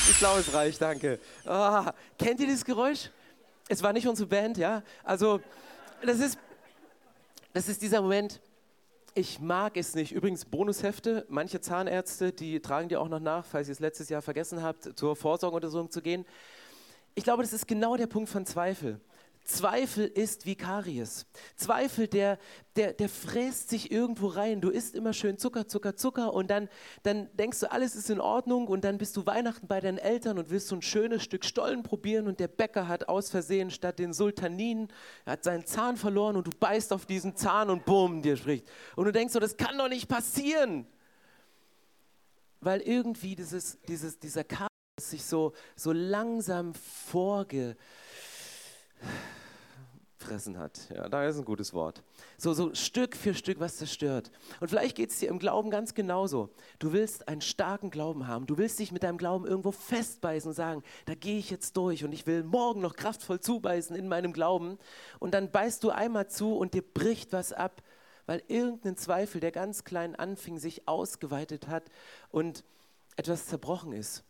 Ich 0.10 0.18
glaube, 0.20 0.42
es 0.42 0.54
reicht, 0.54 0.82
danke. 0.82 1.20
Oh, 1.46 1.86
kennt 2.20 2.40
ihr 2.40 2.46
dieses 2.46 2.66
Geräusch? 2.66 3.10
Es 3.72 3.84
war 3.84 3.94
nicht 3.94 4.08
unsere 4.08 4.28
Band, 4.28 4.58
ja. 4.58 4.82
Also, 5.04 5.40
das 6.02 6.20
ist, 6.20 6.40
das 7.54 7.70
ist 7.70 7.84
dieser 7.84 8.02
Moment, 8.02 8.42
ich 9.14 9.40
mag 9.40 9.78
es 9.78 9.94
nicht. 9.94 10.12
Übrigens, 10.12 10.46
Bonushefte, 10.46 11.26
manche 11.30 11.62
Zahnärzte, 11.62 12.32
die 12.32 12.60
tragen 12.62 12.90
dir 12.90 13.00
auch 13.00 13.10
noch 13.10 13.20
nach, 13.20 13.46
falls 13.46 13.68
ihr 13.68 13.74
es 13.74 13.80
letztes 13.80 14.10
Jahr 14.10 14.24
vergessen 14.24 14.64
habt, 14.64 14.98
zur 14.98 15.16
Vorsorgeuntersuchung 15.16 15.92
zu 15.92 16.02
gehen. 16.02 16.26
Ich 17.14 17.24
glaube, 17.24 17.44
das 17.44 17.54
ist 17.54 17.68
genau 17.68 17.96
der 17.96 18.08
Punkt 18.08 18.30
von 18.30 18.44
Zweifel. 18.44 19.00
Zweifel 19.50 20.06
ist 20.06 20.46
wie 20.46 20.56
Karies. 20.56 21.26
Zweifel, 21.56 22.08
der, 22.08 22.38
der, 22.76 22.94
der 22.94 23.10
fräst 23.10 23.70
sich 23.70 23.92
irgendwo 23.92 24.28
rein. 24.28 24.62
Du 24.62 24.70
isst 24.70 24.94
immer 24.94 25.12
schön 25.12 25.40
Zucker, 25.40 25.68
Zucker, 25.68 25.96
Zucker 25.96 26.34
und 26.36 26.52
dann, 26.52 26.70
dann 27.02 27.36
denkst 27.36 27.60
du, 27.62 27.72
alles 27.72 27.96
ist 27.96 28.12
in 28.12 28.22
Ordnung 28.22 28.68
und 28.68 28.84
dann 28.84 29.00
bist 29.00 29.18
du 29.18 29.26
Weihnachten 29.26 29.68
bei 29.68 29.80
deinen 29.80 29.98
Eltern 29.98 30.38
und 30.38 30.52
willst 30.52 30.68
so 30.68 30.76
ein 30.76 30.84
schönes 30.84 31.24
Stück 31.24 31.44
Stollen 31.44 31.82
probieren 31.82 32.28
und 32.28 32.40
der 32.40 32.48
Bäcker 32.48 32.88
hat 32.88 33.10
aus 33.10 33.32
Versehen 33.32 33.72
statt 33.72 33.98
den 33.98 34.14
Sultanin, 34.14 34.88
er 35.26 35.34
hat 35.34 35.44
seinen 35.44 35.66
Zahn 35.66 35.98
verloren 35.98 36.36
und 36.36 36.46
du 36.46 36.52
beißt 36.52 36.94
auf 36.94 37.08
diesen 37.08 37.36
Zahn 37.36 37.72
und 37.72 37.86
bumm, 37.86 38.22
dir 38.22 38.38
spricht. 38.38 38.70
Und 38.96 39.06
du 39.06 39.12
denkst 39.12 39.34
so, 39.34 39.40
das 39.40 39.58
kann 39.58 39.78
doch 39.80 39.90
nicht 39.90 40.08
passieren. 40.08 40.86
Weil 42.62 42.82
irgendwie 42.82 43.36
dieses, 43.36 43.80
dieses, 43.88 44.20
dieser 44.20 44.44
Karies 44.44 44.70
sich 45.00 45.26
so, 45.26 45.54
so 45.76 45.92
langsam 45.92 46.76
vorge 46.76 47.76
gefressen 50.20 50.58
hat. 50.58 50.90
Ja, 50.94 51.08
da 51.08 51.26
ist 51.26 51.38
ein 51.38 51.46
gutes 51.46 51.74
Wort. 51.74 52.04
So, 52.38 52.54
so 52.54 52.74
Stück 52.76 53.16
für 53.16 53.34
Stück 53.34 53.60
was 53.60 53.78
zerstört. 53.78 54.32
Und 54.60 54.68
vielleicht 54.68 54.96
geht 54.96 55.12
es 55.12 55.20
dir 55.20 55.30
im 55.30 55.40
Glauben 55.40 55.72
ganz 55.72 55.94
genauso. 55.94 56.50
Du 56.78 56.92
willst 56.92 57.28
einen 57.28 57.42
starken 57.42 57.90
Glauben 57.90 58.28
haben. 58.28 58.46
Du 58.46 58.58
willst 58.58 58.80
dich 58.80 58.92
mit 58.92 59.04
deinem 59.04 59.18
Glauben 59.18 59.46
irgendwo 59.46 59.72
festbeißen 59.72 60.50
und 60.50 60.56
sagen, 60.56 60.84
da 61.06 61.16
gehe 61.16 61.40
ich 61.40 61.50
jetzt 61.50 61.78
durch 61.78 62.04
und 62.04 62.12
ich 62.12 62.28
will 62.28 62.44
morgen 62.44 62.82
noch 62.82 62.96
kraftvoll 62.96 63.40
zubeißen 63.40 63.96
in 63.96 64.08
meinem 64.08 64.34
Glauben. 64.34 64.78
Und 65.20 65.34
dann 65.34 65.52
beißt 65.52 65.84
du 65.84 65.90
einmal 65.90 66.28
zu 66.28 66.56
und 66.56 66.74
dir 66.74 66.84
bricht 66.84 67.32
was 67.32 67.54
ab, 67.54 67.82
weil 68.26 68.44
irgendein 68.48 68.98
Zweifel, 68.98 69.40
der 69.42 69.52
ganz 69.52 69.86
klein 69.86 70.16
anfing, 70.16 70.60
sich 70.60 70.88
ausgeweitet 70.88 71.68
hat 71.68 71.84
und 72.30 72.64
etwas 73.16 73.48
zerbrochen 73.48 73.94
ist. 73.94 74.24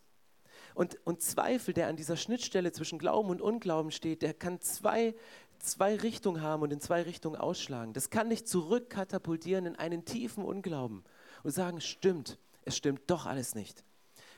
Und, 0.75 0.97
und 1.03 1.21
Zweifel, 1.21 1.73
der 1.73 1.87
an 1.87 1.97
dieser 1.97 2.15
Schnittstelle 2.15 2.71
zwischen 2.71 2.99
Glauben 2.99 3.29
und 3.29 3.41
Unglauben 3.41 3.91
steht, 3.91 4.21
der 4.21 4.33
kann 4.33 4.61
zwei 4.61 5.13
zwei 5.59 5.95
Richtungen 5.95 6.41
haben 6.41 6.63
und 6.63 6.71
in 6.71 6.81
zwei 6.81 7.01
Richtungen 7.01 7.35
ausschlagen. 7.35 7.93
Das 7.93 8.09
kann 8.09 8.29
dich 8.29 8.45
zurückkatapultieren 8.45 9.65
in 9.65 9.75
einen 9.75 10.05
tiefen 10.05 10.43
Unglauben 10.43 11.03
und 11.43 11.51
sagen, 11.51 11.81
stimmt, 11.81 12.39
es 12.63 12.75
stimmt 12.75 13.01
doch 13.07 13.25
alles 13.25 13.55
nicht. 13.55 13.83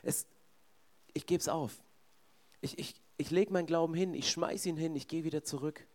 Es, 0.02 0.26
ich 1.14 1.26
gebe 1.26 1.40
es 1.40 1.48
auf. 1.48 1.82
Ich, 2.60 2.78
ich, 2.78 2.94
ich 3.16 3.30
lege 3.30 3.52
meinen 3.52 3.66
Glauben 3.66 3.94
hin, 3.94 4.14
ich 4.14 4.30
schmeiße 4.30 4.68
ihn 4.68 4.76
hin, 4.76 4.94
ich 4.96 5.08
gehe 5.08 5.24
wieder 5.24 5.42
zurück. 5.42 5.86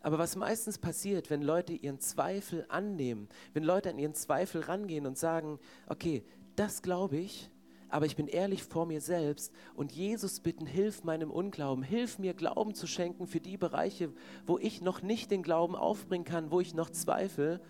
Aber 0.00 0.18
was 0.18 0.36
meistens 0.36 0.78
passiert, 0.78 1.30
wenn 1.30 1.42
Leute 1.42 1.72
ihren 1.72 2.00
Zweifel 2.00 2.66
annehmen, 2.68 3.28
wenn 3.54 3.64
Leute 3.64 3.90
an 3.90 3.98
ihren 3.98 4.14
Zweifel 4.14 4.60
rangehen 4.60 5.06
und 5.06 5.18
sagen, 5.18 5.58
okay, 5.88 6.24
das 6.54 6.82
glaube 6.82 7.16
ich, 7.16 7.50
aber 7.88 8.06
ich 8.06 8.16
bin 8.16 8.26
ehrlich 8.26 8.64
vor 8.64 8.86
mir 8.86 9.00
selbst 9.00 9.52
und 9.74 9.92
Jesus 9.92 10.40
bitten, 10.40 10.66
hilf 10.66 11.04
meinem 11.04 11.30
Unglauben, 11.30 11.84
hilf 11.84 12.18
mir 12.18 12.34
Glauben 12.34 12.74
zu 12.74 12.86
schenken 12.86 13.26
für 13.26 13.40
die 13.40 13.56
Bereiche, 13.56 14.12
wo 14.46 14.58
ich 14.58 14.80
noch 14.80 15.02
nicht 15.02 15.30
den 15.30 15.42
Glauben 15.42 15.76
aufbringen 15.76 16.24
kann, 16.24 16.50
wo 16.50 16.60
ich 16.60 16.74
noch 16.74 16.90
zweifle, 16.90 17.60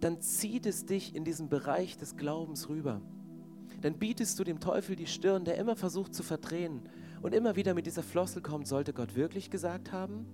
dann 0.00 0.20
zieht 0.20 0.66
es 0.66 0.86
dich 0.86 1.14
in 1.14 1.24
diesen 1.24 1.48
Bereich 1.48 1.96
des 1.96 2.16
Glaubens 2.16 2.68
rüber. 2.68 3.00
Dann 3.80 3.98
bietest 3.98 4.38
du 4.38 4.44
dem 4.44 4.60
Teufel 4.60 4.96
die 4.96 5.06
Stirn, 5.06 5.44
der 5.44 5.56
immer 5.56 5.76
versucht 5.76 6.14
zu 6.14 6.22
verdrehen 6.22 6.88
und 7.22 7.34
immer 7.34 7.56
wieder 7.56 7.74
mit 7.74 7.86
dieser 7.86 8.02
Flossel 8.02 8.42
kommt, 8.42 8.66
sollte 8.66 8.92
Gott 8.92 9.16
wirklich 9.16 9.50
gesagt 9.50 9.92
haben? 9.92 10.26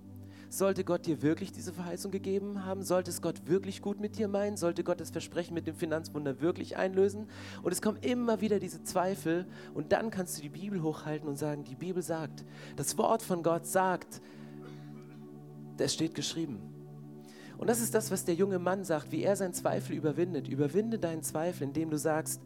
Sollte 0.52 0.84
Gott 0.84 1.06
dir 1.06 1.22
wirklich 1.22 1.50
diese 1.50 1.72
Verheißung 1.72 2.10
gegeben 2.10 2.66
haben? 2.66 2.82
Sollte 2.82 3.10
es 3.10 3.22
Gott 3.22 3.46
wirklich 3.46 3.80
gut 3.80 4.00
mit 4.00 4.18
dir 4.18 4.28
meinen? 4.28 4.58
Sollte 4.58 4.84
Gott 4.84 5.00
das 5.00 5.08
Versprechen 5.08 5.54
mit 5.54 5.66
dem 5.66 5.74
Finanzwunder 5.74 6.42
wirklich 6.42 6.76
einlösen? 6.76 7.30
Und 7.62 7.72
es 7.72 7.80
kommen 7.80 7.96
immer 8.02 8.42
wieder 8.42 8.58
diese 8.58 8.82
Zweifel 8.82 9.46
und 9.72 9.92
dann 9.92 10.10
kannst 10.10 10.36
du 10.36 10.42
die 10.42 10.50
Bibel 10.50 10.82
hochhalten 10.82 11.26
und 11.26 11.38
sagen, 11.38 11.64
die 11.64 11.74
Bibel 11.74 12.02
sagt, 12.02 12.44
das 12.76 12.98
Wort 12.98 13.22
von 13.22 13.42
Gott 13.42 13.66
sagt, 13.66 14.20
es 15.78 15.94
steht 15.94 16.14
geschrieben. 16.14 16.60
Und 17.56 17.70
das 17.70 17.80
ist 17.80 17.94
das, 17.94 18.10
was 18.10 18.26
der 18.26 18.34
junge 18.34 18.58
Mann 18.58 18.84
sagt, 18.84 19.10
wie 19.10 19.22
er 19.22 19.36
seinen 19.36 19.54
Zweifel 19.54 19.96
überwindet. 19.96 20.48
Überwinde 20.48 20.98
deinen 20.98 21.22
Zweifel, 21.22 21.62
indem 21.62 21.88
du 21.88 21.96
sagst, 21.96 22.42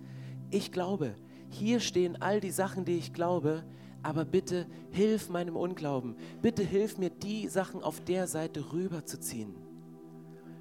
ich 0.51 0.71
glaube, 0.71 1.17
hier 1.51 1.81
stehen 1.81 2.23
all 2.23 2.39
die 2.39 2.53
Sachen, 2.53 2.85
die 2.85 2.99
ich 2.99 3.13
glaube, 3.13 3.65
aber 4.07 4.25
bitte 4.25 4.67
hilf 4.93 5.31
meinem 5.31 5.57
Unglauben. 5.57 6.15
Bitte 6.41 6.63
hilf 6.63 6.97
mir, 6.97 7.11
die 7.11 7.49
Sachen 7.49 7.83
auf 7.83 7.99
der 7.99 8.29
Seite 8.29 8.73
rüberzuziehen. 8.73 9.53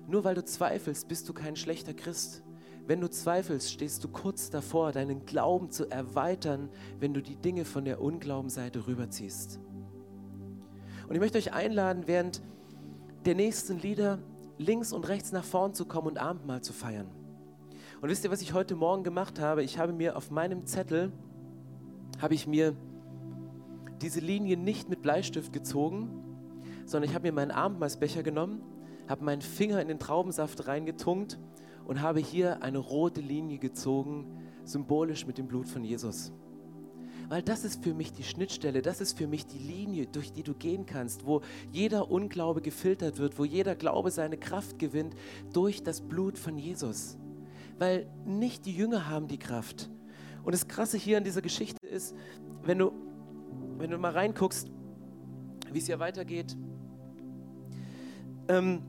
Nur 0.07 0.23
weil 0.23 0.33
du 0.33 0.43
zweifelst, 0.43 1.07
bist 1.07 1.29
du 1.29 1.33
kein 1.33 1.55
schlechter 1.55 1.93
Christ. 1.93 2.43
Wenn 2.87 3.01
du 3.01 3.07
zweifelst, 3.07 3.71
stehst 3.71 4.03
du 4.03 4.07
kurz 4.07 4.49
davor, 4.49 4.91
deinen 4.91 5.27
Glauben 5.27 5.69
zu 5.69 5.87
erweitern, 5.87 6.69
wenn 6.99 7.13
du 7.13 7.21
die 7.21 7.35
Dinge 7.35 7.65
von 7.65 7.85
der 7.85 8.01
Unglaubenseite 8.01 8.87
rüberziehst. 8.87 9.59
Und 11.07 11.13
ich 11.13 11.19
möchte 11.19 11.37
euch 11.37 11.53
einladen, 11.53 12.07
während 12.07 12.41
der 13.25 13.35
nächsten 13.35 13.77
Lieder 13.77 14.17
links 14.57 14.91
und 14.91 15.07
rechts 15.07 15.31
nach 15.31 15.45
vorn 15.45 15.75
zu 15.75 15.85
kommen 15.85 16.07
und 16.07 16.17
Abendmahl 16.17 16.61
zu 16.61 16.73
feiern. 16.73 17.11
Und 18.01 18.09
wisst 18.09 18.23
ihr, 18.23 18.31
was 18.31 18.41
ich 18.41 18.53
heute 18.53 18.75
Morgen 18.75 19.03
gemacht 19.03 19.39
habe? 19.39 19.61
Ich 19.61 19.77
habe 19.77 19.93
mir 19.93 20.17
auf 20.17 20.31
meinem 20.31 20.65
Zettel, 20.65 21.11
habe 22.19 22.33
ich 22.33 22.47
mir 22.47 22.75
diese 24.01 24.19
Linie 24.19 24.57
nicht 24.57 24.89
mit 24.89 25.01
Bleistift 25.01 25.53
gezogen, 25.53 26.09
sondern 26.85 27.09
ich 27.09 27.15
habe 27.15 27.27
mir 27.27 27.33
meinen 27.33 27.51
Abendmahlsbecher 27.51 28.23
genommen, 28.23 28.61
habe 29.07 29.23
meinen 29.23 29.41
Finger 29.41 29.81
in 29.81 29.87
den 29.87 29.99
Traubensaft 29.99 30.67
reingetunkt 30.67 31.39
und 31.85 32.01
habe 32.01 32.19
hier 32.19 32.63
eine 32.63 32.79
rote 32.79 33.21
Linie 33.21 33.57
gezogen, 33.57 34.25
symbolisch 34.63 35.25
mit 35.25 35.37
dem 35.37 35.47
Blut 35.47 35.67
von 35.67 35.83
Jesus. 35.83 36.31
Weil 37.27 37.41
das 37.41 37.65
ist 37.65 37.83
für 37.83 37.93
mich 37.93 38.13
die 38.13 38.23
Schnittstelle, 38.23 38.81
das 38.81 39.01
ist 39.01 39.17
für 39.17 39.27
mich 39.27 39.45
die 39.45 39.57
Linie, 39.57 40.05
durch 40.07 40.31
die 40.31 40.43
du 40.43 40.53
gehen 40.53 40.85
kannst, 40.85 41.25
wo 41.25 41.41
jeder 41.71 42.11
Unglaube 42.11 42.61
gefiltert 42.61 43.17
wird, 43.17 43.39
wo 43.39 43.45
jeder 43.45 43.75
Glaube 43.75 44.11
seine 44.11 44.37
Kraft 44.37 44.77
gewinnt 44.77 45.15
durch 45.51 45.83
das 45.83 46.01
Blut 46.01 46.37
von 46.37 46.57
Jesus. 46.57 47.17
Weil 47.79 48.07
nicht 48.25 48.65
die 48.65 48.75
Jünger 48.75 49.09
haben 49.09 49.27
die 49.27 49.39
Kraft. 49.39 49.89
Und 50.43 50.53
das 50.53 50.67
Krasse 50.67 50.97
hier 50.97 51.17
an 51.17 51.23
dieser 51.23 51.41
Geschichte 51.41 51.85
ist, 51.87 52.15
wenn 52.63 52.77
du, 52.77 52.91
wenn 53.77 53.91
du 53.91 53.97
mal 53.97 54.11
reinguckst, 54.11 54.69
wie 55.71 55.79
es 55.79 55.85
hier 55.85 55.99
weitergeht, 55.99 56.55
ähm, 58.47 58.81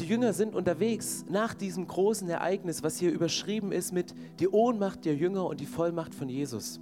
die 0.00 0.06
Jünger 0.06 0.32
sind 0.32 0.54
unterwegs 0.54 1.24
nach 1.28 1.54
diesem 1.54 1.86
großen 1.86 2.28
Ereignis, 2.28 2.82
was 2.82 2.98
hier 2.98 3.12
überschrieben 3.12 3.72
ist 3.72 3.92
mit 3.92 4.14
die 4.40 4.48
Ohnmacht 4.48 5.04
der 5.04 5.14
Jünger 5.14 5.46
und 5.46 5.60
die 5.60 5.66
Vollmacht 5.66 6.14
von 6.14 6.28
Jesus. 6.28 6.80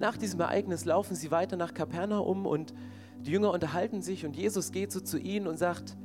Nach 0.00 0.16
diesem 0.16 0.40
Ereignis 0.40 0.84
laufen 0.84 1.14
sie 1.14 1.30
weiter 1.30 1.56
nach 1.56 1.74
Kapernaum 1.74 2.46
und 2.46 2.74
die 3.20 3.30
Jünger 3.30 3.52
unterhalten 3.52 4.02
sich 4.02 4.24
und 4.24 4.36
Jesus 4.36 4.72
geht 4.72 4.90
so 4.90 5.00
zu 5.00 5.18
ihnen 5.18 5.46
und 5.46 5.58
sagt, 5.58 5.96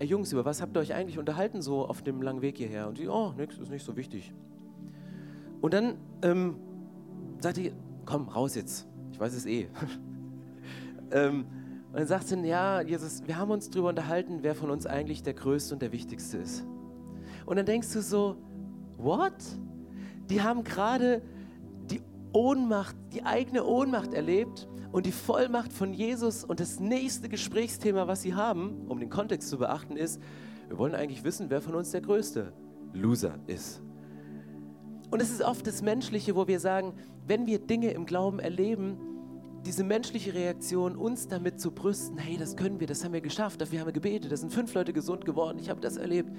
Ey 0.00 0.08
Jungs, 0.08 0.32
über 0.32 0.44
was 0.44 0.60
habt 0.60 0.76
ihr 0.76 0.80
euch 0.80 0.92
eigentlich 0.92 1.18
unterhalten 1.18 1.62
so 1.62 1.86
auf 1.86 2.02
dem 2.02 2.20
langen 2.20 2.42
Weg 2.42 2.58
hierher? 2.58 2.88
Und 2.88 2.98
die, 2.98 3.06
oh, 3.06 3.32
nix, 3.36 3.58
ist 3.58 3.70
nicht 3.70 3.84
so 3.84 3.96
wichtig. 3.96 4.32
Und 5.60 5.72
dann 5.72 5.94
ähm, 6.22 6.56
sagt 7.40 7.58
die, 7.58 7.72
komm, 8.04 8.28
raus 8.28 8.56
jetzt. 8.56 8.88
Ich 9.14 9.20
weiß 9.20 9.32
es 9.32 9.46
eh. 9.46 9.68
ähm, 11.12 11.44
und 11.92 12.00
dann 12.00 12.06
sagt 12.08 12.26
sie, 12.26 12.36
ja, 12.40 12.80
Jesus, 12.80 13.22
wir 13.24 13.38
haben 13.38 13.52
uns 13.52 13.70
darüber 13.70 13.90
unterhalten, 13.90 14.40
wer 14.42 14.56
von 14.56 14.70
uns 14.70 14.86
eigentlich 14.86 15.22
der 15.22 15.34
Größte 15.34 15.72
und 15.72 15.82
der 15.82 15.92
Wichtigste 15.92 16.38
ist. 16.38 16.66
Und 17.46 17.54
dann 17.54 17.64
denkst 17.64 17.92
du 17.92 18.02
so, 18.02 18.36
what? 18.96 19.32
Die 20.28 20.42
haben 20.42 20.64
gerade 20.64 21.22
die 21.88 22.02
Ohnmacht, 22.32 22.96
die 23.12 23.22
eigene 23.22 23.64
Ohnmacht 23.64 24.14
erlebt 24.14 24.66
und 24.90 25.06
die 25.06 25.12
Vollmacht 25.12 25.72
von 25.72 25.94
Jesus. 25.94 26.42
Und 26.42 26.58
das 26.58 26.80
nächste 26.80 27.28
Gesprächsthema, 27.28 28.08
was 28.08 28.22
sie 28.22 28.34
haben, 28.34 28.88
um 28.88 28.98
den 28.98 29.10
Kontext 29.10 29.48
zu 29.48 29.58
beachten, 29.58 29.96
ist, 29.96 30.20
wir 30.66 30.76
wollen 30.76 30.96
eigentlich 30.96 31.22
wissen, 31.22 31.50
wer 31.50 31.60
von 31.60 31.76
uns 31.76 31.92
der 31.92 32.00
größte 32.00 32.52
Loser 32.92 33.38
ist. 33.46 33.80
Und 35.12 35.22
es 35.22 35.30
ist 35.30 35.42
oft 35.42 35.64
das 35.68 35.82
Menschliche, 35.82 36.34
wo 36.34 36.48
wir 36.48 36.58
sagen, 36.58 36.94
wenn 37.26 37.46
wir 37.46 37.58
Dinge 37.58 37.90
im 37.90 38.06
Glauben 38.06 38.38
erleben, 38.38 38.98
diese 39.64 39.82
menschliche 39.82 40.34
Reaktion, 40.34 40.96
uns 40.96 41.26
damit 41.26 41.58
zu 41.58 41.70
brüsten, 41.70 42.18
hey, 42.18 42.36
das 42.36 42.56
können 42.56 42.80
wir, 42.80 42.86
das 42.86 43.02
haben 43.04 43.12
wir 43.12 43.22
geschafft, 43.22 43.60
dafür 43.60 43.80
haben 43.80 43.86
wir 43.86 43.92
gebetet, 43.92 44.30
da 44.30 44.36
sind 44.36 44.52
fünf 44.52 44.74
Leute 44.74 44.92
gesund 44.92 45.24
geworden, 45.24 45.58
ich 45.58 45.70
habe 45.70 45.80
das 45.80 45.96
erlebt. 45.96 46.30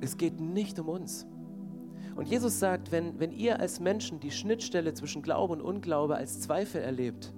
Es 0.00 0.16
geht 0.16 0.40
nicht 0.40 0.78
um 0.78 0.88
uns. 0.88 1.26
Und 2.16 2.28
Jesus 2.28 2.58
sagt, 2.58 2.90
wenn, 2.90 3.20
wenn 3.20 3.32
ihr 3.32 3.60
als 3.60 3.80
Menschen 3.80 4.18
die 4.18 4.30
Schnittstelle 4.30 4.94
zwischen 4.94 5.22
Glaube 5.22 5.52
und 5.52 5.60
Unglaube 5.60 6.16
als 6.16 6.40
Zweifel 6.40 6.80
erlebt, 6.80 7.32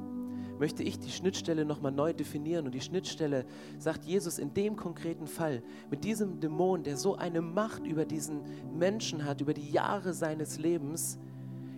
möchte 0.58 0.82
ich 0.82 0.98
die 0.98 1.10
Schnittstelle 1.10 1.64
nochmal 1.64 1.90
neu 1.90 2.12
definieren. 2.12 2.66
Und 2.66 2.74
die 2.74 2.80
Schnittstelle, 2.80 3.46
sagt 3.78 4.04
Jesus 4.04 4.38
in 4.38 4.54
dem 4.54 4.76
konkreten 4.76 5.26
Fall, 5.26 5.62
mit 5.90 6.04
diesem 6.04 6.38
Dämon, 6.38 6.82
der 6.82 6.96
so 6.96 7.16
eine 7.16 7.40
Macht 7.40 7.86
über 7.86 8.04
diesen 8.04 8.42
Menschen 8.78 9.24
hat, 9.24 9.40
über 9.40 9.54
die 9.54 9.70
Jahre 9.70 10.12
seines 10.12 10.58
Lebens, 10.58 11.18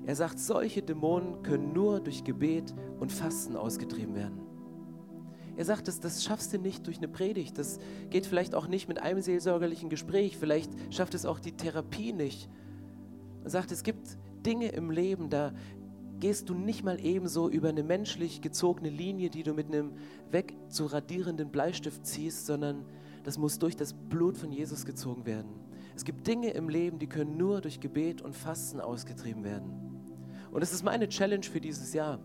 er 0.07 0.17
sagt, 0.17 0.39
solche 0.39 0.83
Dämonen 0.83 1.43
können 1.43 1.73
nur 1.73 2.01
durch 2.01 2.25
Gebet 2.25 2.75
und 2.99 3.13
Fasten 3.13 3.57
ausgetrieben 3.57 4.15
werden. 4.15 4.41
Er 5.57 5.65
sagt, 5.65 5.87
das, 5.87 6.01
das 6.01 6.25
schaffst 6.25 6.53
du 6.53 6.59
nicht 6.59 6.87
durch 6.87 6.99
eine 6.99 7.09
Predigt, 7.09 7.59
das 7.59 7.79
geht 8.11 8.27
vielleicht 8.27 8.55
auch 8.55 8.67
nicht 8.67 8.89
mit 8.89 9.03
einem 9.03 9.21
seelsorgerlichen 9.21 9.91
Gespräch, 9.91 10.39
vielleicht 10.39 10.71
schafft 10.93 11.15
es 11.15 11.27
auch 11.27 11.39
die 11.39 11.53
Therapie 11.53 12.13
nicht, 12.13 12.49
und 13.45 13.51
sagt, 13.51 13.71
es 13.71 13.83
gibt 13.83 14.17
Dinge 14.47 14.69
im 14.69 14.91
Leben, 14.91 15.29
da 15.29 15.53
gehst 16.21 16.49
du 16.49 16.55
nicht 16.55 16.85
mal 16.85 17.05
ebenso 17.05 17.51
über 17.51 17.69
eine 17.69 17.83
menschlich 17.83 18.41
gezogene 18.41 18.89
Linie, 18.89 19.29
die 19.29 19.43
du 19.43 19.53
mit 19.53 19.67
einem 19.67 19.93
wegzuradierenden 20.31 21.51
Bleistift 21.51 22.07
ziehst, 22.07 22.47
sondern 22.47 22.85
das 23.25 23.39
muss 23.39 23.59
durch 23.59 23.77
das 23.77 23.93
Blut 23.93 24.37
von 24.39 24.53
Jesus 24.53 24.87
gezogen 24.87 25.27
werden. 25.27 25.51
Es 25.95 26.05
gibt 26.05 26.27
Dinge 26.27 26.51
im 26.51 26.69
Leben, 26.69 26.99
die 26.99 27.09
können 27.09 27.37
nur 27.37 27.61
durch 27.61 27.81
Gebet 27.81 28.23
und 28.23 28.35
Fasten 28.35 28.81
ausgetrieben 28.81 29.45
werden. 29.45 29.92
Und 30.53 30.61
es 30.63 30.73
ist 30.73 30.85
meine 30.85 31.09
Challenge 31.09 31.45
für 31.45 31.61
dieses 31.61 31.95
Jahr. 31.95 32.19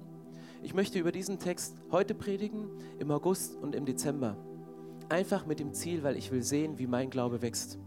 Ich 0.61 0.73
möchte 0.73 0.99
über 0.99 1.13
diesen 1.13 1.39
Text 1.39 1.77
heute 1.91 2.13
predigen, 2.13 2.67
im 2.99 3.09
August 3.09 3.55
und 3.55 3.73
im 3.73 3.85
Dezember. 3.85 4.35
Einfach 5.07 5.45
mit 5.45 5.61
dem 5.61 5.73
Ziel, 5.73 6.03
weil 6.03 6.17
ich 6.17 6.29
will 6.29 6.43
sehen, 6.43 6.77
wie 6.77 6.87
mein 6.87 7.09
Glaube 7.09 7.41
wächst. 7.41 7.79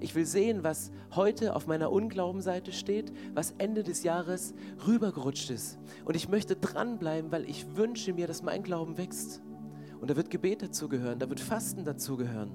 Ich 0.00 0.16
will 0.16 0.26
sehen, 0.26 0.64
was 0.64 0.90
heute 1.14 1.54
auf 1.54 1.68
meiner 1.68 1.92
Unglaubenseite 1.92 2.72
steht, 2.72 3.12
was 3.34 3.54
Ende 3.58 3.84
des 3.84 4.02
Jahres 4.02 4.54
rübergerutscht 4.84 5.50
ist. 5.50 5.78
Und 6.04 6.16
ich 6.16 6.28
möchte 6.28 6.56
dranbleiben, 6.56 7.30
weil 7.30 7.48
ich 7.48 7.76
wünsche 7.76 8.12
mir, 8.12 8.26
dass 8.26 8.42
mein 8.42 8.64
Glauben 8.64 8.98
wächst. 8.98 9.42
Und 10.00 10.10
da 10.10 10.16
wird 10.16 10.28
Gebet 10.28 10.62
dazugehören, 10.62 11.20
da 11.20 11.28
wird 11.28 11.38
Fasten 11.38 11.84
dazugehören. 11.84 12.50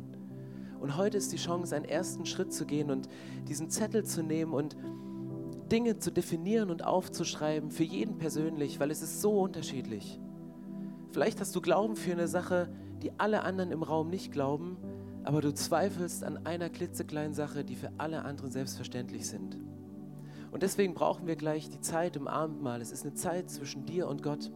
Und 0.82 0.98
heute 0.98 1.18
ist 1.18 1.32
die 1.32 1.38
Chance, 1.38 1.74
einen 1.76 1.86
ersten 1.86 2.26
Schritt 2.26 2.54
zu 2.54 2.66
gehen 2.66 2.92
und 2.92 3.08
diesen 3.48 3.70
Zettel 3.70 4.04
zu 4.04 4.24
nehmen 4.24 4.54
und 4.54 4.76
Dinge 5.70 6.00
zu 6.00 6.12
definieren 6.12 6.70
und 6.70 6.84
aufzuschreiben, 6.84 7.72
für 7.72 7.84
jeden 7.84 8.18
persönlich, 8.18 8.80
weil 8.80 8.92
es 8.92 9.02
ist 9.02 9.22
so 9.22 9.40
unterschiedlich. 9.40 10.20
Vielleicht 11.12 11.40
hast 11.40 11.56
du 11.56 11.62
Glauben 11.62 11.96
für 11.96 12.12
eine 12.12 12.28
Sache, 12.28 12.70
die 13.02 13.12
alle 13.18 13.44
anderen 13.44 13.72
im 13.72 13.84
Raum 13.84 14.10
nicht 14.10 14.32
glauben, 14.32 14.78
aber 15.24 15.42
du 15.42 15.54
zweifelst 15.54 16.24
an 16.24 16.46
einer 16.46 16.70
klitzekleinen 16.70 17.34
Sache, 17.34 17.64
die 17.64 17.76
für 17.76 17.92
alle 17.98 18.24
anderen 18.26 18.52
selbstverständlich 18.52 19.28
sind. 19.28 19.58
Und 20.52 20.64
deswegen 20.64 20.94
brauchen 20.94 21.28
wir 21.28 21.36
gleich 21.36 21.70
die 21.70 21.82
Zeit 21.82 22.16
im 22.16 22.28
Abendmahl. 22.28 22.82
Es 22.82 22.92
ist 22.92 23.06
eine 23.06 23.14
Zeit 23.14 23.50
zwischen 23.50 23.86
dir 23.86 24.08
und 24.08 24.24
Gott, 24.24 24.52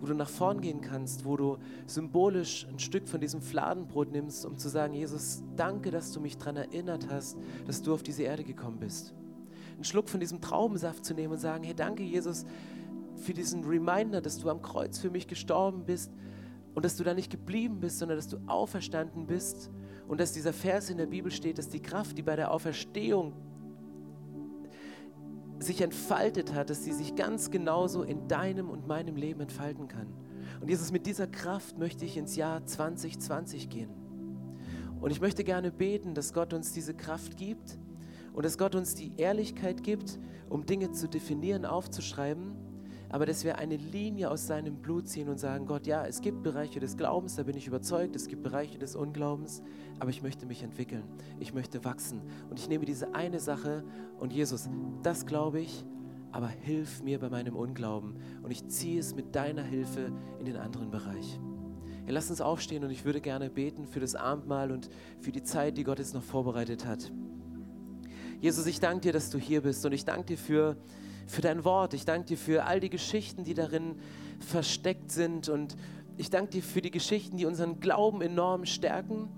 wo 0.00 0.06
du 0.06 0.14
nach 0.14 0.28
vorn 0.28 0.60
gehen 0.60 0.80
kannst, 0.80 1.24
wo 1.24 1.36
du 1.36 1.58
symbolisch 1.86 2.66
ein 2.68 2.78
Stück 2.78 3.08
von 3.08 3.20
diesem 3.20 3.40
Fladenbrot 3.40 4.10
nimmst, 4.10 4.44
um 4.44 4.58
zu 4.58 4.68
sagen, 4.68 4.94
Jesus, 4.94 5.42
danke, 5.56 5.90
dass 5.90 6.12
du 6.12 6.20
mich 6.20 6.36
daran 6.36 6.56
erinnert 6.56 7.08
hast, 7.08 7.38
dass 7.66 7.82
du 7.82 7.94
auf 7.94 8.02
diese 8.02 8.24
Erde 8.24 8.44
gekommen 8.44 8.78
bist. 8.80 9.14
Einen 9.82 9.88
Schluck 9.88 10.08
von 10.08 10.20
diesem 10.20 10.40
Traubensaft 10.40 11.04
zu 11.04 11.12
nehmen 11.12 11.32
und 11.32 11.40
sagen, 11.40 11.64
hey, 11.64 11.74
danke, 11.74 12.04
Jesus, 12.04 12.44
für 13.16 13.32
diesen 13.32 13.64
Reminder, 13.64 14.20
dass 14.20 14.38
du 14.38 14.48
am 14.48 14.62
Kreuz 14.62 15.00
für 15.00 15.10
mich 15.10 15.26
gestorben 15.26 15.84
bist 15.84 16.12
und 16.76 16.84
dass 16.84 16.96
du 16.96 17.02
da 17.02 17.14
nicht 17.14 17.32
geblieben 17.32 17.80
bist, 17.80 17.98
sondern 17.98 18.16
dass 18.16 18.28
du 18.28 18.36
auferstanden 18.46 19.26
bist 19.26 19.72
und 20.06 20.20
dass 20.20 20.32
dieser 20.32 20.52
Vers 20.52 20.88
in 20.88 20.98
der 20.98 21.06
Bibel 21.06 21.32
steht, 21.32 21.58
dass 21.58 21.68
die 21.68 21.82
Kraft, 21.82 22.16
die 22.16 22.22
bei 22.22 22.36
der 22.36 22.52
Auferstehung 22.52 23.32
sich 25.58 25.80
entfaltet 25.80 26.54
hat, 26.54 26.70
dass 26.70 26.84
sie 26.84 26.92
sich 26.92 27.16
ganz 27.16 27.50
genauso 27.50 28.04
in 28.04 28.28
deinem 28.28 28.70
und 28.70 28.86
meinem 28.86 29.16
Leben 29.16 29.40
entfalten 29.40 29.88
kann. 29.88 30.06
Und 30.60 30.68
Jesus, 30.68 30.92
mit 30.92 31.06
dieser 31.06 31.26
Kraft 31.26 31.76
möchte 31.76 32.04
ich 32.04 32.16
ins 32.16 32.36
Jahr 32.36 32.64
2020 32.64 33.68
gehen. 33.68 33.90
Und 35.00 35.10
ich 35.10 35.20
möchte 35.20 35.42
gerne 35.42 35.72
beten, 35.72 36.14
dass 36.14 36.32
Gott 36.32 36.54
uns 36.54 36.70
diese 36.70 36.94
Kraft 36.94 37.36
gibt 37.36 37.80
und 38.32 38.44
dass 38.44 38.58
Gott 38.58 38.74
uns 38.74 38.94
die 38.94 39.12
Ehrlichkeit 39.16 39.82
gibt, 39.82 40.18
um 40.48 40.66
Dinge 40.66 40.92
zu 40.92 41.08
definieren, 41.08 41.64
aufzuschreiben 41.64 42.56
aber 43.12 43.26
dass 43.26 43.44
wir 43.44 43.58
eine 43.58 43.76
Linie 43.76 44.30
aus 44.30 44.46
seinem 44.46 44.76
Blut 44.76 45.06
ziehen 45.06 45.28
und 45.28 45.38
sagen, 45.38 45.66
Gott, 45.66 45.86
ja, 45.86 46.06
es 46.06 46.22
gibt 46.22 46.42
Bereiche 46.42 46.80
des 46.80 46.96
Glaubens, 46.96 47.36
da 47.36 47.42
bin 47.42 47.56
ich 47.56 47.66
überzeugt, 47.66 48.16
es 48.16 48.26
gibt 48.26 48.42
Bereiche 48.42 48.78
des 48.78 48.96
Unglaubens, 48.96 49.62
aber 50.00 50.08
ich 50.08 50.22
möchte 50.22 50.46
mich 50.46 50.62
entwickeln, 50.62 51.04
ich 51.38 51.52
möchte 51.52 51.84
wachsen. 51.84 52.22
Und 52.48 52.58
ich 52.58 52.70
nehme 52.70 52.86
diese 52.86 53.14
eine 53.14 53.38
Sache 53.38 53.84
und 54.18 54.32
Jesus, 54.32 54.70
das 55.02 55.26
glaube 55.26 55.60
ich, 55.60 55.84
aber 56.32 56.48
hilf 56.48 57.02
mir 57.02 57.18
bei 57.18 57.28
meinem 57.28 57.54
Unglauben 57.54 58.14
und 58.42 58.50
ich 58.50 58.66
ziehe 58.68 58.98
es 58.98 59.14
mit 59.14 59.36
deiner 59.36 59.62
Hilfe 59.62 60.10
in 60.38 60.46
den 60.46 60.56
anderen 60.56 60.90
Bereich. 60.90 61.38
Ja, 62.06 62.14
lass 62.14 62.30
uns 62.30 62.40
aufstehen 62.40 62.82
und 62.82 62.90
ich 62.90 63.04
würde 63.04 63.20
gerne 63.20 63.50
beten 63.50 63.86
für 63.86 64.00
das 64.00 64.14
Abendmahl 64.14 64.72
und 64.72 64.88
für 65.20 65.32
die 65.32 65.42
Zeit, 65.42 65.76
die 65.76 65.84
Gott 65.84 65.98
jetzt 65.98 66.14
noch 66.14 66.22
vorbereitet 66.22 66.86
hat. 66.86 67.12
Jesus, 68.42 68.66
ich 68.66 68.80
danke 68.80 69.02
dir, 69.02 69.12
dass 69.12 69.30
du 69.30 69.38
hier 69.38 69.62
bist 69.62 69.86
und 69.86 69.92
ich 69.92 70.04
danke 70.04 70.26
dir 70.26 70.36
für 70.36 70.76
für 71.26 71.42
dein 71.42 71.64
Wort. 71.64 71.94
Ich 71.94 72.04
danke 72.04 72.26
dir 72.26 72.36
für 72.36 72.64
all 72.64 72.80
die 72.80 72.90
Geschichten, 72.90 73.44
die 73.44 73.54
darin 73.54 73.94
versteckt 74.40 75.12
sind. 75.12 75.48
Und 75.48 75.76
ich 76.16 76.28
danke 76.28 76.50
dir 76.50 76.62
für 76.62 76.82
die 76.82 76.90
Geschichten, 76.90 77.36
die 77.36 77.46
unseren 77.46 77.78
Glauben 77.78 78.20
enorm 78.20 78.66
stärken. 78.66 79.28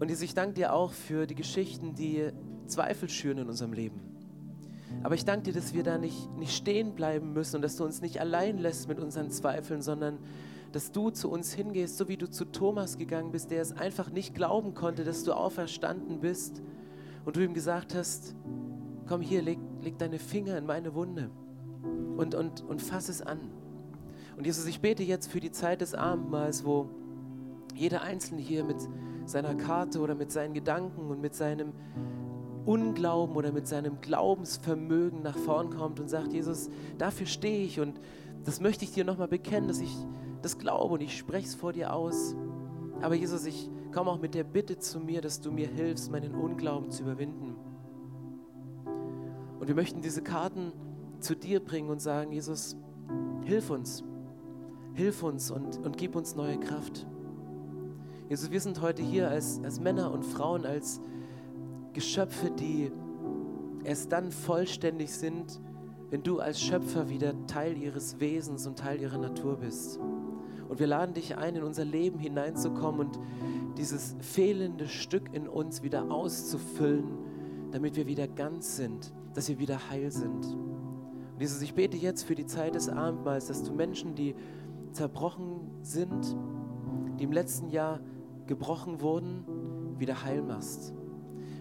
Und 0.00 0.10
ich 0.10 0.34
danke 0.34 0.54
dir 0.54 0.72
auch 0.72 0.92
für 0.92 1.26
die 1.28 1.36
Geschichten, 1.36 1.94
die 1.94 2.30
Zweifel 2.66 3.08
schüren 3.08 3.38
in 3.38 3.48
unserem 3.48 3.72
Leben. 3.72 4.00
Aber 5.04 5.14
ich 5.14 5.24
danke 5.24 5.44
dir, 5.44 5.52
dass 5.52 5.72
wir 5.72 5.84
da 5.84 5.98
nicht, 5.98 6.30
nicht 6.36 6.54
stehen 6.54 6.94
bleiben 6.94 7.32
müssen 7.32 7.56
und 7.56 7.62
dass 7.62 7.76
du 7.76 7.84
uns 7.84 8.02
nicht 8.02 8.20
allein 8.20 8.58
lässt 8.58 8.88
mit 8.88 8.98
unseren 8.98 9.30
Zweifeln, 9.30 9.80
sondern 9.80 10.18
dass 10.72 10.90
du 10.90 11.10
zu 11.10 11.30
uns 11.30 11.52
hingehst, 11.52 11.98
so 11.98 12.08
wie 12.08 12.16
du 12.16 12.28
zu 12.28 12.46
Thomas 12.46 12.98
gegangen 12.98 13.30
bist, 13.30 13.50
der 13.52 13.62
es 13.62 13.72
einfach 13.72 14.10
nicht 14.10 14.34
glauben 14.34 14.74
konnte, 14.74 15.04
dass 15.04 15.22
du 15.22 15.32
auferstanden 15.32 16.20
bist 16.20 16.62
und 17.24 17.36
du 17.36 17.44
ihm 17.44 17.54
gesagt 17.54 17.94
hast, 17.94 18.34
komm 19.06 19.20
hier, 19.20 19.42
leg, 19.42 19.58
leg 19.80 19.98
deine 19.98 20.18
Finger 20.18 20.56
in 20.58 20.66
meine 20.66 20.94
Wunde 20.94 21.30
und, 22.16 22.34
und, 22.34 22.62
und 22.62 22.82
fass 22.82 23.08
es 23.08 23.22
an. 23.22 23.40
Und 24.36 24.46
Jesus, 24.46 24.66
ich 24.66 24.80
bete 24.80 25.02
jetzt 25.02 25.30
für 25.30 25.40
die 25.40 25.50
Zeit 25.50 25.80
des 25.80 25.94
Abendmahls, 25.94 26.64
wo 26.64 26.88
jeder 27.74 28.02
Einzelne 28.02 28.40
hier 28.40 28.64
mit 28.64 28.76
seiner 29.26 29.54
Karte 29.54 30.00
oder 30.00 30.14
mit 30.14 30.32
seinen 30.32 30.54
Gedanken 30.54 31.10
und 31.10 31.20
mit 31.20 31.34
seinem 31.34 31.72
Unglauben 32.64 33.34
oder 33.36 33.52
mit 33.52 33.66
seinem 33.66 34.00
Glaubensvermögen 34.00 35.22
nach 35.22 35.36
vorn 35.36 35.70
kommt 35.70 36.00
und 36.00 36.08
sagt, 36.08 36.32
Jesus, 36.32 36.70
dafür 36.98 37.26
stehe 37.26 37.64
ich 37.64 37.80
und 37.80 38.00
das 38.44 38.60
möchte 38.60 38.84
ich 38.84 38.92
dir 38.92 39.04
nochmal 39.04 39.28
bekennen, 39.28 39.68
dass 39.68 39.80
ich 39.80 39.94
das 40.42 40.58
glaube 40.58 40.94
und 40.94 41.00
ich 41.00 41.16
spreche 41.16 41.46
es 41.46 41.54
vor 41.54 41.72
dir 41.72 41.92
aus. 41.92 42.34
Aber 43.00 43.14
Jesus, 43.14 43.46
ich 43.46 43.70
komme 43.92 44.10
auch 44.10 44.20
mit 44.20 44.34
der 44.34 44.44
Bitte 44.44 44.78
zu 44.78 45.00
mir, 45.00 45.20
dass 45.20 45.40
du 45.40 45.52
mir 45.52 45.68
hilfst, 45.68 46.10
meinen 46.10 46.34
Unglauben 46.34 46.90
zu 46.90 47.02
überwinden. 47.02 47.54
Und 49.60 49.68
wir 49.68 49.74
möchten 49.74 50.00
diese 50.00 50.22
Karten 50.22 50.72
zu 51.20 51.36
dir 51.36 51.60
bringen 51.60 51.90
und 51.90 52.00
sagen, 52.00 52.32
Jesus, 52.32 52.76
hilf 53.44 53.70
uns, 53.70 54.02
hilf 54.94 55.22
uns 55.22 55.50
und, 55.50 55.78
und 55.84 55.96
gib 55.96 56.16
uns 56.16 56.34
neue 56.34 56.58
Kraft. 56.58 57.06
Jesus, 58.28 58.50
wir 58.50 58.60
sind 58.60 58.80
heute 58.80 59.02
hier 59.02 59.28
als, 59.28 59.60
als 59.62 59.78
Männer 59.78 60.10
und 60.10 60.24
Frauen, 60.24 60.64
als 60.64 61.00
Geschöpfe, 61.92 62.50
die 62.50 62.90
erst 63.84 64.10
dann 64.10 64.32
vollständig 64.32 65.12
sind, 65.12 65.60
wenn 66.10 66.22
du 66.22 66.40
als 66.40 66.60
Schöpfer 66.60 67.08
wieder 67.08 67.34
Teil 67.46 67.76
ihres 67.76 68.20
Wesens 68.20 68.66
und 68.66 68.78
Teil 68.78 69.00
ihrer 69.00 69.18
Natur 69.18 69.56
bist. 69.56 69.98
Und 70.68 70.80
wir 70.80 70.86
laden 70.86 71.14
dich 71.14 71.36
ein, 71.36 71.56
in 71.56 71.62
unser 71.62 71.84
Leben 71.84 72.18
hineinzukommen 72.18 73.00
und 73.06 73.18
dieses 73.76 74.16
fehlende 74.20 74.88
Stück 74.88 75.32
in 75.32 75.48
uns 75.48 75.82
wieder 75.82 76.10
auszufüllen, 76.10 77.18
damit 77.70 77.96
wir 77.96 78.06
wieder 78.06 78.28
ganz 78.28 78.76
sind, 78.76 79.12
dass 79.34 79.48
wir 79.48 79.58
wieder 79.58 79.90
heil 79.90 80.10
sind. 80.10 80.44
Und 81.32 81.40
Jesus, 81.40 81.62
ich 81.62 81.74
bete 81.74 81.96
jetzt 81.96 82.24
für 82.24 82.34
die 82.34 82.46
Zeit 82.46 82.74
des 82.74 82.88
Abendmahls, 82.88 83.46
dass 83.46 83.62
du 83.62 83.72
Menschen, 83.72 84.14
die 84.14 84.34
zerbrochen 84.92 85.70
sind, 85.82 86.36
die 87.18 87.24
im 87.24 87.32
letzten 87.32 87.70
Jahr 87.70 88.00
gebrochen 88.46 89.00
wurden, 89.00 89.44
wieder 89.98 90.24
heil 90.24 90.42
machst. 90.42 90.92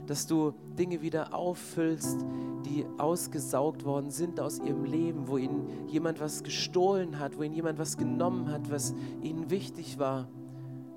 Dass 0.07 0.28
du 0.28 0.53
Dinge 0.78 1.01
wieder 1.01 1.34
auffüllst, 1.34 2.26
die 2.66 2.86
ausgesaugt 2.97 3.86
worden 3.86 4.12
sind 4.12 4.39
aus 4.39 4.59
ihrem 4.59 4.84
Leben, 4.84 5.28
wo 5.28 5.38
ihnen 5.38 5.88
jemand 5.88 6.20
was 6.20 6.43
gestohlen 6.43 7.20
hat, 7.20 7.38
wo 7.38 7.43
ihnen 7.43 7.55
jemand 7.55 7.80
was 7.80 7.97
genommen 7.97 8.51
hat, 8.51 8.70
was 8.70 8.93
ihnen 9.22 9.49
wichtig 9.49 9.99
war. 9.99 10.28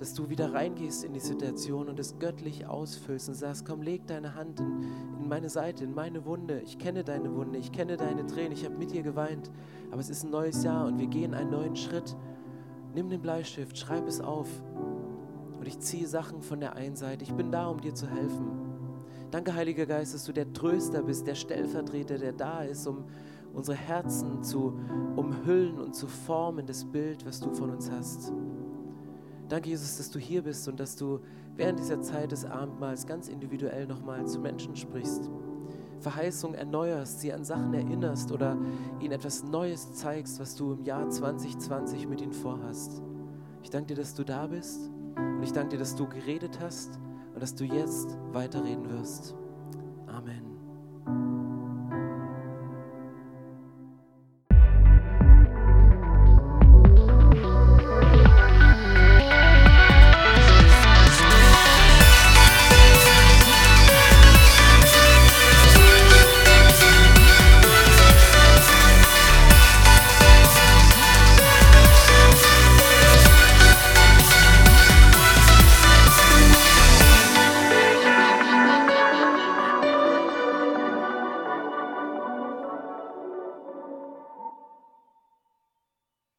Dass 0.05 0.13
du 0.13 0.29
wieder 0.29 0.53
reingehst 0.53 1.03
in 1.03 1.15
die 1.15 1.19
Situation 1.19 1.89
und 1.89 1.99
es 1.99 2.19
göttlich 2.19 2.67
ausfüllst 2.67 3.31
und 3.31 3.37
sagst, 3.37 3.65
komm, 3.65 3.81
leg 3.81 4.07
deine 4.07 4.35
Hand 4.35 4.61
in, 4.61 4.83
in 5.19 5.29
meine 5.31 5.49
Seite, 5.49 5.83
in 5.83 5.95
meine 5.95 6.27
Wunde. 6.27 6.61
Ich 6.61 6.77
kenne 6.77 7.05
deine 7.05 7.35
Wunde, 7.35 7.59
ich 7.59 7.73
kenne 7.73 7.97
deine 7.97 8.27
Tränen, 8.27 8.53
ich 8.53 8.67
habe 8.67 8.77
mit 8.77 8.93
dir 8.93 9.03
geweint. 9.03 9.51
Aber 9.91 10.03
es 10.03 10.11
ist 10.11 10.23
ein 10.23 10.31
neues 10.31 10.63
Jahr 10.63 10.85
und 10.85 10.99
wir 10.99 11.07
gehen 11.07 11.33
einen 11.33 11.51
neuen 11.51 11.75
Schritt. 11.75 12.15
Nimm 12.95 13.09
den 13.09 13.23
Bleistift, 13.23 13.79
schreib 13.79 14.07
es 14.07 14.21
auf 14.21 14.47
und 15.59 15.67
ich 15.67 15.79
ziehe 15.79 16.07
Sachen 16.07 16.43
von 16.43 16.61
der 16.61 16.77
einen 16.77 16.97
Seite. 16.97 17.25
Ich 17.25 17.33
bin 17.33 17.51
da, 17.51 17.69
um 17.69 17.81
dir 17.81 17.95
zu 17.95 18.07
helfen. 18.07 18.51
Danke, 19.31 19.55
Heiliger 19.55 19.87
Geist, 19.87 20.13
dass 20.13 20.27
du 20.27 20.35
der 20.35 20.53
Tröster 20.53 21.03
bist, 21.03 21.27
der 21.27 21.35
Stellvertreter, 21.35 22.19
der 22.19 22.35
da 22.35 22.61
ist, 22.61 22.87
um 22.87 23.07
unsere 23.55 23.79
Herzen 23.79 24.43
zu 24.43 24.79
umhüllen 25.17 25.81
und 25.81 25.95
zu 25.95 26.09
formen, 26.09 26.67
das 26.67 26.85
Bild, 26.85 27.25
was 27.25 27.41
du 27.41 27.51
von 27.55 27.71
uns 27.71 27.91
hast. 27.91 28.35
Danke, 29.49 29.69
Jesus, 29.71 29.97
dass 29.99 30.11
du 30.11 30.19
hier 30.19 30.43
bist 30.43 30.67
und 30.69 30.81
dass 30.81 30.97
du 30.97 31.21
während 31.57 31.79
dieser 31.79 32.01
Zeit 32.01 32.33
des 32.33 32.45
Abendmahls 32.45 33.07
ganz 33.07 33.29
individuell 33.29 33.87
nochmal 33.87 34.27
zu 34.27 34.41
Menschen 34.41 34.75
sprichst. 34.75 35.31
Verheißung 36.01 36.55
erneuerst, 36.55 37.21
sie 37.21 37.33
an 37.33 37.45
Sachen 37.45 37.73
erinnerst 37.73 38.33
oder 38.33 38.59
ihnen 39.01 39.13
etwas 39.13 39.45
Neues 39.45 39.93
zeigst, 39.95 40.41
was 40.41 40.55
du 40.55 40.73
im 40.73 40.85
Jahr 40.85 41.09
2020 41.09 42.09
mit 42.09 42.21
ihnen 42.21 42.33
vorhast. 42.33 43.03
Ich 43.63 43.71
danke 43.71 43.95
dir, 43.95 43.97
dass 43.97 44.15
du 44.15 44.25
da 44.25 44.47
bist 44.47 44.91
und 45.17 45.43
ich 45.43 45.53
danke 45.53 45.71
dir, 45.71 45.79
dass 45.79 45.95
du 45.95 46.07
geredet 46.07 46.59
hast 46.61 46.99
und 47.33 47.43
dass 47.43 47.55
du 47.55 47.65
jetzt 47.65 48.19
weiterreden 48.33 48.91
wirst. 48.91 49.35